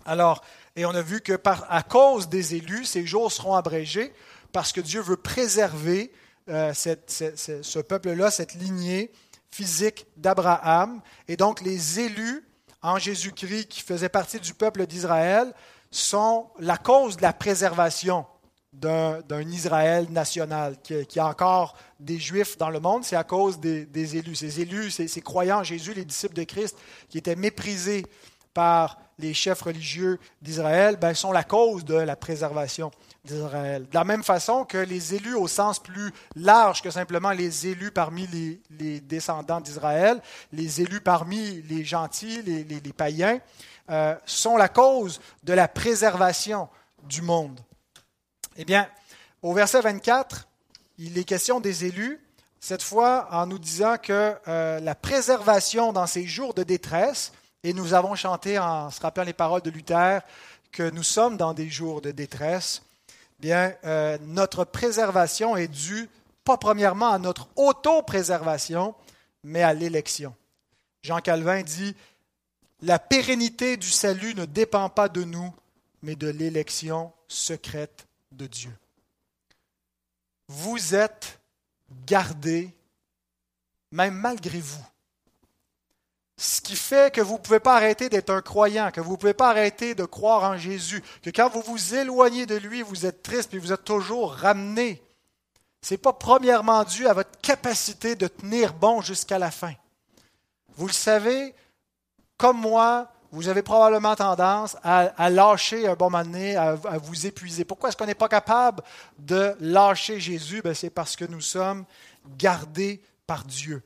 Alors, 0.04 0.42
et 0.74 0.84
on 0.84 0.90
a 0.90 1.02
vu 1.02 1.20
que 1.20 1.34
par, 1.34 1.66
à 1.70 1.82
cause 1.82 2.28
des 2.28 2.54
élus, 2.54 2.86
ces 2.86 3.06
jours 3.06 3.30
seront 3.30 3.54
abrégés 3.54 4.12
parce 4.52 4.72
que 4.72 4.80
Dieu 4.80 5.00
veut 5.00 5.16
préserver 5.16 6.12
euh, 6.48 6.72
ce 6.74 7.78
peuple-là, 7.78 8.30
cette 8.30 8.54
lignée 8.54 9.12
physique 9.50 10.06
d'Abraham. 10.16 11.00
Et 11.28 11.36
donc, 11.36 11.60
les 11.60 12.00
élus 12.00 12.44
en 12.80 12.98
Jésus-Christ 12.98 13.68
qui 13.68 13.82
faisaient 13.82 14.08
partie 14.08 14.40
du 14.40 14.54
peuple 14.54 14.86
d'Israël 14.86 15.52
sont 15.90 16.50
la 16.58 16.78
cause 16.78 17.16
de 17.16 17.22
la 17.22 17.32
préservation 17.32 18.26
d'un 18.72 19.50
Israël 19.50 20.06
national, 20.10 20.76
qui, 20.82 21.04
qui, 21.04 21.20
a 21.20 21.26
encore 21.26 21.76
des 22.00 22.18
Juifs 22.18 22.56
dans 22.56 22.70
le 22.70 22.80
monde, 22.80 23.04
c'est 23.04 23.16
à 23.16 23.24
cause 23.24 23.60
des, 23.60 24.16
élus. 24.16 24.34
Ces 24.34 24.60
élus, 24.62 24.90
ces, 24.90 25.20
croyants 25.20 25.58
en 25.58 25.62
Jésus, 25.62 25.92
les 25.92 26.06
disciples 26.06 26.34
de 26.34 26.44
Christ, 26.44 26.76
qui 27.10 27.18
étaient 27.18 27.36
méprisés 27.36 28.06
par 28.54 28.98
les 29.18 29.34
chefs 29.34 29.60
religieux 29.60 30.18
d'Israël, 30.40 30.96
ben, 30.96 31.12
sont 31.12 31.32
la 31.32 31.44
cause 31.44 31.84
de 31.84 31.94
la 31.94 32.16
préservation 32.16 32.90
d'Israël. 33.24 33.88
De 33.88 33.94
la 33.94 34.04
même 34.04 34.24
façon 34.24 34.64
que 34.64 34.78
les 34.78 35.14
élus 35.14 35.34
au 35.34 35.46
sens 35.46 35.78
plus 35.78 36.12
large 36.34 36.82
que 36.82 36.90
simplement 36.90 37.30
les 37.30 37.68
élus 37.68 37.92
parmi 37.92 38.26
les, 38.70 39.00
descendants 39.00 39.60
d'Israël, 39.60 40.20
les 40.52 40.80
élus 40.80 41.00
parmi 41.00 41.62
les 41.62 41.84
gentils, 41.84 42.42
les, 42.42 42.92
païens, 42.92 43.38
euh, 43.90 44.16
sont 44.26 44.56
la 44.56 44.68
cause 44.68 45.20
de 45.44 45.52
la 45.52 45.68
préservation 45.68 46.68
du 47.04 47.22
monde. 47.22 47.60
Eh 48.56 48.64
bien, 48.64 48.88
au 49.40 49.54
verset 49.54 49.80
24, 49.80 50.48
il 50.98 51.16
est 51.16 51.24
question 51.24 51.60
des 51.60 51.84
élus, 51.84 52.20
cette 52.60 52.82
fois 52.82 53.28
en 53.30 53.46
nous 53.46 53.58
disant 53.58 53.96
que 53.98 54.34
euh, 54.48 54.80
la 54.80 54.94
préservation 54.94 55.92
dans 55.92 56.06
ces 56.06 56.26
jours 56.26 56.54
de 56.54 56.62
détresse, 56.62 57.32
et 57.64 57.72
nous 57.72 57.94
avons 57.94 58.16
chanté 58.16 58.58
en 58.58 58.90
se 58.90 59.00
rappelant 59.00 59.24
les 59.24 59.32
paroles 59.32 59.62
de 59.62 59.70
Luther 59.70 60.20
que 60.72 60.90
nous 60.90 61.02
sommes 61.02 61.36
dans 61.36 61.54
des 61.54 61.68
jours 61.68 62.00
de 62.00 62.10
détresse, 62.10 62.82
bien, 63.42 63.74
euh, 63.84 64.16
notre 64.22 64.64
préservation 64.64 65.56
est 65.56 65.68
due 65.68 66.08
pas 66.44 66.56
premièrement 66.56 67.10
à 67.10 67.18
notre 67.18 67.48
auto-préservation, 67.56 68.94
mais 69.42 69.62
à 69.62 69.74
l'élection. 69.74 70.34
Jean 71.02 71.20
Calvin 71.20 71.62
dit, 71.62 71.94
la 72.80 72.98
pérennité 72.98 73.76
du 73.76 73.90
salut 73.90 74.34
ne 74.34 74.44
dépend 74.44 74.88
pas 74.88 75.08
de 75.08 75.24
nous, 75.24 75.52
mais 76.02 76.14
de 76.16 76.28
l'élection 76.28 77.12
secrète 77.28 78.06
de 78.30 78.46
Dieu. 78.46 78.72
Vous 80.48 80.94
êtes 80.94 81.40
gardés, 82.06 82.70
même 83.90 84.14
malgré 84.14 84.60
vous. 84.60 84.86
Ce 86.36 86.60
qui 86.60 86.76
fait 86.76 87.14
que 87.14 87.20
vous 87.20 87.34
ne 87.34 87.38
pouvez 87.38 87.60
pas 87.60 87.76
arrêter 87.76 88.08
d'être 88.08 88.30
un 88.30 88.40
croyant, 88.40 88.90
que 88.90 89.00
vous 89.00 89.12
ne 89.12 89.16
pouvez 89.16 89.34
pas 89.34 89.50
arrêter 89.50 89.94
de 89.94 90.04
croire 90.04 90.44
en 90.44 90.56
Jésus, 90.56 91.02
que 91.22 91.30
quand 91.30 91.48
vous 91.48 91.62
vous 91.62 91.94
éloignez 91.94 92.46
de 92.46 92.56
lui, 92.56 92.82
vous 92.82 93.06
êtes 93.06 93.22
triste 93.22 93.54
et 93.54 93.58
vous 93.58 93.72
êtes 93.72 93.84
toujours 93.84 94.32
ramené. 94.32 95.02
Ce 95.82 95.94
n'est 95.94 95.98
pas 95.98 96.12
premièrement 96.12 96.84
dû 96.84 97.06
à 97.06 97.12
votre 97.12 97.38
capacité 97.40 98.14
de 98.14 98.28
tenir 98.28 98.72
bon 98.72 99.00
jusqu'à 99.00 99.38
la 99.38 99.50
fin. 99.50 99.72
Vous 100.76 100.86
le 100.86 100.92
savez, 100.92 101.54
comme 102.38 102.60
moi, 102.60 103.12
vous 103.32 103.48
avez 103.48 103.62
probablement 103.62 104.14
tendance 104.14 104.76
à, 104.82 105.30
lâcher 105.30 105.88
un 105.88 105.94
bon 105.94 106.10
moment 106.10 106.22
donné, 106.22 106.54
à, 106.54 106.74
vous 106.74 107.26
épuiser. 107.26 107.64
Pourquoi 107.64 107.88
est-ce 107.88 107.96
qu'on 107.96 108.06
n'est 108.06 108.14
pas 108.14 108.28
capable 108.28 108.82
de 109.18 109.54
lâcher 109.58 110.20
Jésus? 110.20 110.60
Ben, 110.62 110.74
c'est 110.74 110.90
parce 110.90 111.16
que 111.16 111.24
nous 111.24 111.40
sommes 111.40 111.84
gardés 112.36 113.02
par 113.26 113.44
Dieu. 113.44 113.82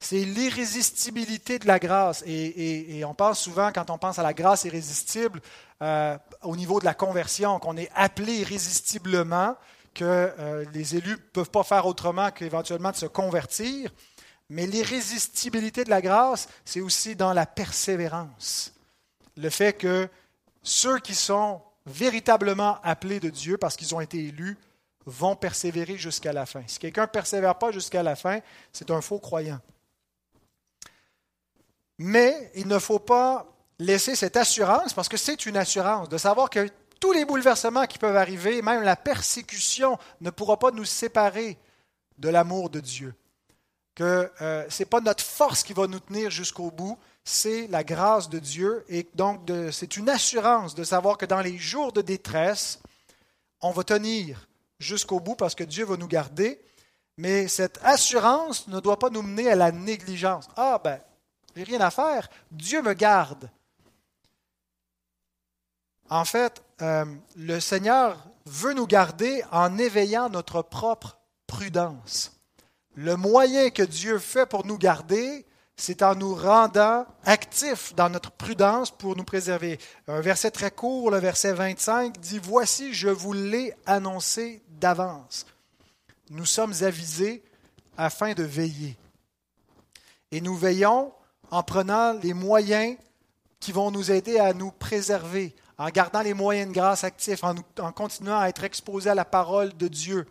C'est 0.00 0.24
l'irrésistibilité 0.24 1.58
de 1.58 1.66
la 1.66 1.78
grâce. 1.78 2.24
Et, 2.26 3.02
on 3.04 3.14
pense 3.14 3.40
souvent, 3.40 3.70
quand 3.72 3.90
on 3.90 3.98
pense 3.98 4.18
à 4.18 4.22
la 4.22 4.32
grâce 4.32 4.64
irrésistible, 4.64 5.40
euh, 5.82 6.16
au 6.42 6.56
niveau 6.56 6.80
de 6.80 6.86
la 6.86 6.94
conversion, 6.94 7.58
qu'on 7.58 7.76
est 7.76 7.90
appelé 7.94 8.38
irrésistiblement, 8.38 9.56
que 9.94 10.04
euh, 10.04 10.64
les 10.72 10.96
élus 10.96 11.12
ne 11.12 11.16
peuvent 11.16 11.50
pas 11.50 11.64
faire 11.64 11.86
autrement 11.86 12.30
qu'éventuellement 12.30 12.90
de 12.90 12.96
se 12.96 13.06
convertir. 13.06 13.90
Mais 14.48 14.66
l'irrésistibilité 14.66 15.84
de 15.84 15.90
la 15.90 16.00
grâce, 16.00 16.48
c'est 16.64 16.80
aussi 16.80 17.14
dans 17.14 17.32
la 17.32 17.46
persévérance. 17.46 18.72
Le 19.36 19.50
fait 19.50 19.74
que 19.74 20.08
ceux 20.62 20.98
qui 20.98 21.14
sont 21.14 21.62
véritablement 21.86 22.78
appelés 22.82 23.20
de 23.20 23.30
Dieu 23.30 23.58
parce 23.58 23.76
qu'ils 23.76 23.94
ont 23.94 24.00
été 24.00 24.18
élus 24.18 24.56
vont 25.06 25.36
persévérer 25.36 25.96
jusqu'à 25.96 26.32
la 26.32 26.46
fin. 26.46 26.62
Si 26.66 26.78
quelqu'un 26.78 27.02
ne 27.02 27.06
persévère 27.06 27.56
pas 27.56 27.70
jusqu'à 27.70 28.02
la 28.02 28.16
fin, 28.16 28.40
c'est 28.72 28.90
un 28.90 29.00
faux 29.00 29.18
croyant. 29.18 29.60
Mais 32.00 32.50
il 32.54 32.66
ne 32.66 32.78
faut 32.78 32.98
pas 32.98 33.46
laisser 33.78 34.16
cette 34.16 34.36
assurance, 34.36 34.94
parce 34.94 35.08
que 35.08 35.16
c'est 35.16 35.46
une 35.46 35.56
assurance, 35.56 36.08
de 36.08 36.18
savoir 36.18 36.50
que 36.50 36.68
tous 36.98 37.12
les 37.12 37.24
bouleversements 37.24 37.86
qui 37.86 37.98
peuvent 37.98 38.16
arriver, 38.16 38.62
même 38.62 38.82
la 38.82 38.96
persécution, 38.96 39.98
ne 40.20 40.30
pourra 40.30 40.58
pas 40.58 40.70
nous 40.70 40.84
séparer 40.84 41.58
de 42.18 42.28
l'amour 42.28 42.70
de 42.70 42.80
Dieu 42.80 43.14
que 44.00 44.32
euh, 44.40 44.64
ce 44.70 44.82
n'est 44.82 44.86
pas 44.86 45.00
notre 45.02 45.22
force 45.22 45.62
qui 45.62 45.74
va 45.74 45.86
nous 45.86 46.00
tenir 46.00 46.30
jusqu'au 46.30 46.70
bout, 46.70 46.98
c'est 47.22 47.66
la 47.66 47.84
grâce 47.84 48.30
de 48.30 48.38
Dieu. 48.38 48.82
Et 48.88 49.06
donc, 49.14 49.40
c'est 49.72 49.98
une 49.98 50.08
assurance 50.08 50.74
de 50.74 50.84
savoir 50.84 51.18
que 51.18 51.26
dans 51.26 51.42
les 51.42 51.58
jours 51.58 51.92
de 51.92 52.00
détresse, 52.00 52.80
on 53.60 53.72
va 53.72 53.84
tenir 53.84 54.48
jusqu'au 54.78 55.20
bout 55.20 55.34
parce 55.34 55.54
que 55.54 55.64
Dieu 55.64 55.84
va 55.84 55.98
nous 55.98 56.08
garder. 56.08 56.62
Mais 57.18 57.46
cette 57.48 57.78
assurance 57.82 58.68
ne 58.68 58.80
doit 58.80 58.98
pas 58.98 59.10
nous 59.10 59.20
mener 59.20 59.50
à 59.50 59.54
la 59.54 59.70
négligence. 59.70 60.48
Ah, 60.56 60.80
ben, 60.82 60.98
j'ai 61.56 61.64
rien 61.64 61.80
à 61.80 61.90
faire. 61.90 62.28
Dieu 62.50 62.82
me 62.82 62.92
garde. 62.92 63.50
En 66.08 66.24
fait, 66.24 66.62
euh, 66.82 67.04
le 67.36 67.60
Seigneur 67.60 68.18
veut 68.46 68.72
nous 68.72 68.86
garder 68.86 69.44
en 69.52 69.78
éveillant 69.78 70.28
notre 70.28 70.62
propre 70.62 71.18
prudence. 71.46 72.32
Le 72.94 73.16
moyen 73.16 73.70
que 73.70 73.82
Dieu 73.82 74.18
fait 74.18 74.46
pour 74.46 74.66
nous 74.66 74.76
garder, 74.76 75.46
c'est 75.76 76.02
en 76.02 76.14
nous 76.14 76.34
rendant 76.34 77.06
actifs 77.24 77.94
dans 77.94 78.10
notre 78.10 78.32
prudence 78.32 78.90
pour 78.90 79.16
nous 79.16 79.24
préserver. 79.24 79.78
Un 80.08 80.20
verset 80.20 80.50
très 80.50 80.70
court, 80.70 81.10
le 81.10 81.18
verset 81.18 81.52
25, 81.52 82.18
dit, 82.18 82.40
Voici, 82.42 82.92
je 82.92 83.08
vous 83.08 83.32
l'ai 83.32 83.74
annoncé 83.86 84.62
d'avance. 84.68 85.46
Nous 86.28 86.44
sommes 86.44 86.74
avisés 86.82 87.42
afin 87.96 88.34
de 88.34 88.42
veiller. 88.42 88.96
Et 90.32 90.40
nous 90.40 90.56
veillons 90.56 91.12
en 91.50 91.62
prenant 91.62 92.12
les 92.14 92.34
moyens 92.34 92.96
qui 93.58 93.72
vont 93.72 93.90
nous 93.90 94.10
aider 94.10 94.38
à 94.38 94.52
nous 94.52 94.70
préserver, 94.70 95.54
en 95.78 95.88
gardant 95.88 96.22
les 96.22 96.34
moyens 96.34 96.68
de 96.68 96.74
grâce 96.74 97.04
actifs, 97.04 97.44
en, 97.44 97.54
continuant 97.92 98.38
à 98.38 98.48
être 98.48 98.64
exposés 98.64 99.10
à 99.10 99.14
la 99.14 99.24
parole 99.24 99.76
de 99.76 99.88
Dieu 99.88 100.26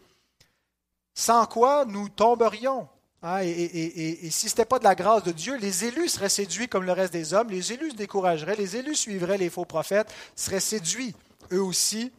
sans 1.19 1.45
quoi 1.45 1.83
nous 1.85 2.07
tomberions. 2.07 2.87
Hein, 3.21 3.39
et, 3.41 4.29
si 4.31 4.47
ce 4.47 4.53
n'était 4.53 4.63
pas 4.63 4.79
de 4.79 4.85
la 4.85 4.95
grâce 4.95 5.23
de 5.23 5.33
Dieu, 5.33 5.57
les 5.57 5.83
élus 5.83 6.07
seraient 6.07 6.29
séduits 6.29 6.69
comme 6.69 6.85
le 6.85 6.93
reste 6.93 7.11
des 7.11 7.33
hommes, 7.33 7.49
les 7.49 7.73
élus 7.73 7.91
se 7.91 7.95
décourageraient, 7.97 8.55
les 8.55 8.77
élus 8.77 8.95
suivraient 8.95 9.37
les 9.37 9.49
faux 9.49 9.65
prophètes, 9.65 10.09
seraient 10.37 10.61
séduits 10.61 11.13
eux 11.51 11.61
aussi. 11.61 12.13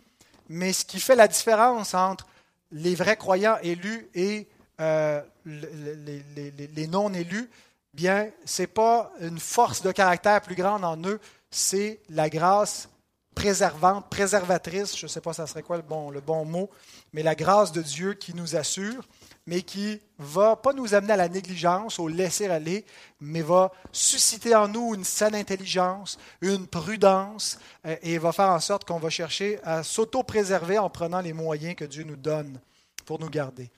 Mais 0.51 0.75
ce 0.75 0.85
qui 0.85 1.01
fait 1.01 1.17
la 1.17 1.29
différence 1.29 1.95
entre 1.95 2.27
les 2.73 2.95
vrais 2.95 3.17
croyants 3.17 3.57
élus 3.63 4.11
et 4.15 4.49
euh, 4.81 5.23
les, 5.47 6.87
non-élus, 6.87 7.49
bien, 7.95 8.31
ce 8.45 8.63
n'est 8.63 8.69
pas 8.69 9.13
une 9.21 9.39
force 9.39 9.83
de 9.83 9.93
caractère 9.93 10.41
plus 10.43 10.55
grande 10.55 10.85
en 10.85 10.97
eux, 11.03 11.21
c'est 11.51 12.01
la 12.09 12.29
grâce 12.29 12.89
préservante, 13.35 14.09
préservatrice, 14.11 14.97
je 14.97 15.07
ne 15.07 15.09
sais 15.09 15.21
pas 15.21 15.33
ça 15.33 15.47
serait 15.47 15.63
quoi 15.63 15.77
le 15.77 15.83
bon, 15.83 16.11
le 16.11 16.21
bon 16.21 16.45
mot, 16.45 16.69
mais 17.13 17.23
la 17.23 17.35
grâce 17.35 17.73
de 17.73 17.81
Dieu 17.81 18.15
qui 18.15 18.35
nous 18.35 18.57
assure, 18.57 19.07
mais 19.47 19.63
qui 19.63 20.01
va 20.19 20.57
pas 20.57 20.73
nous 20.73 20.95
amener 20.95 21.15
à 21.15 21.17
la 21.17 21.29
négligence, 21.29 21.99
au 21.99 22.09
laisser 22.09 22.47
aller, 22.49 22.85
mais 23.21 23.41
va 23.41 23.73
susciter 23.93 24.55
en 24.55 24.69
nous 24.69 24.95
une 24.95 25.05
saine 25.05 25.35
intelligence, 25.35 26.19
une 26.41 26.67
prudence, 26.67 27.59
euh, 27.87 27.97
et 28.03 28.19
va 28.19 28.33
faire 28.33 28.51
en 28.51 28.61
sorte 28.61 28.85
qu'on 28.85 28.99
va 28.99 29.11
chercher 29.11 29.59
à 29.65 29.83
s'auto-préserver 29.83 30.79
en 30.79 30.91
prenant 30.91 31.21
les 31.21 31.33
moyens 31.33 31.77
que 31.77 31.85
Dieu 31.85 32.05
nous 32.05 32.17
donne 32.17 32.61
pour 33.07 33.19
nous 33.19 33.31
garder. 33.31 33.71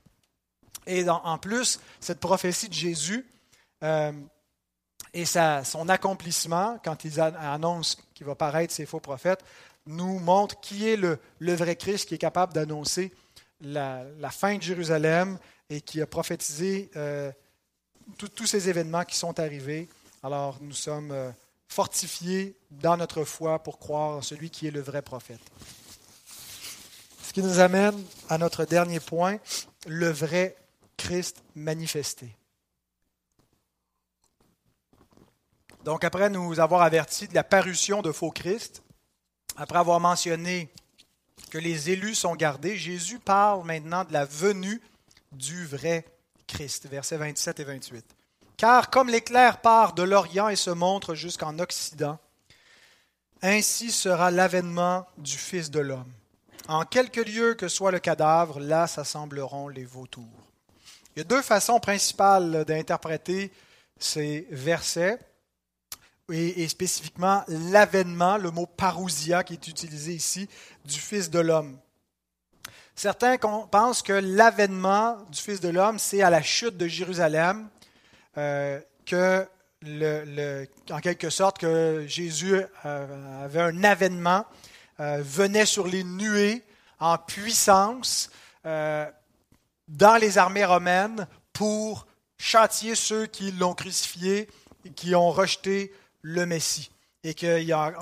Et 0.87 1.09
en 1.09 1.39
plus, 1.39 1.79
cette 2.01 2.19
prophétie 2.19 2.69
de 2.69 2.75
Jésus 2.75 3.25
euh, 3.83 4.13
et 5.15 5.25
son 5.27 5.89
accomplissement, 5.89 6.79
quand 6.83 7.05
il 7.05 7.21
annonce 7.21 7.99
qu'il 8.15 8.27
va 8.27 8.35
paraître 8.35 8.73
ces 8.73 8.87
faux 8.87 9.01
prophètes, 9.01 9.45
nous 9.87 10.19
montre 10.21 10.59
qui 10.61 10.89
est 10.89 10.97
le, 10.97 11.19
vrai 11.41 11.77
Christ 11.77 12.09
qui 12.09 12.15
est 12.15 12.19
capable 12.19 12.53
d'annoncer 12.53 13.13
la, 13.61 14.05
fin 14.31 14.57
de 14.57 14.63
Jérusalem 14.63 15.39
et 15.69 15.81
qui 15.81 16.01
a 16.01 16.07
prophétisé 16.07 16.91
euh, 16.97 17.31
tous 18.17 18.47
ces 18.47 18.69
événements 18.69 19.05
qui 19.05 19.17
sont 19.17 19.39
arrivés. 19.39 19.89
Alors 20.23 20.59
nous 20.63 20.73
sommes 20.73 21.11
euh, 21.11 21.31
fortifiés 21.69 22.57
dans 22.71 22.97
notre 22.97 23.25
foi 23.25 23.63
pour 23.63 23.79
croire 23.79 24.17
en 24.17 24.23
celui 24.23 24.51
qui 24.51 24.67
est 24.67 24.71
le 24.71 24.81
vrai 24.81 25.03
prophète. 25.03 25.41
Ce 27.23 27.33
qui 27.33 27.43
nous 27.43 27.61
amène 27.61 28.03
à 28.29 28.39
notre 28.39 28.65
dernier 28.65 29.01
point, 29.01 29.39
le 29.87 30.11
vrai 30.11 30.57
Christ 30.97 31.43
manifesté. 31.55 32.35
Donc 35.85 36.05
après 36.05 36.31
nous 36.31 36.61
avoir 36.61 36.83
averti 36.83 37.29
de 37.29 37.35
la 37.35 37.45
parution 37.45 38.03
de 38.03 38.13
faux 38.13 38.31
Christ, 38.31 38.83
après 39.57 39.79
avoir 39.79 40.01
mentionné 40.01 40.71
que 41.51 41.59
les 41.59 41.91
élus 41.91 42.15
sont 42.15 42.37
gardés, 42.37 42.77
Jésus 42.77 43.19
parle 43.19 43.65
maintenant 43.65 44.05
de 44.05 44.13
la 44.13 44.25
venue 44.25 44.81
du 45.33 45.67
vrai 45.67 46.05
Christ, 46.47 46.87
versets 46.87 47.17
27 47.17 47.61
et 47.61 47.65
28. 47.65 48.05
Car 48.57 48.91
comme 48.91 49.09
l'éclair 49.09 49.61
part 49.61 49.93
de 49.93 50.03
l'Orient 50.03 50.49
et 50.49 50.57
se 50.57 50.71
montre 50.71 51.15
jusqu'en 51.15 51.59
Occident, 51.59 52.19
ainsi 53.43 53.91
sera 53.91 54.31
l'avènement 54.31 55.07
du 55.19 55.37
Fils 55.37 55.71
de 55.71 55.81
l'homme. 55.81 56.13
En 56.69 56.85
quelque 56.85 57.21
lieu 57.21 57.55
que 57.55 57.67
soit 57.67 57.91
le 57.91 57.99
cadavre, 57.99 58.61
là 58.61 58.87
s'assembleront 58.87 59.69
les 59.69 59.85
vautours. 59.85 60.25
Il 61.15 61.19
y 61.19 61.23
a 61.23 61.25
deux 61.25 61.43
façons 61.43 61.81
principales 61.81 62.65
d'interpréter 62.65 63.53
ces 63.99 64.47
versets. 64.51 65.19
Et, 66.33 66.69
spécifiquement 66.69 67.45
l'avènement, 67.49 68.37
le 68.37 68.51
mot 68.51 68.67
parousia 68.67 69.45
qui 69.45 69.55
est 69.55 69.69
utilisé 69.69 70.13
ici, 70.13 70.49
du 70.85 70.99
Fils 70.99 71.31
de 71.31 71.39
l'homme. 71.39 71.79
Certains 72.95 73.37
pensent 73.39 74.03
que 74.03 74.13
l'avènement 74.13 75.19
du 75.31 75.41
Fils 75.41 75.61
de 75.61 75.69
l'homme, 75.69 75.99
c'est 75.99 76.23
à 76.23 76.31
la 76.31 76.43
chute 76.43 76.77
de 76.77 76.87
Jérusalem, 76.87 77.69
euh, 78.39 78.81
que 79.07 79.47
en 80.91 81.01
quelque 81.01 81.29
sorte 81.29 81.59
que 81.59 82.05
Jésus 82.07 82.55
euh, 82.85 83.45
avait 83.45 83.63
un 83.63 83.83
avènement, 83.83 84.47
euh, 85.01 85.21
venait 85.25 85.67
sur 85.67 85.89
les 85.89 86.05
nuées 86.05 86.63
en 87.01 87.19
puissance 87.19 88.31
dans 88.65 90.21
les 90.21 90.39
armées 90.39 90.65
romaines 90.65 91.27
pour 91.53 92.07
châtier 92.39 92.95
ceux 92.95 93.27
qui 93.27 93.51
l'ont 93.51 93.75
crucifié 93.75 94.49
et 94.85 94.91
qui 94.91 95.17
ont 95.17 95.31
rejeté 95.31 95.93
le 96.23 96.47
Messie. 96.47 96.91
Et 97.25 97.35
qu'il 97.35 97.63
y 97.63 97.73
a 97.73 97.93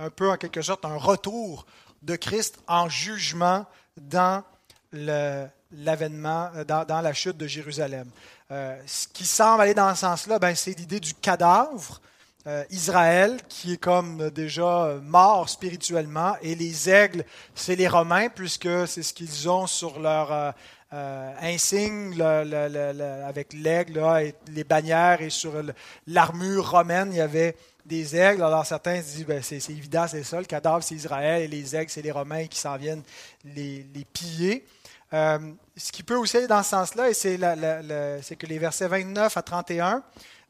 un, 0.00 0.10
peu, 0.10 0.30
en 0.30 0.36
quelque 0.36 0.62
sorte, 0.62 0.84
un 0.84 0.96
retour 0.96 1.66
de 2.02 2.14
Christ 2.14 2.60
en 2.68 2.88
jugement 2.88 3.66
dans 3.96 4.44
l'avènement, 4.92 6.50
dans, 6.66 7.00
la 7.00 7.12
chute 7.12 7.36
de 7.36 7.46
Jérusalem. 7.46 8.08
Euh, 8.50 8.80
ce 8.86 9.08
qui 9.08 9.26
semble 9.26 9.62
aller 9.62 9.74
dans 9.74 9.92
ce 9.94 10.00
sens-là, 10.02 10.38
ben, 10.38 10.54
c'est 10.54 10.78
l'idée 10.78 11.00
du 11.00 11.14
cadavre. 11.14 12.00
Euh, 12.46 12.64
Israël, 12.70 13.38
qui 13.48 13.74
est 13.74 13.78
comme 13.78 14.30
déjà 14.30 14.94
mort 15.02 15.48
spirituellement, 15.48 16.36
et 16.40 16.54
les 16.54 16.88
aigles, 16.88 17.24
c'est 17.54 17.74
les 17.74 17.88
Romains, 17.88 18.28
puisque 18.28 18.86
c'est 18.86 19.02
ce 19.02 19.12
qu'ils 19.12 19.50
ont 19.50 19.66
sur 19.66 19.98
leur 19.98 20.32
euh, 20.32 20.52
insigne 20.90 22.20
avec 22.20 23.52
l'aigle 23.52 24.02
les 24.48 24.64
bannières, 24.64 25.20
et 25.20 25.30
sur 25.30 25.52
l'armure 26.06 26.70
romaine, 26.70 27.12
il 27.12 27.18
y 27.18 27.20
avait 27.20 27.56
des 27.88 28.14
aigles. 28.14 28.42
Alors 28.42 28.64
certains 28.64 29.00
disent, 29.00 29.26
ben, 29.26 29.42
c'est, 29.42 29.56
évident, 29.70 30.06
c'est 30.06 30.22
ça, 30.22 30.38
le 30.38 30.44
cadavre 30.44 30.82
c'est 30.82 30.94
Israël, 30.94 31.42
et 31.42 31.48
les 31.48 31.74
aigles 31.74 31.90
c'est 31.90 32.02
les 32.02 32.12
Romains 32.12 32.46
qui 32.46 32.58
s'en 32.58 32.76
viennent 32.76 33.02
les, 33.44 33.84
piller. 34.12 34.64
Euh, 35.12 35.38
ce 35.76 35.90
qui 35.90 36.02
peut 36.02 36.16
aussi 36.16 36.36
aller 36.36 36.46
dans 36.46 36.62
ce 36.62 36.70
sens-là, 36.70 37.12
c'est, 37.14 37.38
que 38.36 38.46
les 38.46 38.58
versets 38.58 38.88
29 38.88 39.36
à 39.36 39.42
31, 39.42 40.02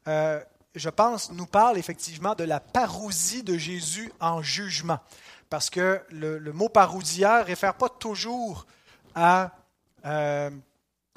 euh, 0.07 0.39
je 0.75 0.89
pense, 0.89 1.31
nous 1.31 1.45
parlent 1.45 1.77
effectivement 1.77 2.35
de 2.35 2.43
la 2.43 2.59
parousie 2.59 3.43
de 3.43 3.57
Jésus 3.57 4.11
en 4.19 4.41
jugement. 4.41 4.99
Parce 5.49 5.69
que 5.69 6.01
le, 6.09 6.39
mot 6.51 6.69
parousia 6.69 7.39
ne 7.39 7.45
réfère 7.45 7.73
pas 7.73 7.89
toujours 7.89 8.67
à, 9.15 9.51
euh, 10.05 10.49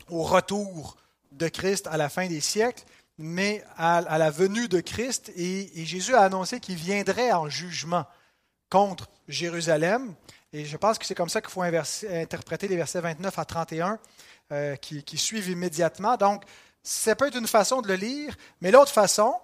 au 0.09 0.23
retour 0.23 0.97
de 1.33 1.49
Christ 1.49 1.87
à 1.91 1.97
la 1.97 2.09
fin 2.09 2.27
des 2.27 2.41
siècles, 2.41 2.85
mais 3.19 3.65
à, 3.77 4.01
la 4.19 4.31
venue 4.31 4.69
de 4.69 4.81
Christ. 4.81 5.33
Et, 5.37 5.85
Jésus 5.85 6.15
a 6.15 6.23
annoncé 6.23 6.61
qu'il 6.61 6.77
viendrait 6.77 7.33
en 7.33 7.49
jugement 7.49 8.07
contre 8.71 9.09
Jérusalem. 9.29 10.15
Et 10.53 10.65
je 10.65 10.77
pense 10.77 10.99
que 10.99 11.07
c'est 11.07 11.15
comme 11.15 11.29
ça 11.29 11.41
qu'il 11.41 11.51
faut 11.51 11.63
interpréter 11.63 12.69
les 12.69 12.77
versets 12.77 13.01
29 13.01 13.39
à 13.39 13.45
31 13.45 13.99
euh, 14.53 14.77
qui, 14.77 15.19
suivent 15.19 15.49
immédiatement. 15.49 16.17
Donc, 16.17 16.45
ça 16.83 17.15
peut 17.15 17.29
être 17.29 17.39
une 17.39 17.47
façon 17.47 17.81
de 17.81 17.89
le 17.89 17.95
lire, 17.95 18.37
mais 18.61 18.71
l'autre 18.71 18.93
façon, 18.93 19.35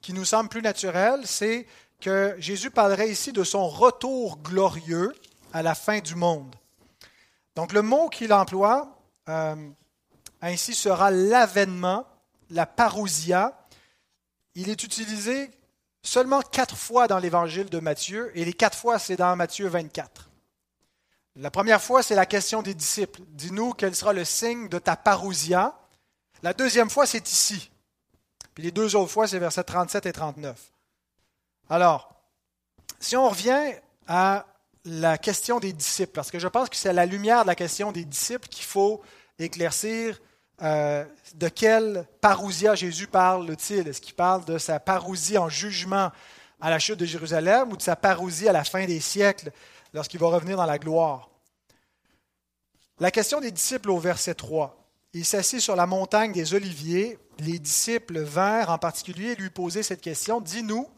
qui 0.00 0.12
nous 0.12 0.24
semble 0.24 0.48
plus 0.48 0.62
naturelle, 0.62 1.20
c'est 1.24 1.66
que 2.00 2.34
Jésus 2.38 2.70
parlerait 2.70 3.10
ici 3.10 3.32
de 3.32 3.44
son 3.44 3.68
retour 3.68 4.38
glorieux 4.38 5.14
à 5.52 5.62
la 5.62 5.74
fin 5.74 6.00
du 6.00 6.14
monde. 6.14 6.54
Donc, 7.58 7.72
le 7.72 7.82
mot 7.82 8.08
qu'il 8.08 8.32
emploie 8.32 9.02
euh, 9.28 9.70
ainsi 10.40 10.74
sera 10.76 11.10
l'avènement 11.10 12.06
la 12.50 12.66
parousia, 12.66 13.66
il 14.54 14.68
est 14.68 14.84
utilisé 14.84 15.50
seulement 16.00 16.40
quatre 16.40 16.76
fois 16.76 17.08
dans 17.08 17.18
l'évangile 17.18 17.68
de 17.68 17.80
Matthieu, 17.80 18.30
et 18.38 18.44
les 18.44 18.52
quatre 18.52 18.78
fois, 18.78 19.00
c'est 19.00 19.16
dans 19.16 19.34
Matthieu 19.34 19.66
24. 19.66 20.30
La 21.34 21.50
première 21.50 21.82
fois, 21.82 22.04
c'est 22.04 22.14
la 22.14 22.26
question 22.26 22.62
des 22.62 22.74
disciples. 22.74 23.22
Dis-nous 23.30 23.72
quel 23.72 23.96
sera 23.96 24.12
le 24.12 24.24
signe 24.24 24.68
de 24.68 24.78
ta 24.78 24.94
parousia. 24.94 25.76
La 26.44 26.52
deuxième 26.52 26.90
fois, 26.90 27.06
c'est 27.06 27.28
ici. 27.28 27.72
Puis 28.54 28.62
les 28.62 28.70
deux 28.70 28.94
autres 28.94 29.10
fois, 29.10 29.26
c'est 29.26 29.40
versets 29.40 29.64
37 29.64 30.06
et 30.06 30.12
39. 30.12 30.56
Alors, 31.70 32.14
si 33.00 33.16
on 33.16 33.28
revient 33.28 33.74
à 34.06 34.46
la 34.88 35.18
question 35.18 35.60
des 35.60 35.72
disciples, 35.72 36.12
parce 36.12 36.30
que 36.30 36.38
je 36.38 36.48
pense 36.48 36.68
que 36.68 36.76
c'est 36.76 36.88
à 36.88 36.94
la 36.94 37.06
lumière 37.06 37.42
de 37.42 37.48
la 37.48 37.54
question 37.54 37.92
des 37.92 38.04
disciples 38.04 38.48
qu'il 38.48 38.64
faut 38.64 39.02
éclaircir 39.38 40.18
euh, 40.62 41.04
de 41.34 41.48
quelle 41.48 42.06
parousia 42.20 42.74
Jésus 42.74 43.06
parle-t-il? 43.06 43.86
Est-ce 43.86 44.00
qu'il 44.00 44.14
parle 44.14 44.44
de 44.44 44.58
sa 44.58 44.80
parousie 44.80 45.38
en 45.38 45.48
jugement 45.48 46.10
à 46.60 46.70
la 46.70 46.78
chute 46.78 46.98
de 46.98 47.04
Jérusalem 47.04 47.70
ou 47.72 47.76
de 47.76 47.82
sa 47.82 47.94
parousie 47.94 48.48
à 48.48 48.52
la 48.52 48.64
fin 48.64 48.84
des 48.84 48.98
siècles 48.98 49.52
lorsqu'il 49.92 50.18
va 50.18 50.28
revenir 50.28 50.56
dans 50.56 50.66
la 50.66 50.78
gloire? 50.78 51.28
La 52.98 53.12
question 53.12 53.40
des 53.40 53.52
disciples 53.52 53.90
au 53.90 53.98
verset 53.98 54.34
3. 54.34 54.74
Il 55.12 55.24
s'assit 55.24 55.60
sur 55.60 55.76
la 55.76 55.86
montagne 55.86 56.32
des 56.32 56.54
Oliviers. 56.54 57.18
Les 57.38 57.60
disciples 57.60 58.20
vinrent 58.20 58.70
en 58.70 58.78
particulier 58.78 59.36
lui 59.36 59.50
poser 59.50 59.84
cette 59.84 60.00
question. 60.00 60.40
Dis-nous, 60.40 60.88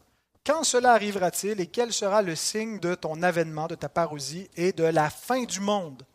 quand 0.45 0.63
cela 0.63 0.93
arrivera-t-il 0.93 1.59
et 1.59 1.67
quel 1.67 1.93
sera 1.93 2.21
le 2.21 2.35
signe 2.35 2.79
de 2.79 2.95
ton 2.95 3.21
avènement, 3.21 3.67
de 3.67 3.75
ta 3.75 3.89
parousie 3.89 4.49
et 4.55 4.71
de 4.71 4.83
la 4.83 5.09
fin 5.09 5.43
du 5.43 5.59
monde? 5.59 6.05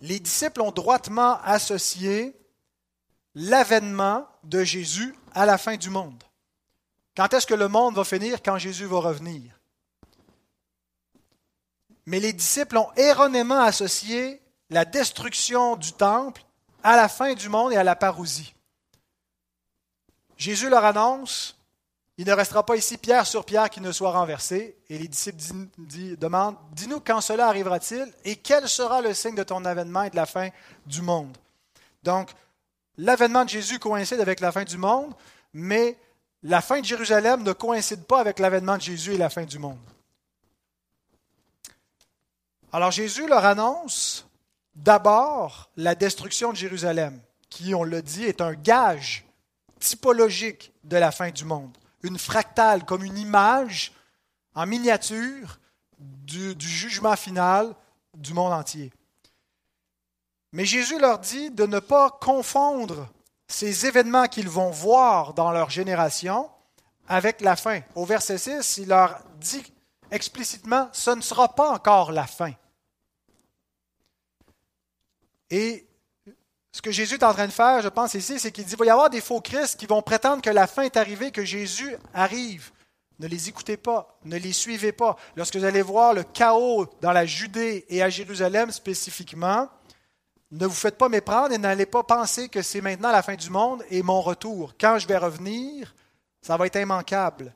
Les 0.00 0.20
disciples 0.20 0.62
ont 0.62 0.72
droitement 0.72 1.40
associé 1.42 2.36
l'avènement 3.34 4.26
de 4.44 4.64
Jésus 4.64 5.14
à 5.34 5.46
la 5.46 5.58
fin 5.58 5.76
du 5.76 5.90
monde. 5.90 6.22
Quand 7.16 7.32
est-ce 7.32 7.46
que 7.46 7.54
le 7.54 7.68
monde 7.68 7.94
va 7.94 8.04
finir? 8.04 8.42
Quand 8.42 8.58
Jésus 8.58 8.86
va 8.86 8.98
revenir. 8.98 9.58
Mais 12.06 12.20
les 12.20 12.32
disciples 12.32 12.76
ont 12.76 12.92
erronément 12.96 13.60
associé 13.60 14.42
la 14.70 14.84
destruction 14.84 15.76
du 15.76 15.92
temple 15.92 16.44
à 16.82 16.96
la 16.96 17.08
fin 17.08 17.34
du 17.34 17.48
monde 17.48 17.72
et 17.72 17.76
à 17.76 17.84
la 17.84 17.96
parousie. 17.96 18.54
Jésus 20.36 20.68
leur 20.68 20.84
annonce 20.84 21.56
il 22.16 22.26
ne 22.26 22.32
restera 22.32 22.64
pas 22.64 22.76
ici 22.76 22.96
pierre 22.96 23.26
sur 23.26 23.44
pierre 23.44 23.68
qui 23.68 23.80
ne 23.80 23.90
soit 23.90 24.12
renversé. 24.12 24.76
Et 24.88 24.98
les 24.98 25.08
disciples 25.08 25.38
demandent 26.16 26.56
Dis-nous 26.72 27.00
quand 27.00 27.20
cela 27.20 27.48
arrivera-t-il 27.48 28.12
et 28.24 28.36
quel 28.36 28.68
sera 28.68 29.02
le 29.02 29.14
signe 29.14 29.34
de 29.34 29.42
ton 29.42 29.64
avènement 29.64 30.04
et 30.04 30.10
de 30.10 30.16
la 30.16 30.26
fin 30.26 30.50
du 30.86 31.02
monde 31.02 31.36
Donc, 32.04 32.30
l'avènement 32.98 33.44
de 33.44 33.50
Jésus 33.50 33.80
coïncide 33.80 34.20
avec 34.20 34.38
la 34.40 34.52
fin 34.52 34.62
du 34.62 34.78
monde, 34.78 35.12
mais 35.52 35.98
la 36.44 36.60
fin 36.60 36.80
de 36.80 36.84
Jérusalem 36.84 37.42
ne 37.42 37.52
coïncide 37.52 38.04
pas 38.04 38.20
avec 38.20 38.38
l'avènement 38.38 38.76
de 38.76 38.82
Jésus 38.82 39.14
et 39.14 39.18
la 39.18 39.30
fin 39.30 39.44
du 39.44 39.58
monde. 39.58 39.78
Alors 42.72 42.90
Jésus 42.92 43.26
leur 43.26 43.44
annonce 43.44 44.28
d'abord 44.76 45.70
la 45.76 45.94
destruction 45.94 46.50
de 46.52 46.56
Jérusalem, 46.56 47.20
qui, 47.48 47.74
on 47.74 47.82
le 47.82 48.02
dit, 48.02 48.24
est 48.24 48.40
un 48.40 48.54
gage 48.54 49.24
typologique 49.80 50.72
de 50.84 50.96
la 50.96 51.10
fin 51.10 51.30
du 51.30 51.44
monde 51.44 51.76
une 52.04 52.18
fractale, 52.18 52.84
comme 52.84 53.02
une 53.02 53.18
image 53.18 53.92
en 54.54 54.66
miniature 54.66 55.58
du, 55.98 56.54
jugement 56.60 57.16
final 57.16 57.74
du 58.14 58.34
monde 58.34 58.52
entier. 58.52 58.92
Mais 60.52 60.66
Jésus 60.66 61.00
leur 61.00 61.18
dit 61.18 61.50
de 61.50 61.66
ne 61.66 61.80
pas 61.80 62.10
confondre 62.10 63.08
ces 63.48 63.86
événements 63.86 64.28
qu'ils 64.28 64.48
vont 64.48 64.70
voir 64.70 65.34
dans 65.34 65.50
leur 65.50 65.70
génération 65.70 66.48
avec 67.08 67.40
la 67.40 67.56
fin. 67.56 67.80
Au 67.94 68.04
verset 68.04 68.38
6, 68.38 68.76
il 68.78 68.88
leur 68.88 69.18
dit 69.38 69.64
explicitement, 70.10 70.88
ce 70.92 71.10
ne 71.10 71.22
sera 71.22 71.48
pas 71.48 71.70
encore 71.70 72.12
la 72.12 72.26
fin. 72.26 72.52
Et 75.50 75.86
ce 76.74 76.82
que 76.82 76.90
Jésus 76.90 77.14
est 77.14 77.22
en 77.22 77.32
train 77.32 77.46
de 77.46 77.52
faire, 77.52 77.82
je 77.82 77.88
pense 77.88 78.14
ici, 78.14 78.40
c'est 78.40 78.50
qu'il 78.50 78.64
dit 78.64 78.70
qu'il 78.70 78.78
va 78.80 78.84
y 78.84 78.90
avoir 78.90 79.08
des 79.08 79.20
faux 79.20 79.40
Christ 79.40 79.78
qui 79.78 79.86
vont 79.86 80.02
prétendre 80.02 80.42
que 80.42 80.50
la 80.50 80.66
fin 80.66 80.82
est 80.82 80.96
arrivée, 80.96 81.30
que 81.30 81.44
Jésus 81.44 81.94
arrive. 82.12 82.72
Ne 83.20 83.28
les 83.28 83.48
écoutez 83.48 83.76
pas, 83.76 84.18
ne 84.24 84.36
les 84.36 84.52
suivez 84.52 84.90
pas. 84.90 85.16
Lorsque 85.36 85.54
vous 85.54 85.62
allez 85.62 85.82
voir 85.82 86.14
le 86.14 86.24
chaos 86.24 86.86
dans 87.00 87.12
la 87.12 87.26
Judée 87.26 87.84
et 87.88 88.02
à 88.02 88.10
Jérusalem 88.10 88.72
spécifiquement, 88.72 89.68
ne 90.50 90.66
vous 90.66 90.74
faites 90.74 90.98
pas 90.98 91.08
méprendre 91.08 91.54
et 91.54 91.58
n'allez 91.58 91.86
pas 91.86 92.02
penser 92.02 92.48
que 92.48 92.60
c'est 92.60 92.80
maintenant 92.80 93.12
la 93.12 93.22
fin 93.22 93.36
du 93.36 93.50
monde 93.50 93.84
et 93.88 94.02
mon 94.02 94.20
retour. 94.20 94.74
Quand 94.76 94.98
je 94.98 95.06
vais 95.06 95.16
revenir, 95.16 95.94
ça 96.42 96.56
va 96.56 96.66
être 96.66 96.80
immanquable. 96.80 97.54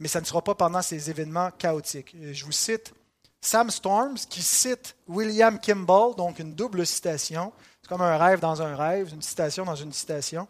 Mais 0.00 0.08
ça 0.08 0.20
ne 0.20 0.26
sera 0.26 0.42
pas 0.42 0.56
pendant 0.56 0.82
ces 0.82 1.08
événements 1.08 1.52
chaotiques. 1.52 2.16
Je 2.32 2.44
vous 2.44 2.50
cite 2.50 2.92
Sam 3.40 3.70
Storms 3.70 4.18
qui 4.28 4.42
cite 4.42 4.96
William 5.06 5.60
Kimball, 5.60 6.16
donc 6.16 6.40
une 6.40 6.56
double 6.56 6.84
citation. 6.84 7.52
Comme 7.92 8.00
un 8.00 8.16
rêve 8.16 8.40
dans 8.40 8.62
un 8.62 8.74
rêve, 8.74 9.10
une 9.12 9.20
citation 9.20 9.66
dans 9.66 9.74
une 9.74 9.92
citation, 9.92 10.48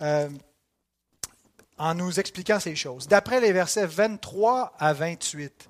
euh, 0.00 0.30
en 1.76 1.94
nous 1.94 2.18
expliquant 2.18 2.58
ces 2.58 2.74
choses. 2.74 3.06
D'après 3.06 3.38
les 3.38 3.52
versets 3.52 3.84
23 3.84 4.72
à 4.78 4.94
28, 4.94 5.68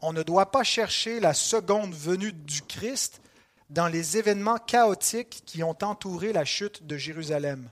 on 0.00 0.12
ne 0.12 0.22
doit 0.22 0.52
pas 0.52 0.62
chercher 0.62 1.18
la 1.18 1.34
seconde 1.34 1.92
venue 1.92 2.32
du 2.32 2.62
Christ 2.62 3.20
dans 3.68 3.88
les 3.88 4.16
événements 4.16 4.58
chaotiques 4.58 5.42
qui 5.44 5.64
ont 5.64 5.76
entouré 5.82 6.32
la 6.32 6.44
chute 6.44 6.86
de 6.86 6.96
Jérusalem. 6.96 7.68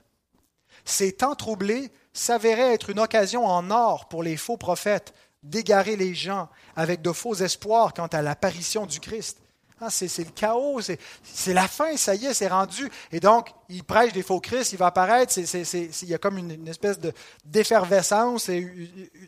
Ces 0.83 1.13
temps 1.13 1.35
troublés 1.35 1.89
s'avéraient 2.11 2.73
être 2.73 2.89
une 2.89 2.99
occasion 2.99 3.45
en 3.45 3.71
or 3.71 4.09
pour 4.09 4.23
les 4.23 4.35
faux 4.35 4.57
prophètes 4.57 5.13
d'égarer 5.41 5.95
les 5.95 6.13
gens 6.13 6.49
avec 6.75 7.01
de 7.01 7.13
faux 7.13 7.35
espoirs 7.35 7.93
quant 7.93 8.07
à 8.07 8.21
l'apparition 8.21 8.85
du 8.85 8.99
Christ. 8.99 9.39
Ah, 9.79 9.91
c'est, 9.91 10.17
le 10.17 10.31
chaos, 10.31 10.81
c'est, 10.81 11.53
la 11.53 11.67
fin, 11.67 11.95
ça 11.97 12.15
y 12.15 12.25
est, 12.25 12.33
c'est 12.33 12.47
rendu. 12.47 12.89
Et 13.11 13.19
donc, 13.19 13.49
il 13.69 13.83
prêche 13.83 14.11
des 14.11 14.23
faux 14.23 14.39
Christ, 14.39 14.73
il 14.73 14.79
va 14.79 14.87
apparaître, 14.87 15.37
il 15.37 16.09
y 16.09 16.13
a 16.15 16.17
comme 16.17 16.39
une, 16.39 16.67
espèce 16.67 16.99
de, 16.99 17.13
d'effervescence 17.45 18.49
et 18.49 18.67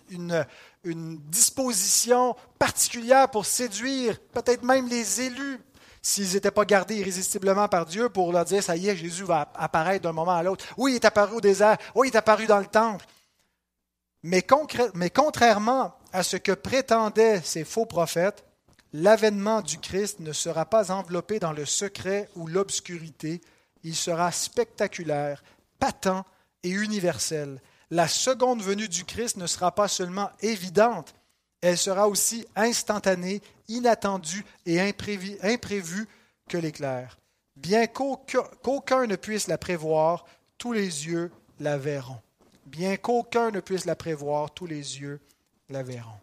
une, 0.10 0.46
disposition 0.84 2.36
particulière 2.58 3.30
pour 3.30 3.46
séduire 3.46 4.18
peut-être 4.32 4.64
même 4.64 4.88
les 4.88 5.22
élus 5.22 5.60
s'ils 6.02 6.34
n'étaient 6.34 6.52
pas 6.52 6.64
gardés 6.64 6.96
irrésistiblement 6.96 7.68
par 7.68 7.86
Dieu 7.86 8.08
pour 8.08 8.32
leur 8.32 8.46
dire, 8.46 8.64
ça 8.64 8.78
y 8.78 8.88
est, 8.88 8.96
Jésus 8.96 9.26
va 9.26 9.52
apparaître 9.56 10.04
d'un 10.04 10.14
moment 10.14 10.36
à 10.36 10.42
l'autre. 10.42 10.66
Oui, 10.78 10.94
il 10.94 10.96
est 10.96 11.06
apparu 11.06 11.36
au 11.36 11.42
désert. 11.42 11.78
Oui, 11.94 12.08
il 12.08 12.16
est 12.16 12.18
apparu 12.18 12.48
dans 12.48 12.60
le 12.60 12.66
temple. 12.66 13.06
Mais, 14.24 14.46
mais 14.96 15.10
contrairement 15.10 15.94
à 16.12 16.24
ce 16.24 16.38
que 16.38 16.54
prétendaient 16.54 17.42
ces 17.44 17.66
faux 17.66 17.86
prophètes, 17.86 18.46
l'avènement 18.94 19.62
du 19.62 19.78
Christ 19.78 20.20
ne 20.20 20.34
sera 20.34 20.66
pas 20.66 20.92
enveloppé 20.92 21.40
dans 21.40 21.54
le 21.54 21.66
secret 21.66 22.30
ou 22.36 22.48
l'obscurité, 22.48 23.42
il 23.84 23.96
sera 23.96 24.32
spectaculaire, 24.32 25.44
patent 25.80 26.26
et 26.64 26.70
universel. 26.70 27.62
La 27.92 28.08
seconde 28.08 28.62
venue 28.62 28.88
du 28.88 29.06
Christ 29.06 29.38
ne 29.38 29.48
sera 29.48 29.74
pas 29.74 29.88
seulement 29.88 30.30
évidente, 30.42 31.14
elle 31.62 31.78
sera 31.78 32.08
aussi 32.08 32.46
instantanée, 32.56 33.42
inattendue 33.68 34.46
et 34.66 34.80
imprévue, 34.80 36.08
que 36.48 36.58
l'éclair. 36.58 37.20
Bien 37.56 37.86
qu'aucun 37.86 39.06
ne 39.06 39.16
puisse 39.16 39.48
la 39.48 39.58
prévoir, 39.58 40.26
tous 40.58 40.74
les 40.74 41.08
yeux 41.08 41.32
la 41.60 41.78
verront. 41.78 42.22
Bien 42.66 42.98
qu'aucun 42.98 43.52
ne 43.52 43.60
puisse 43.60 43.86
la 43.86 43.96
prévoir, 43.96 44.52
tous 44.52 44.66
les 44.66 45.00
yeux 45.00 45.20
la 45.70 45.84
verront. 45.84 46.20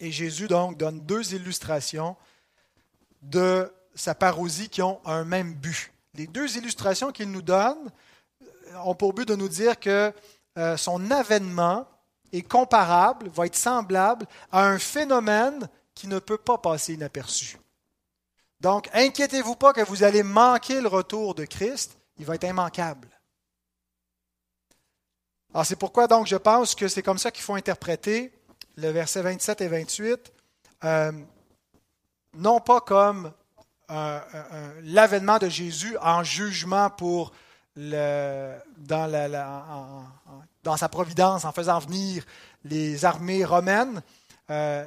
Et 0.00 0.10
Jésus 0.10 0.48
donc 0.48 0.78
donne 0.78 1.00
deux 1.00 1.34
illustrations 1.34 2.16
de 3.22 3.70
sa 3.94 4.14
parousie 4.14 4.70
qui 4.70 4.82
ont 4.82 5.00
un 5.04 5.24
même 5.24 5.52
but. 5.54 5.92
Les 6.14 6.26
deux 6.26 6.56
illustrations 6.56 7.12
qu'il 7.12 7.30
nous 7.30 7.42
donne 7.42 7.90
ont 8.84 8.94
pour 8.94 9.12
but 9.12 9.28
de 9.28 9.36
nous 9.36 9.48
dire 9.48 9.78
que 9.78 10.12
euh, 10.56 10.76
son 10.76 11.10
avènement 11.10 11.86
est 12.32 12.42
comparable, 12.42 13.28
va 13.28 13.46
être 13.46 13.56
semblable 13.56 14.26
à 14.50 14.66
un 14.66 14.78
phénomène 14.78 15.68
qui 15.94 16.08
ne 16.08 16.18
peut 16.18 16.38
pas 16.38 16.58
passer 16.58 16.94
inaperçu. 16.94 17.58
Donc, 18.60 18.88
inquiétez-vous 18.92 19.56
pas 19.56 19.72
que 19.72 19.82
vous 19.82 20.02
allez 20.02 20.22
manquer 20.22 20.80
le 20.80 20.88
retour 20.88 21.34
de 21.34 21.44
Christ, 21.44 21.98
il 22.18 22.24
va 22.24 22.34
être 22.36 22.44
immanquable. 22.44 23.08
Alors, 25.52 25.66
c'est 25.66 25.76
pourquoi 25.76 26.06
donc 26.06 26.26
je 26.26 26.36
pense 26.36 26.74
que 26.74 26.88
c'est 26.88 27.02
comme 27.02 27.18
ça 27.18 27.30
qu'il 27.30 27.42
faut 27.42 27.54
interpréter 27.54 28.32
le 28.80 28.90
verset 28.90 29.22
27 29.22 29.60
et 29.60 29.68
28, 29.68 30.32
euh, 30.84 31.12
non 32.34 32.60
pas 32.60 32.80
comme 32.80 33.32
l'avènement 34.84 35.38
de 35.38 35.48
Jésus 35.48 35.96
en 36.00 36.22
jugement 36.22 36.90
pour 36.90 37.32
dans, 37.76 38.58
sa 40.76 40.88
providence 40.88 41.44
en 41.44 41.52
faisant 41.52 41.78
venir 41.80 42.24
les 42.64 43.04
armées 43.04 43.44
romaines. 43.44 44.02
Euh, 44.50 44.84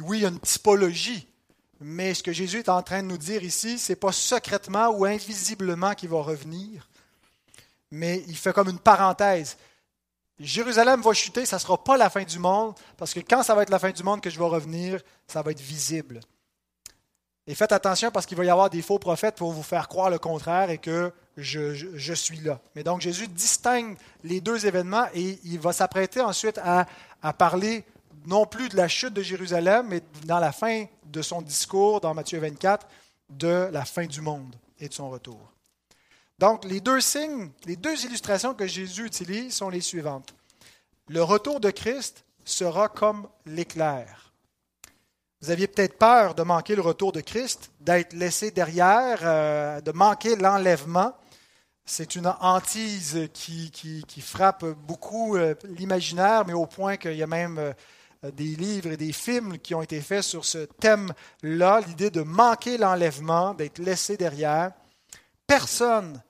oui, 0.00 0.18
il 0.18 0.22
y 0.22 0.26
a 0.26 0.28
une 0.28 0.40
typologie, 0.40 1.26
mais 1.80 2.14
ce 2.14 2.22
que 2.22 2.32
Jésus 2.32 2.58
est 2.58 2.68
en 2.68 2.82
train 2.82 3.02
de 3.02 3.08
nous 3.08 3.18
dire 3.18 3.42
ici, 3.42 3.78
c'est 3.78 3.96
pas 3.96 4.12
secrètement 4.12 4.88
ou 4.88 5.04
invisiblement 5.04 5.94
qu'il 5.94 6.10
va 6.10 6.22
revenir, 6.22 6.88
mais 7.90 8.22
il 8.26 8.36
fait 8.36 8.52
comme 8.52 8.68
une 8.68 8.78
parenthèse. 8.78 9.56
Jérusalem 10.38 11.00
va 11.00 11.12
chuter, 11.12 11.46
ça 11.46 11.56
ne 11.56 11.60
sera 11.60 11.82
pas 11.82 11.96
la 11.96 12.10
fin 12.10 12.24
du 12.24 12.38
monde, 12.38 12.74
parce 12.96 13.14
que 13.14 13.20
quand 13.20 13.42
ça 13.42 13.54
va 13.54 13.62
être 13.62 13.70
la 13.70 13.78
fin 13.78 13.90
du 13.90 14.02
monde 14.02 14.20
que 14.20 14.30
je 14.30 14.38
vais 14.38 14.44
revenir, 14.44 15.00
ça 15.28 15.42
va 15.42 15.52
être 15.52 15.60
visible. 15.60 16.20
Et 17.46 17.54
faites 17.54 17.72
attention 17.72 18.10
parce 18.10 18.24
qu'il 18.24 18.38
va 18.38 18.44
y 18.44 18.50
avoir 18.50 18.70
des 18.70 18.80
faux 18.80 18.98
prophètes 18.98 19.36
pour 19.36 19.52
vous 19.52 19.62
faire 19.62 19.86
croire 19.88 20.08
le 20.08 20.18
contraire 20.18 20.70
et 20.70 20.78
que 20.78 21.12
je, 21.36 22.14
suis 22.14 22.38
là. 22.38 22.60
Mais 22.74 22.82
donc 22.82 23.02
Jésus 23.02 23.28
distingue 23.28 23.96
les 24.22 24.40
deux 24.40 24.66
événements 24.66 25.06
et 25.14 25.38
il 25.44 25.60
va 25.60 25.72
s'apprêter 25.72 26.20
ensuite 26.20 26.58
à, 26.58 26.86
à, 27.22 27.32
parler 27.34 27.84
non 28.26 28.46
plus 28.46 28.70
de 28.70 28.76
la 28.76 28.88
chute 28.88 29.12
de 29.12 29.22
Jérusalem, 29.22 29.88
mais 29.90 30.00
dans 30.24 30.38
la 30.38 30.52
fin 30.52 30.86
de 31.04 31.20
son 31.20 31.42
discours, 31.42 32.00
dans 32.00 32.14
Matthieu 32.14 32.40
24, 32.40 32.86
de 33.28 33.68
la 33.70 33.84
fin 33.84 34.06
du 34.06 34.22
monde 34.22 34.56
et 34.80 34.88
de 34.88 34.94
son 34.94 35.10
retour. 35.10 35.53
Donc, 36.38 36.64
les 36.64 36.80
deux 36.80 37.00
signes, 37.00 37.50
les 37.64 37.76
deux 37.76 38.04
illustrations 38.04 38.54
que 38.54 38.66
Jésus 38.66 39.06
utilise 39.06 39.54
sont 39.54 39.68
les 39.68 39.80
suivantes. 39.80 40.34
Le 41.08 41.22
retour 41.22 41.60
de 41.60 41.70
Christ 41.70 42.24
sera 42.44 42.88
comme 42.88 43.28
l'éclair. 43.46 44.32
Vous 45.40 45.50
aviez 45.50 45.66
peut-être 45.66 45.98
peur 45.98 46.34
de 46.34 46.42
manquer 46.42 46.74
le 46.74 46.80
retour 46.80 47.12
de 47.12 47.20
Christ, 47.20 47.70
d'être 47.80 48.14
laissé 48.14 48.50
derrière, 48.50 49.18
euh, 49.22 49.80
de 49.82 49.92
manquer 49.92 50.36
l'enlèvement. 50.36 51.14
C'est 51.84 52.16
une 52.16 52.32
hantise 52.40 53.28
qui, 53.34 54.02
frappe 54.22 54.64
beaucoup 54.64 55.36
euh, 55.36 55.54
l'imaginaire, 55.64 56.46
mais 56.46 56.54
au 56.54 56.64
point 56.64 56.96
qu'il 56.96 57.16
y 57.16 57.22
a 57.22 57.26
même 57.26 57.58
euh, 57.58 58.30
des 58.32 58.56
livres 58.56 58.92
et 58.92 58.96
des 58.96 59.12
films 59.12 59.58
qui 59.58 59.74
ont 59.74 59.82
été 59.82 60.00
faits 60.00 60.22
sur 60.22 60.46
ce 60.46 60.64
thème-là, 60.64 61.82
l'idée 61.86 62.08
de 62.08 62.22
manquer 62.22 62.78
l'enlèvement, 62.78 63.52
d'être 63.52 63.80
laissé 63.80 64.16
derrière. 64.16 64.72
Personne 65.54 66.20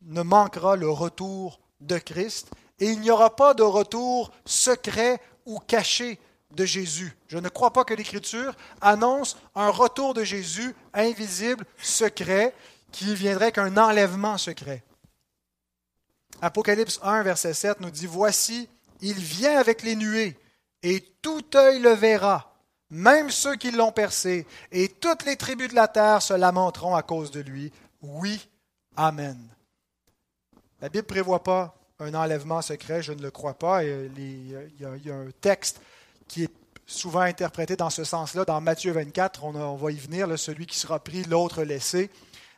ne 0.00 0.22
manquera 0.22 0.76
le 0.76 0.88
retour 0.88 1.60
de 1.82 1.98
Christ 1.98 2.48
et 2.78 2.86
il 2.86 3.00
n'y 3.00 3.10
aura 3.10 3.36
pas 3.36 3.52
de 3.52 3.62
retour 3.62 4.32
secret 4.46 5.20
ou 5.44 5.58
caché 5.58 6.18
de 6.52 6.64
Jésus. 6.64 7.14
Je 7.28 7.36
ne 7.36 7.50
crois 7.50 7.74
pas 7.74 7.84
que 7.84 7.92
l'Écriture 7.92 8.56
annonce 8.80 9.36
un 9.54 9.68
retour 9.68 10.14
de 10.14 10.24
Jésus 10.24 10.74
invisible, 10.94 11.66
secret, 11.76 12.54
qui 12.92 13.14
viendrait 13.14 13.52
qu'un 13.52 13.76
enlèvement 13.76 14.38
secret. 14.38 14.82
Apocalypse 16.40 16.98
1, 17.02 17.24
verset 17.24 17.52
7 17.52 17.80
nous 17.80 17.90
dit, 17.90 18.06
Voici, 18.06 18.70
il 19.02 19.18
vient 19.18 19.58
avec 19.58 19.82
les 19.82 19.96
nuées, 19.96 20.38
et 20.82 21.04
tout 21.20 21.44
œil 21.56 21.78
le 21.78 21.90
verra, 21.90 22.54
même 22.88 23.30
ceux 23.30 23.56
qui 23.56 23.70
l'ont 23.70 23.92
percé, 23.92 24.46
et 24.72 24.88
toutes 24.88 25.26
les 25.26 25.36
tribus 25.36 25.68
de 25.68 25.74
la 25.74 25.88
terre 25.88 26.22
se 26.22 26.32
lamenteront 26.32 26.94
à 26.94 27.02
cause 27.02 27.30
de 27.30 27.40
lui. 27.40 27.70
Oui, 28.08 28.40
Amen. 28.96 29.36
La 30.80 30.88
Bible 30.88 31.04
ne 31.04 31.08
prévoit 31.08 31.42
pas 31.42 31.76
un 31.98 32.14
enlèvement 32.14 32.62
secret, 32.62 33.02
je 33.02 33.12
ne 33.12 33.22
le 33.22 33.30
crois 33.30 33.54
pas. 33.54 33.84
il, 33.84 34.50
y 34.80 35.10
a, 35.10 35.14
un 35.14 35.30
texte 35.40 35.80
qui 36.26 36.44
est 36.44 36.52
souvent 36.86 37.20
interprété 37.20 37.76
dans 37.76 37.90
ce 37.90 38.04
sens-là. 38.04 38.46
Dans 38.46 38.60
Matthieu 38.60 38.92
24, 38.92 39.44
on, 39.44 39.76
va 39.76 39.92
y 39.92 39.96
venir, 39.96 40.38
celui 40.38 40.66
qui 40.66 40.78
sera 40.78 40.98
pris, 40.98 41.24
l'autre 41.24 41.62
laissé. 41.62 42.10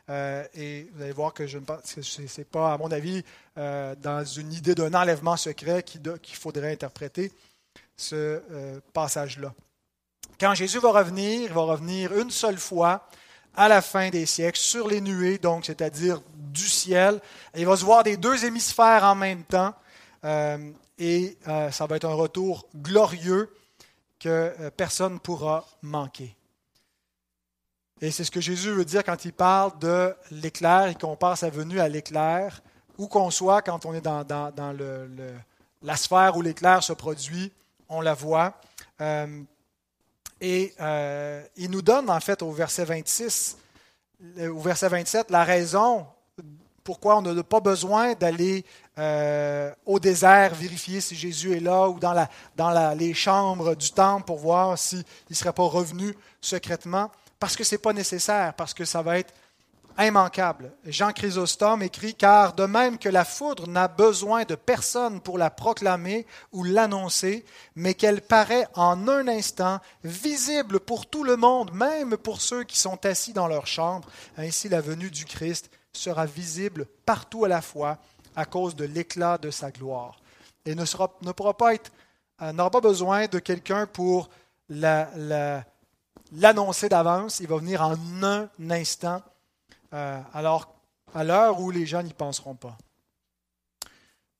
Euh, 0.09 0.45
et 0.55 0.89
vous 0.93 1.03
allez 1.03 1.11
voir 1.11 1.33
que 1.33 1.45
je 1.45 1.57
ne 1.57 2.43
pas, 2.43 2.73
à 2.73 2.77
mon 2.77 2.91
avis, 2.91 3.23
euh, 3.57 3.95
dans 3.95 4.23
une 4.23 4.53
idée 4.53 4.75
d'un 4.75 4.93
enlèvement 4.93 5.37
secret 5.37 5.83
qu'il 5.83 6.35
faudrait 6.35 6.71
interpréter 6.71 7.31
ce 7.97 8.15
euh, 8.51 8.79
passage-là. 8.93 9.53
Quand 10.39 10.55
Jésus 10.55 10.79
va 10.79 10.91
revenir, 10.91 11.41
il 11.41 11.53
va 11.53 11.61
revenir 11.61 12.17
une 12.17 12.31
seule 12.31 12.57
fois 12.57 13.09
à 13.59 13.67
la 13.67 13.81
fin 13.81 14.09
des 14.09 14.25
siècles 14.25 14.57
sur 14.57 14.87
les 14.87 15.01
nuées, 15.01 15.37
donc 15.37 15.65
c'est-à-dire 15.65 16.21
du 16.33 16.65
ciel. 16.65 17.19
il 17.53 17.65
va 17.65 17.75
se 17.75 17.83
voir 17.83 18.03
des 18.03 18.15
deux 18.15 18.45
hémisphères 18.45 19.03
en 19.03 19.15
même 19.15 19.43
temps. 19.43 19.73
Euh, 20.23 20.71
et 20.97 21.37
euh, 21.45 21.69
ça 21.69 21.85
va 21.85 21.97
être 21.97 22.05
un 22.05 22.13
retour 22.13 22.69
glorieux 22.73 23.53
que 24.17 24.29
euh, 24.29 24.71
personne 24.71 25.15
ne 25.15 25.17
pourra 25.17 25.67
manquer. 25.81 26.33
Et 27.99 28.11
c'est 28.11 28.23
ce 28.23 28.31
que 28.31 28.39
Jésus 28.39 28.71
veut 28.71 28.85
dire 28.85 29.03
quand 29.03 29.25
il 29.25 29.33
parle 29.33 29.77
de 29.79 30.15
l'éclair 30.31 30.87
et 30.87 30.95
qu'on 30.95 31.17
passe 31.17 31.41
sa 31.41 31.49
venue 31.49 31.81
à 31.81 31.89
l'éclair, 31.89 32.61
où 32.97 33.07
qu'on 33.07 33.29
soit, 33.29 33.61
quand 33.61 33.85
on 33.85 33.93
est 33.93 33.99
dans, 33.99 34.73
le, 34.77 35.33
la 35.81 35.97
sphère 35.97 36.37
où 36.37 36.41
l'éclair 36.41 36.81
se 36.81 36.93
produit, 36.93 37.51
on 37.89 37.99
la 37.99 38.13
voit. 38.13 38.53
Et 40.41 40.73
euh, 40.79 41.43
il 41.57 41.69
nous 41.69 41.81
donne, 41.81 42.09
en 42.09 42.19
fait, 42.19 42.41
au 42.41 42.51
verset 42.51 42.85
26, 42.85 43.57
au 44.39 44.59
verset 44.59 44.89
27, 44.89 45.31
la 45.31 45.43
raison 45.43 46.05
pourquoi 46.89 47.17
on 47.17 47.21
n'a 47.21 47.43
pas 47.43 47.59
besoin 47.59 48.13
d'aller 48.13 48.65
euh, 48.97 49.71
au 49.85 49.99
désert 49.99 50.55
vérifier 50.55 51.01
si 51.01 51.15
Jésus 51.15 51.55
est 51.55 51.59
là 51.59 51.87
ou 51.87 51.99
dans, 51.99 52.95
les 52.97 53.13
chambres 53.13 53.75
du 53.75 53.91
temple 53.91 54.25
pour 54.25 54.39
voir 54.39 54.75
s'il 54.75 55.03
ne 55.29 55.35
serait 55.35 55.53
pas 55.53 55.65
revenu 55.67 56.17
secrètement. 56.41 57.11
Parce 57.39 57.55
que 57.55 57.63
ce 57.63 57.75
n'est 57.75 57.79
pas 57.79 57.93
nécessaire, 57.93 58.55
parce 58.55 58.73
que 58.73 58.85
ça 58.85 59.03
va 59.03 59.19
être 59.19 59.31
immanquable. 59.99 60.71
Jean 60.85 61.11
Chrysostome 61.11 61.83
écrit 61.83 62.15
Car 62.15 62.53
de 62.53 62.65
même 62.65 62.97
que 62.97 63.09
la 63.09 63.25
foudre 63.25 63.67
n'a 63.67 63.87
besoin 63.87 64.43
de 64.43 64.55
personne 64.55 65.19
pour 65.19 65.37
la 65.37 65.49
proclamer 65.49 66.25
ou 66.51 66.63
l'annoncer, 66.63 67.45
mais 67.75 67.93
qu'elle 67.93 68.21
paraît 68.21 68.67
en 68.75 69.07
un 69.07 69.27
instant 69.27 69.79
visible 70.03 70.79
pour 70.79 71.05
tout 71.07 71.23
le 71.23 71.35
monde, 71.35 71.73
même 71.73 72.17
pour 72.17 72.41
ceux 72.41 72.63
qui 72.63 72.77
sont 72.77 73.05
assis 73.05 73.33
dans 73.33 73.47
leur 73.47 73.67
chambre, 73.67 74.07
ainsi 74.37 74.69
la 74.69 74.81
venue 74.81 75.11
du 75.11 75.25
Christ 75.25 75.69
sera 75.91 76.25
visible 76.25 76.85
partout 77.05 77.45
à 77.45 77.47
la 77.47 77.61
fois 77.61 77.97
à 78.35 78.45
cause 78.45 78.75
de 78.75 78.85
l'éclat 78.85 79.37
de 79.37 79.51
sa 79.51 79.71
gloire. 79.71 80.19
Et 80.65 80.75
ne, 80.75 80.85
sera, 80.85 81.13
ne 81.21 81.31
pourra 81.31 81.55
pas 81.57 81.73
être, 81.73 81.91
euh, 82.41 82.51
n'aura 82.53 82.69
pas 82.69 82.81
besoin 82.81 83.27
de 83.27 83.39
quelqu'un 83.39 83.85
pour 83.87 84.29
l'annoncer 84.69 85.63
d'avance. 86.89 87.39
Il 87.39 87.47
va 87.47 87.57
venir 87.57 87.81
en 87.81 87.95
un 88.23 88.49
instant, 88.69 89.21
euh, 89.93 90.21
alors 90.33 90.73
à 91.13 91.23
l'heure 91.23 91.59
où 91.59 91.71
les 91.71 91.85
gens 91.85 92.03
n'y 92.03 92.13
penseront 92.13 92.55
pas. 92.55 92.77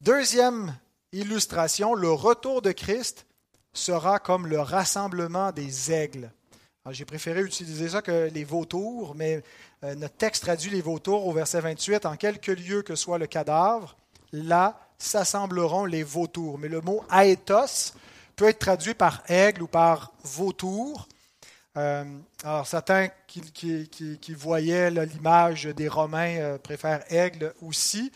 Deuxième 0.02 0.76
illustration, 1.12 1.94
le 1.94 2.12
retour 2.12 2.62
de 2.62 2.72
Christ 2.72 3.26
sera 3.74 4.20
comme 4.20 4.48
le 4.48 4.60
rassemblement 4.60 5.52
des 5.52 5.92
aigles. 5.92 6.32
J'ai 6.92 7.06
préféré 7.06 7.42
utiliser 7.42 7.90
ça 7.90 8.02
que 8.02 8.30
les 8.34 8.44
vautours, 8.44 9.14
mais 9.16 9.44
euh, 9.84 9.96
notre 9.96 10.16
texte 10.16 10.44
traduit 10.44 10.72
les 10.72 10.82
vautours 10.82 11.28
au 11.28 11.34
verset 11.34 11.62
28. 11.62 12.06
En 12.06 12.16
quelque 12.16 12.52
lieu 12.52 12.82
que 12.82 12.96
soit 12.96 13.18
le 13.18 13.28
cadavre, 13.28 13.96
là 14.32 14.80
s'assembleront 14.98 15.86
les 15.86 16.04
vautours. 16.04 16.58
Mais 16.58 16.68
le 16.68 16.82
mot 16.82 17.04
aethos 17.10 17.94
peut 18.36 18.48
être 18.48 18.60
traduit 18.60 18.94
par 18.94 19.22
aigle 19.30 19.64
ou 19.64 19.68
par 19.68 20.14
vautour. 20.24 21.08
Euh, 21.78 22.04
alors, 22.44 22.66
certains 22.66 23.10
qui, 23.28 24.34
voyaient 24.34 24.90
l'image 24.90 25.66
des 25.66 25.88
Romains 25.88 26.38
euh, 26.38 26.58
préfèrent 26.58 27.04
aigle 27.12 27.54
aussi. 27.62 28.12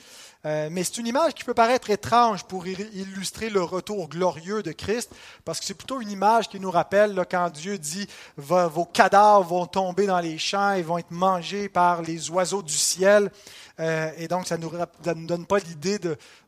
Euh, 0.45 0.69
mais 0.71 0.83
c'est 0.83 0.97
une 0.97 1.07
image 1.07 1.35
qui 1.35 1.43
peut 1.43 1.53
paraître 1.53 1.89
étrange 1.89 2.43
pour 2.45 2.67
illustrer 2.67 3.49
le 3.49 3.63
retour 3.63 4.09
glorieux 4.09 4.61
de 4.63 4.71
Christ, 4.73 5.11
parce 5.45 5.59
que 5.59 5.65
c'est 5.65 5.73
plutôt 5.73 6.01
une 6.01 6.11
image 6.11 6.49
qui 6.49 6.59
nous 6.59 6.71
rappelle 6.71 7.23
quand 7.29 7.49
Dieu 7.49 7.77
dit 7.77 8.07
vos 8.35 8.85
cadavres 8.85 9.45
vont 9.45 9.65
tomber 9.67 10.05
dans 10.05 10.19
les 10.19 10.37
champs 10.37 10.73
et 10.73 10.81
vont 10.81 10.97
être 10.97 11.11
mangés 11.11 11.69
par 11.69 12.01
les 12.01 12.29
oiseaux 12.29 12.61
du 12.61 12.73
ciel. 12.73 13.31
Et 13.79 14.27
donc, 14.27 14.47
ça 14.47 14.57
ne 14.57 14.63
nous, 14.63 15.27
donne 15.27 15.45
pas 15.45 15.59
l'idée 15.59 15.97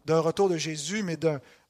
d'un 0.05 0.19
retour 0.19 0.49
de 0.49 0.57
Jésus, 0.57 1.01
mais 1.01 1.15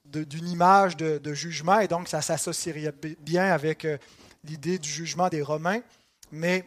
d'une 0.05 0.47
image 0.47 0.97
de, 0.97 1.33
jugement. 1.35 1.79
Et 1.79 1.87
donc, 1.87 2.07
ça 2.07 2.23
s'associerait 2.23 2.91
bien 3.19 3.53
avec 3.53 3.85
l'idée 4.47 4.79
du 4.79 4.89
jugement 4.89 5.29
des 5.29 5.41
Romains. 5.41 5.81
Mais 6.31 6.65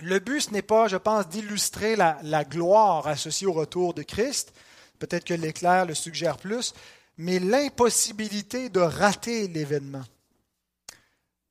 le 0.00 0.18
but, 0.18 0.40
ce 0.40 0.50
n'est 0.50 0.62
pas, 0.62 0.88
je 0.88 0.96
pense, 0.96 1.28
d'illustrer 1.28 1.96
la, 1.96 2.44
gloire 2.44 3.06
associée 3.06 3.46
au 3.46 3.52
retour 3.52 3.94
de 3.94 4.02
Christ. 4.02 4.52
Peut-être 4.98 5.24
que 5.24 5.34
l'éclair 5.34 5.86
le 5.86 5.94
suggère 5.94 6.36
plus, 6.36 6.74
mais 7.18 7.38
l'impossibilité 7.38 8.68
de 8.68 8.80
rater 8.80 9.48
l'événement. 9.48 10.04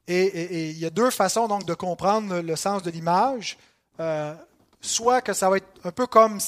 Et, 0.08 0.72
il 0.72 0.78
y 0.78 0.86
a 0.86 0.90
deux 0.90 1.10
façons 1.12 1.48
donc 1.48 1.66
de 1.66 1.74
comprendre 1.74 2.40
le 2.40 2.56
sens 2.56 2.84
de 2.84 2.92
l'image. 2.92 3.58
Euh, 4.00 4.34
soit 4.82 5.22
que 5.22 5.34
ça 5.34 5.50
va 5.50 5.58
être 5.58 5.68
un 5.84 5.92
peu 5.92 6.08
comme 6.08 6.40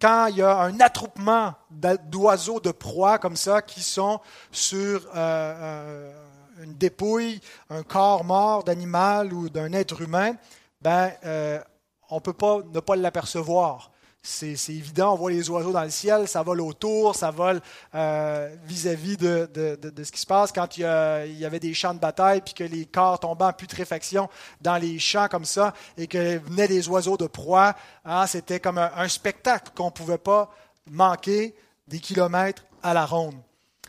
quand 0.00 0.26
il 0.26 0.36
y 0.36 0.42
a 0.42 0.58
un 0.58 0.78
attroupement 0.80 1.54
d'oiseaux 1.70 2.60
de 2.60 2.70
proie 2.70 3.18
comme 3.18 3.36
ça 3.36 3.62
qui 3.62 3.82
sont 3.82 4.20
sur 4.52 5.06
euh, 5.06 5.12
euh, 5.16 6.27
une 6.62 6.74
dépouille, 6.74 7.40
un 7.70 7.82
corps 7.82 8.24
mort 8.24 8.64
d'animal 8.64 9.32
ou 9.32 9.48
d'un 9.48 9.72
être 9.72 10.00
humain 10.02 10.34
ben, 10.80 11.12
euh, 11.24 11.60
on 12.10 12.16
ne 12.16 12.20
peut 12.20 12.32
pas 12.32 12.60
ne 12.72 12.80
pas 12.80 12.96
l'apercevoir. 12.96 13.90
C'est 14.20 14.52
évident, 14.68 15.14
on 15.14 15.16
voit 15.16 15.30
les 15.30 15.48
oiseaux 15.48 15.72
dans 15.72 15.84
le 15.84 15.90
ciel, 15.90 16.28
ça 16.28 16.42
vole 16.42 16.60
autour, 16.60 17.14
ça 17.14 17.30
vole 17.30 17.60
euh, 17.94 18.54
vis-à-vis 18.64 19.16
de, 19.16 19.48
ce 20.02 20.12
qui 20.12 20.20
se 20.20 20.26
passe 20.26 20.52
quand 20.52 20.76
il 20.76 20.82
y, 20.82 21.44
avait 21.44 21.60
des 21.60 21.72
champs 21.72 21.94
de 21.94 22.00
bataille, 22.00 22.42
puis 22.42 22.52
que 22.52 22.64
les 22.64 22.84
corps 22.84 23.20
tombaient 23.20 23.46
en 23.46 23.52
putréfaction 23.52 24.28
dans 24.60 24.76
les 24.76 24.98
champs 24.98 25.28
comme 25.28 25.44
ça, 25.44 25.72
et 25.96 26.08
que 26.08 26.38
venaient 26.38 26.68
des 26.68 26.88
oiseaux 26.88 27.16
de 27.16 27.26
proie. 27.26 27.74
Hein, 28.04 28.26
c'était 28.26 28.60
comme 28.60 28.76
un, 28.78 29.08
spectacle 29.08 29.70
qu'on 29.74 29.86
ne 29.86 29.90
pouvait 29.90 30.18
pas 30.18 30.50
manquer 30.90 31.54
des 31.86 32.00
kilomètres 32.00 32.64
à 32.82 32.92
la 32.92 33.06
ronde. 33.06 33.36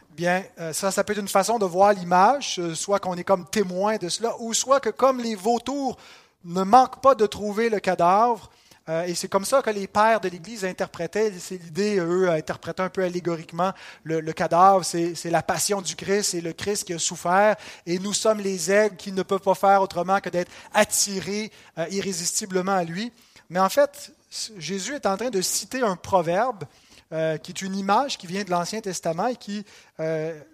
Bien, 0.10 0.44
euh, 0.60 0.74
ça, 0.74 0.92
ça 0.92 1.04
peut 1.04 1.14
être 1.14 1.20
une 1.20 1.28
façon 1.28 1.60
de 1.60 1.66
voir 1.66 1.94
l'image, 1.94 2.60
soit 2.74 3.00
qu'on 3.00 3.16
est 3.16 3.24
comme 3.24 3.48
témoin 3.48 3.98
de 3.98 4.10
cela, 4.10 4.36
ou 4.40 4.54
soit 4.54 4.80
que 4.80 4.90
comme 4.90 5.20
les 5.20 5.36
vautours 5.36 5.98
ne 6.44 6.64
manque 6.64 7.02
pas 7.02 7.16
de 7.16 7.26
trouver 7.26 7.70
le 7.70 7.80
cadavre. 7.80 8.50
Euh, 8.90 9.04
et 9.04 9.14
c'est 9.14 9.28
comme 9.28 9.46
ça 9.46 9.62
que 9.62 9.70
les 9.70 9.88
pères 9.88 10.20
de 10.20 10.30
l'Église 10.30 10.66
interprétaient, 10.66 11.32
c'est 11.38 11.62
l'idée, 11.62 11.98
eux, 12.00 12.30
interprétaient 12.30 12.82
un 12.82 12.90
peu 12.90 13.04
allégoriquement 13.04 13.72
le, 14.04 14.22
cadavre, 14.32 14.84
c'est, 14.84 15.14
la 15.26 15.44
passion 15.44 15.82
du 15.82 15.96
Christ, 15.96 16.32
c'est 16.32 16.42
le 16.42 16.54
Christ 16.54 16.86
qui 16.86 16.94
a 16.94 17.00
souffert, 17.00 17.56
et 17.86 18.00
nous 18.00 18.14
sommes 18.14 18.40
les 18.40 18.72
aigles 18.72 18.96
qui 18.96 19.12
ne 19.12 19.22
peuvent 19.22 19.42
pas 19.42 19.54
faire 19.54 19.82
autrement 19.84 20.20
que 20.20 20.30
d'être 20.30 20.52
attirés 20.74 21.52
euh, 21.78 21.86
irrésistiblement 21.92 22.72
à 22.72 22.84
lui. 22.84 23.12
Mais 23.52 23.60
en 23.60 23.70
fait, 23.70 24.12
Jésus 24.58 24.96
est 24.96 25.06
en 25.06 25.18
train 25.18 25.30
de 25.30 25.42
citer 25.42 25.82
un 25.82 25.96
proverbe 25.96 26.64
euh, 27.12 27.38
qui 27.38 27.52
est 27.52 27.62
une 27.62 27.76
image 27.76 28.18
qui 28.18 28.28
vient 28.28 28.44
de 28.44 28.52
l'Ancien 28.52 28.82
Testament 28.82 29.28
et 29.28 29.36
qui 29.36 29.66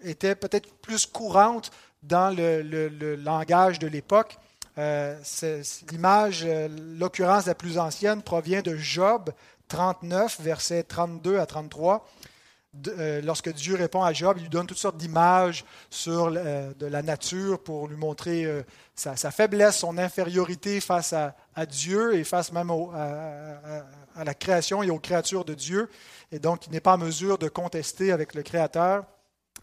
était 0.02 0.34
peut-être 0.34 0.72
plus 0.76 1.06
courante 1.06 1.70
dans 2.02 2.34
le 2.34 3.16
langage 3.16 3.78
de 3.78 3.86
l'époque. 3.86 4.38
Euh, 4.78 5.16
l'image, 5.90 6.44
euh, 6.44 6.68
l'occurrence 6.98 7.46
la 7.46 7.54
plus 7.54 7.78
ancienne 7.78 8.22
provient 8.22 8.60
de 8.60 8.76
Job 8.76 9.30
39, 9.68 10.40
versets 10.40 10.82
32 10.82 11.38
à 11.38 11.46
33. 11.46 12.06
Euh, 12.88 13.20
lorsque 13.22 13.52
Dieu 13.52 13.74
répond 13.76 14.02
à 14.02 14.12
Job, 14.12 14.36
il 14.38 14.44
lui 14.44 14.48
donne 14.48 14.66
toutes 14.66 14.78
sortes 14.78 14.96
d'images 14.96 15.64
sur 15.90 16.30
de 16.30 16.86
la 16.86 17.02
nature 17.02 17.62
pour 17.62 17.88
lui 17.88 17.96
montrer 17.96 18.46
sa, 18.94 19.30
faiblesse, 19.30 19.78
son 19.78 19.98
infériorité 19.98 20.80
face 20.80 21.12
à, 21.12 21.34
Dieu 21.66 22.14
et 22.14 22.24
face 22.24 22.52
même 22.52 22.70
à, 22.70 24.24
la 24.24 24.34
création 24.34 24.82
et 24.82 24.90
aux 24.90 24.98
créatures 24.98 25.44
de 25.44 25.54
Dieu. 25.54 25.88
Et 26.32 26.38
donc, 26.38 26.66
il 26.66 26.72
n'est 26.72 26.80
pas 26.80 26.94
en 26.94 26.98
mesure 26.98 27.38
de 27.38 27.48
contester 27.48 28.12
avec 28.12 28.34
le 28.34 28.42
Créateur. 28.42 29.04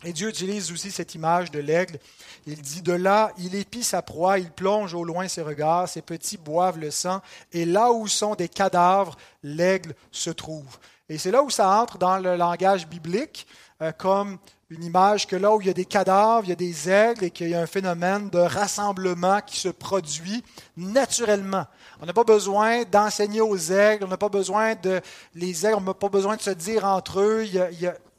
Et 0.05 0.11
Dieu 0.11 0.29
utilise 0.29 0.71
aussi 0.71 0.91
cette 0.91 1.15
image 1.15 1.49
de 1.51 1.59
l'aigle. 1.59 1.97
Il 2.45 2.61
dit, 2.61 2.81
de 2.81 2.93
là, 2.93 3.31
il 3.37 3.55
épie 3.55 3.83
sa 3.83 4.01
proie, 4.01 4.37
il 4.37 4.51
plonge 4.51 4.93
au 4.93 5.03
loin 5.03 5.27
ses 5.27 5.41
regards, 5.41 5.87
ses 5.87 6.01
petits 6.01 6.37
boivent 6.37 6.79
le 6.79 6.91
sang, 6.91 7.21
et 7.53 7.63
là 7.63 7.91
où 7.91 8.07
sont 8.07 8.35
des 8.35 8.49
cadavres, 8.49 9.15
l'aigle 9.43 9.95
se 10.11 10.29
trouve. 10.29 10.77
Et 11.13 11.19
c'est 11.19 11.29
là 11.29 11.43
où 11.43 11.51
ça 11.51 11.79
entre 11.79 11.99
dans 11.99 12.17
le 12.17 12.35
langage 12.35 12.87
biblique, 12.87 13.45
euh, 13.83 13.91
comme 13.91 14.39
une 14.71 14.83
image 14.83 15.27
que 15.27 15.35
là 15.35 15.53
où 15.53 15.61
il 15.61 15.67
y 15.67 15.69
a 15.69 15.73
des 15.73 15.85
cadavres, 15.85 16.43
il 16.43 16.49
y 16.49 16.53
a 16.53 16.55
des 16.55 16.89
aigles 16.89 17.25
et 17.25 17.29
qu'il 17.29 17.49
y 17.49 17.53
a 17.53 17.61
un 17.61 17.67
phénomène 17.67 18.31
de 18.31 18.39
rassemblement 18.39 19.39
qui 19.41 19.59
se 19.59 19.69
produit 19.69 20.43
naturellement. 20.75 21.67
On 22.01 22.07
n'a 22.07 22.13
pas 22.13 22.23
besoin 22.23 22.81
d'enseigner 22.85 23.41
aux 23.41 23.55
aigles, 23.55 24.05
on 24.05 24.07
n'a 24.07 24.17
pas 24.17 24.29
besoin 24.29 24.73
de 24.73 25.01
les 25.35 25.67
aigles, 25.67 25.75
on 25.77 25.81
n'a 25.81 25.93
pas 25.93 26.09
besoin 26.09 26.35
de 26.35 26.41
se 26.41 26.49
dire 26.49 26.83
entre 26.83 27.19
eux. 27.19 27.45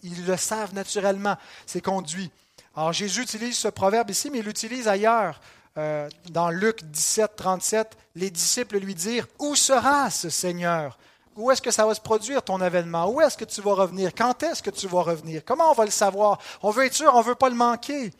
Ils 0.05 0.25
le 0.25 0.37
savent 0.37 0.73
naturellement, 0.73 1.35
c'est 1.67 1.81
conduit. 1.81 2.31
Alors 2.77 2.93
Jésus 2.93 3.23
utilise 3.23 3.59
ce 3.59 3.67
proverbe 3.67 4.11
ici, 4.11 4.31
mais 4.31 4.39
il 4.39 4.45
l'utilise 4.45 4.87
ailleurs. 4.87 5.41
Euh, 5.79 6.09
dans 6.31 6.51
Luc 6.51 6.85
17, 6.85 7.33
37, 7.35 7.97
les 8.15 8.31
disciples 8.31 8.79
lui 8.79 8.95
dirent, 8.95 9.27
Où 9.41 9.57
sera 9.57 10.11
ce 10.11 10.31
Seigneur? 10.31 10.97
Où 11.37 11.51
est-ce 11.51 11.63
que 11.63 11.71
ça 11.71 11.87
va 11.87 11.95
se 11.95 12.01
produire 12.01 12.43
ton 12.43 12.61
événement? 12.61 13.09
Où 13.09 13.21
est-ce 13.21 13.37
que 13.37 13.45
tu 13.45 13.61
vas 13.61 13.75
revenir? 13.75 14.15
Quand 14.15 14.43
est-ce 14.43 14.63
que 14.63 14.71
tu 14.71 14.87
vas 14.87 15.03
revenir? 15.03 15.45
Comment 15.45 15.71
on 15.71 15.75
va 15.75 15.85
le 15.85 15.91
savoir? 15.91 16.39
On 16.63 16.71
veut 16.71 16.87
être 16.87 16.95
sûr, 16.95 17.13
on 17.15 17.19
ne 17.19 17.25
veut 17.25 17.35
pas 17.35 17.49
le 17.49 17.57
manquer. 17.57 18.13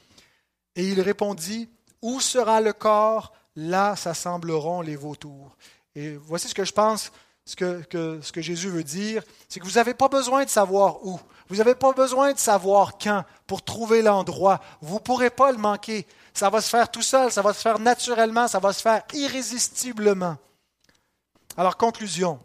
Et 0.77 0.89
il 0.89 1.01
répondit, 1.01 1.69
Où 2.03 2.21
sera 2.21 2.61
le 2.61 2.73
corps? 2.73 3.33
Là 3.57 3.95
s'assembleront 3.95 4.81
les 4.81 4.97
vautours. 4.97 5.57
Et 5.95 6.17
voici 6.17 6.49
ce 6.49 6.55
que 6.55 6.65
je 6.65 6.73
pense, 6.73 7.13
ce 7.45 7.55
que, 7.55 8.41
Jésus 8.41 8.69
veut 8.69 8.83
dire, 8.83 9.23
c'est 9.49 9.61
que 9.61 9.65
vous 9.65 9.73
n'avez 9.73 9.95
pas 9.95 10.09
besoin 10.09 10.45
de 10.45 10.51
savoir 10.51 11.05
où. 11.07 11.21
Vous 11.49 11.57
n'avez 11.57 11.75
pas 11.75 11.93
besoin 11.93 12.33
de 12.33 12.39
savoir 12.39 12.97
quand 12.99 13.23
pour 13.47 13.63
trouver 13.63 14.03
l'endroit. 14.03 14.61
Vous 14.81 14.95
ne 14.95 15.01
pourrez 15.01 15.31
pas 15.31 15.53
le 15.53 15.59
manquer. 15.59 16.07
Ça 16.33 16.51
va 16.51 16.61
se 16.61 16.71
faire 16.71 16.91
tout 16.91 17.03
seul, 17.03 17.31
ça 17.31 17.43
va 17.43 17.53
se 17.53 17.61
faire 17.61 17.79
naturellement, 17.79 18.49
ça 18.49 18.59
va 18.59 18.73
se 18.73 18.81
faire 18.81 19.03
irrésistiblement. 19.13 20.37
Alors, 21.57 21.77
conclusion. 21.77 22.41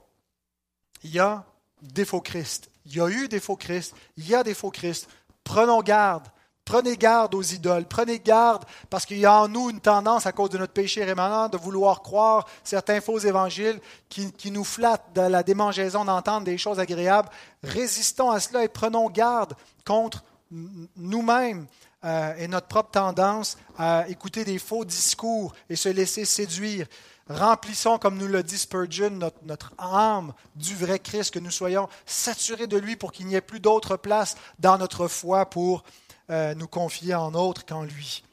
Il 1.03 1.11
y 1.11 1.19
a 1.19 1.45
des 1.81 2.05
faux 2.05 2.21
Christ. 2.21 2.69
Il 2.85 2.95
y 2.95 3.01
a 3.01 3.09
eu 3.09 3.27
des 3.27 3.39
faux 3.39 3.55
Christ. 3.55 3.95
Il 4.17 4.27
y 4.27 4.35
a 4.35 4.43
des 4.43 4.53
faux 4.53 4.71
Christ. 4.71 5.07
Prenons 5.43 5.81
garde 5.81 6.27
Prenez 6.69 6.97
garde 6.97 7.33
aux 7.33 7.41
idoles. 7.41 7.85
Prenez 7.85 8.19
garde 8.19 8.63
parce 8.91 9.07
qu'il 9.07 9.17
y 9.17 9.25
a 9.25 9.33
en 9.33 9.47
nous 9.47 9.71
une 9.71 9.79
tendance, 9.79 10.27
à 10.27 10.31
cause 10.31 10.51
de 10.51 10.59
notre 10.59 10.71
péché 10.71 11.03
rémanent, 11.03 11.49
de 11.49 11.57
vouloir 11.57 12.03
croire 12.03 12.45
certains 12.63 13.01
faux 13.01 13.17
évangiles 13.17 13.79
qui, 14.07 14.51
nous 14.51 14.63
flattent 14.63 15.15
de 15.15 15.21
la 15.21 15.41
démangeaison 15.41 16.05
d'entendre 16.05 16.45
des 16.45 16.59
choses 16.59 16.79
agréables. 16.79 17.27
Résistons 17.63 18.29
à 18.29 18.39
cela 18.39 18.63
et 18.63 18.67
prenons 18.67 19.09
garde 19.09 19.55
contre 19.83 20.23
nous-mêmes 20.51 21.65
euh, 22.05 22.35
et 22.37 22.47
notre 22.47 22.67
propre 22.67 22.91
tendance 22.91 23.57
à 23.75 24.07
écouter 24.07 24.45
des 24.45 24.59
faux 24.59 24.85
discours 24.85 25.55
et 25.71 25.75
se 25.75 25.89
laisser 25.89 26.23
séduire. 26.23 26.85
Remplissons, 27.30 27.99
comme 27.99 28.17
nous 28.17 28.27
l'a 28.27 28.41
dit 28.41 28.57
Spurgeon, 28.57 29.11
notre, 29.11 29.38
notre, 29.43 29.73
âme 29.77 30.34
du 30.55 30.75
vrai 30.75 30.97
Christ, 30.97 31.32
que 31.32 31.39
nous 31.39 31.51
soyons 31.51 31.88
saturés 32.05 32.65
de 32.65 32.77
lui 32.77 32.95
pour 32.95 33.11
qu'il 33.11 33.27
n'y 33.27 33.36
ait 33.36 33.41
plus 33.41 33.59
d'autre 33.59 33.97
place 33.97 34.36
dans 34.57 34.80
notre 34.80 35.07
foi 35.07 35.47
pour 35.47 35.84
euh, 36.32 36.55
nous 36.55 36.67
confier 36.67 37.13
en 37.13 37.36
autre 37.36 37.65
qu'en 37.65 37.84
lui. 37.84 38.23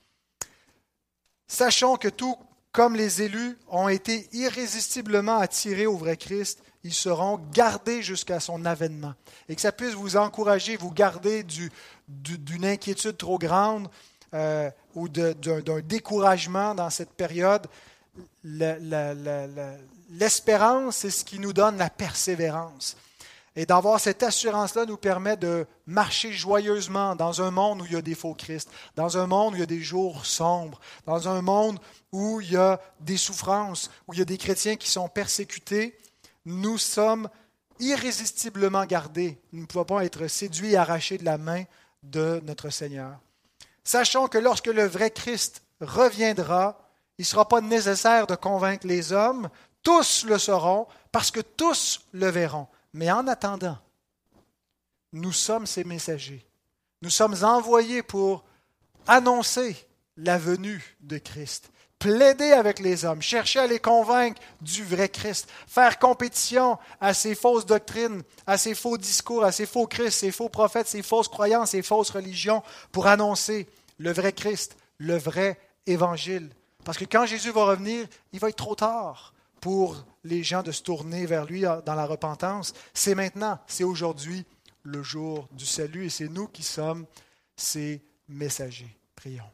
Sachons 1.47 1.97
que 1.97 2.09
tout 2.09 2.37
comme 2.77 2.95
les 2.95 3.23
élus 3.23 3.57
ont 3.69 3.89
été 3.89 4.29
irrésistiblement 4.33 5.39
attirés 5.39 5.87
au 5.87 5.97
vrai 5.97 6.19
Christ, 6.19 6.63
ils 6.85 6.93
seront 6.93 7.41
gardés 7.53 8.03
jusqu'à 8.03 8.39
son 8.39 8.67
avènement. 8.67 9.15
Et 9.49 9.55
que 9.55 9.63
ça 9.63 9.73
puisse 9.73 9.95
vous 9.95 10.19
encourager, 10.19 10.77
vous 10.77 10.93
garder 10.93 11.43
d'une 12.07 12.65
inquiétude 12.67 13.17
trop 13.17 13.39
grande 13.39 13.89
euh, 14.35 14.71
ou 14.95 15.09
d'un 15.09 15.81
découragement 15.85 16.75
dans 16.75 16.91
cette 16.91 17.13
période. 17.13 17.67
L'espérance, 20.11 20.97
c'est 20.97 21.11
ce 21.11 21.25
qui 21.25 21.39
nous 21.39 21.53
donne 21.53 21.79
la 21.79 21.91
persévérance. 21.91 22.97
Et 23.59 23.65
d'avoir 23.65 23.99
cette 23.99 24.23
assurance-là 24.23 24.85
nous 24.85 24.99
permet 24.99 25.39
de 25.39 25.67
marcher 25.87 26.31
joyeusement 26.31 27.17
dans 27.17 27.41
un 27.41 27.51
monde 27.51 27.81
où 27.81 27.87
il 27.87 27.93
y 27.93 27.97
a 27.97 28.03
des 28.03 28.15
faux 28.15 28.35
Christ, 28.35 28.69
dans 28.97 29.17
un 29.17 29.27
monde 29.27 29.55
où 29.55 29.57
il 29.57 29.61
y 29.61 29.63
a 29.63 29.67
des 29.67 29.81
jours 29.81 30.27
sombres, 30.27 30.79
dans 31.07 31.27
un 31.29 31.41
monde 31.41 31.79
où 32.13 32.43
il 32.43 32.53
y 32.53 32.57
a 32.57 32.79
des 33.01 33.17
souffrances, 33.17 33.91
où 34.07 34.13
il 34.13 34.19
y 34.19 34.23
a 34.23 34.27
des 34.27 34.37
chrétiens 34.37 34.77
qui 34.77 34.91
sont 34.91 35.09
persécutés. 35.09 35.99
Nous 36.45 36.77
sommes 36.77 37.31
irrésistiblement 37.81 38.85
gardés. 38.85 39.39
Nous 39.53 39.63
ne 39.63 39.67
pouvons 39.67 39.85
pas 39.85 40.05
être 40.05 40.27
séduits 40.27 40.73
et 40.73 40.77
arrachés 40.77 41.17
de 41.17 41.25
la 41.25 41.39
main 41.39 41.65
de 42.03 42.43
notre 42.45 42.69
Seigneur. 42.69 43.19
Sachons 43.85 44.29
que 44.29 44.39
lorsque 44.39 44.67
le 44.67 44.87
vrai 44.87 45.11
Christ 45.11 45.63
reviendra, 45.81 46.86
il 47.19 47.23
ne 47.23 47.27
sera 47.27 47.49
pas 47.49 47.61
nécessaire 47.61 48.27
de 48.27 48.35
convaincre 48.35 48.87
les 48.87 49.13
hommes, 49.13 49.49
tous 49.83 50.25
le 50.25 50.39
sauront, 50.39 50.87
parce 51.13 51.31
que 51.31 51.41
tous 51.41 52.01
le 52.13 52.29
verront. 52.29 52.69
Mais 52.93 53.11
en 53.11 53.27
attendant, 53.27 53.79
nous 55.13 55.33
sommes 55.33 55.67
ces 55.67 55.85
messagers. 55.85 56.47
Nous 57.03 57.11
sommes 57.11 57.37
envoyés 57.43 58.03
pour 58.03 58.45
annoncer 59.07 59.77
la 60.17 60.39
venue 60.39 60.97
de 61.01 61.19
Christ, 61.19 61.71
plaider 61.99 62.53
avec 62.53 62.81
les 62.81 63.05
hommes, 63.05 63.23
chercher 63.23 63.61
à 63.61 63.67
les 63.67 63.79
convaincre 63.79 64.41
du 64.61 64.85
vrai 64.85 65.09
Christ, 65.09 65.49
faire 65.67 65.99
compétition 65.99 66.79
à 67.01 67.15
ces 67.15 67.35
fausses 67.35 67.67
doctrines, 67.67 68.23
à 68.47 68.59
ces 68.59 68.75
faux 68.75 68.99
discours, 68.99 69.45
à 69.45 69.53
ces 69.53 69.67
faux 69.67 69.87
Christ, 69.87 70.21
ces 70.21 70.33
faux 70.33 70.49
prophètes, 70.49 70.89
ces 70.89 71.03
fausses 71.03 71.29
croyances, 71.29 71.71
ces 71.71 71.83
fausses 71.83 72.11
religions, 72.11 72.63
pour 72.93 73.07
annoncer 73.07 73.69
le 73.99 74.13
vrai 74.13 74.33
Christ, 74.33 74.77
le 74.99 75.17
vrai 75.17 75.59
évangile. 75.87 76.51
Parce 76.87 76.99
que 76.99 77.05
quand 77.05 77.27
Jésus 77.27 77.51
va 77.51 77.65
revenir, 77.65 78.07
il 78.33 78.39
va 78.39 78.49
être 78.49 78.55
trop 78.55 78.77
tard 78.77 79.35
pour 79.61 80.05
les 80.23 80.45
gens 80.45 80.63
de 80.63 80.71
se 80.71 80.85
tourner 80.85 81.27
vers 81.27 81.45
lui 81.45 81.63
dans 81.63 81.95
la 81.97 82.07
repentance. 82.07 82.75
C'est 82.95 83.17
maintenant, 83.17 83.59
c'est 83.67 83.83
aujourd'hui 83.83 84.47
le 84.85 85.03
jour 85.03 85.49
du 85.51 85.67
salut 85.67 86.07
et 86.07 86.11
c'est 86.11 86.29
nous 86.29 86.47
qui 86.47 86.63
sommes 86.63 87.05
ces 87.57 88.01
messagers. 88.29 88.97
Prions. 89.17 89.51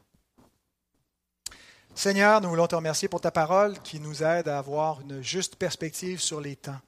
Seigneur, 1.95 2.39
nous 2.39 2.49
voulons 2.49 2.67
te 2.67 2.75
remercier 2.75 3.07
pour 3.07 3.21
ta 3.21 3.31
parole 3.31 3.79
qui 3.79 3.99
nous 3.99 4.21
aide 4.21 4.47
à 4.47 4.59
avoir 4.59 5.01
une 5.01 5.23
juste 5.23 5.55
perspective 5.55 6.21
sur 6.21 6.39
les 6.39 6.55
temps, 6.55 6.79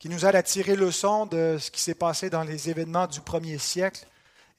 qui 0.00 0.08
nous 0.08 0.26
aide 0.26 0.34
à 0.34 0.42
tirer 0.42 0.74
leçon 0.74 1.26
de 1.26 1.56
ce 1.60 1.70
qui 1.70 1.80
s'est 1.80 1.94
passé 1.94 2.30
dans 2.30 2.42
les 2.42 2.68
événements 2.68 3.06
du 3.06 3.20
premier 3.20 3.58
siècle 3.58 4.08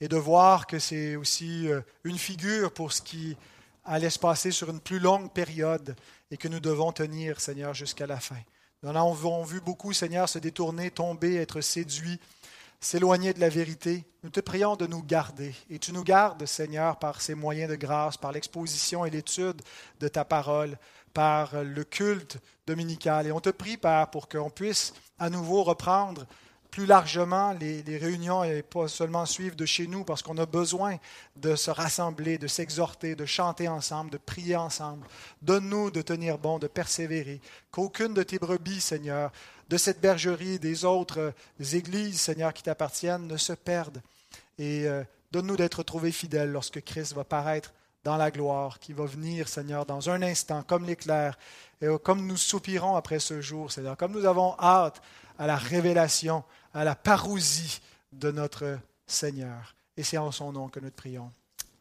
et 0.00 0.08
de 0.08 0.16
voir 0.16 0.66
que 0.66 0.78
c'est 0.78 1.14
aussi 1.14 1.68
euh, 1.68 1.82
une 2.04 2.18
figure 2.18 2.72
pour 2.72 2.90
ce 2.94 3.02
qui 3.02 3.36
allait 3.86 4.10
se 4.10 4.18
passer 4.18 4.50
sur 4.50 4.70
une 4.70 4.80
plus 4.80 4.98
longue 4.98 5.32
période 5.32 5.96
et 6.30 6.36
que 6.36 6.48
nous 6.48 6.60
devons 6.60 6.92
tenir, 6.92 7.40
Seigneur, 7.40 7.74
jusqu'à 7.74 8.06
la 8.06 8.20
fin. 8.20 8.40
Nous 8.82 8.90
en 8.90 8.96
avons 8.96 9.42
vu 9.44 9.60
beaucoup, 9.60 9.92
Seigneur, 9.92 10.28
se 10.28 10.38
détourner, 10.38 10.90
tomber, 10.90 11.36
être 11.36 11.60
séduits, 11.60 12.20
s'éloigner 12.80 13.32
de 13.32 13.40
la 13.40 13.48
vérité. 13.48 14.04
Nous 14.22 14.30
te 14.30 14.40
prions 14.40 14.76
de 14.76 14.86
nous 14.86 15.02
garder. 15.02 15.54
Et 15.70 15.78
tu 15.78 15.92
nous 15.92 16.04
gardes, 16.04 16.44
Seigneur, 16.46 16.98
par 16.98 17.20
ces 17.20 17.34
moyens 17.34 17.70
de 17.70 17.76
grâce, 17.76 18.16
par 18.16 18.32
l'exposition 18.32 19.04
et 19.04 19.10
l'étude 19.10 19.62
de 20.00 20.08
ta 20.08 20.24
parole, 20.24 20.76
par 21.14 21.62
le 21.62 21.84
culte 21.84 22.38
dominical. 22.66 23.26
Et 23.26 23.32
on 23.32 23.40
te 23.40 23.50
prie, 23.50 23.76
Père, 23.76 24.10
pour 24.10 24.28
qu'on 24.28 24.50
puisse 24.50 24.92
à 25.18 25.30
nouveau 25.30 25.62
reprendre 25.62 26.26
plus 26.70 26.86
largement 26.86 27.52
les, 27.52 27.82
réunions 27.96 28.44
et 28.44 28.62
pas 28.62 28.88
seulement 28.88 29.26
suivre 29.26 29.56
de 29.56 29.66
chez 29.66 29.86
nous 29.86 30.04
parce 30.04 30.22
qu'on 30.22 30.38
a 30.38 30.46
besoin 30.46 30.98
de 31.36 31.56
se 31.56 31.70
rassembler, 31.70 32.38
de 32.38 32.46
s'exhorter, 32.46 33.14
de 33.14 33.24
chanter 33.24 33.68
ensemble, 33.68 34.10
de 34.10 34.18
prier 34.18 34.56
ensemble. 34.56 35.06
Donne-nous 35.42 35.90
de 35.90 36.02
tenir 36.02 36.38
bon, 36.38 36.58
de 36.58 36.66
persévérer. 36.66 37.40
Qu'aucune 37.70 38.14
de 38.14 38.22
tes 38.22 38.38
brebis, 38.38 38.80
Seigneur, 38.80 39.32
de 39.68 39.76
cette 39.76 40.00
bergerie, 40.00 40.58
des 40.58 40.84
autres 40.84 41.32
églises, 41.72 42.20
Seigneur, 42.20 42.52
qui 42.52 42.62
t'appartiennent, 42.62 43.26
ne 43.26 43.36
se 43.36 43.52
perde. 43.52 44.02
Et 44.58 44.86
euh, 44.86 45.02
donne-nous 45.32 45.56
d'être 45.56 45.82
trouvés 45.82 46.12
fidèles 46.12 46.52
lorsque 46.52 46.82
Christ 46.82 47.14
va 47.14 47.24
paraître 47.24 47.72
dans 48.04 48.16
la 48.16 48.30
gloire, 48.30 48.78
qui 48.78 48.92
va 48.92 49.04
venir, 49.04 49.48
Seigneur, 49.48 49.84
dans 49.84 50.10
un 50.10 50.22
instant, 50.22 50.62
comme 50.62 50.86
l'éclair, 50.86 51.36
et 51.82 51.88
comme 52.04 52.24
nous 52.24 52.36
soupirons 52.36 52.94
après 52.94 53.18
ce 53.18 53.40
jour, 53.40 53.72
Seigneur, 53.72 53.96
comme 53.96 54.12
nous 54.12 54.24
avons 54.24 54.54
hâte 54.60 55.02
à 55.38 55.46
la 55.46 55.56
révélation 55.56 56.44
à 56.76 56.84
la 56.84 56.94
parousie 56.94 57.80
de 58.12 58.30
notre 58.30 58.78
Seigneur. 59.06 59.74
Et 59.96 60.02
c'est 60.02 60.18
en 60.18 60.30
son 60.30 60.52
nom 60.52 60.68
que 60.68 60.78
nous 60.78 60.90
te 60.90 60.96
prions. 60.96 61.32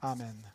Amen. 0.02 0.55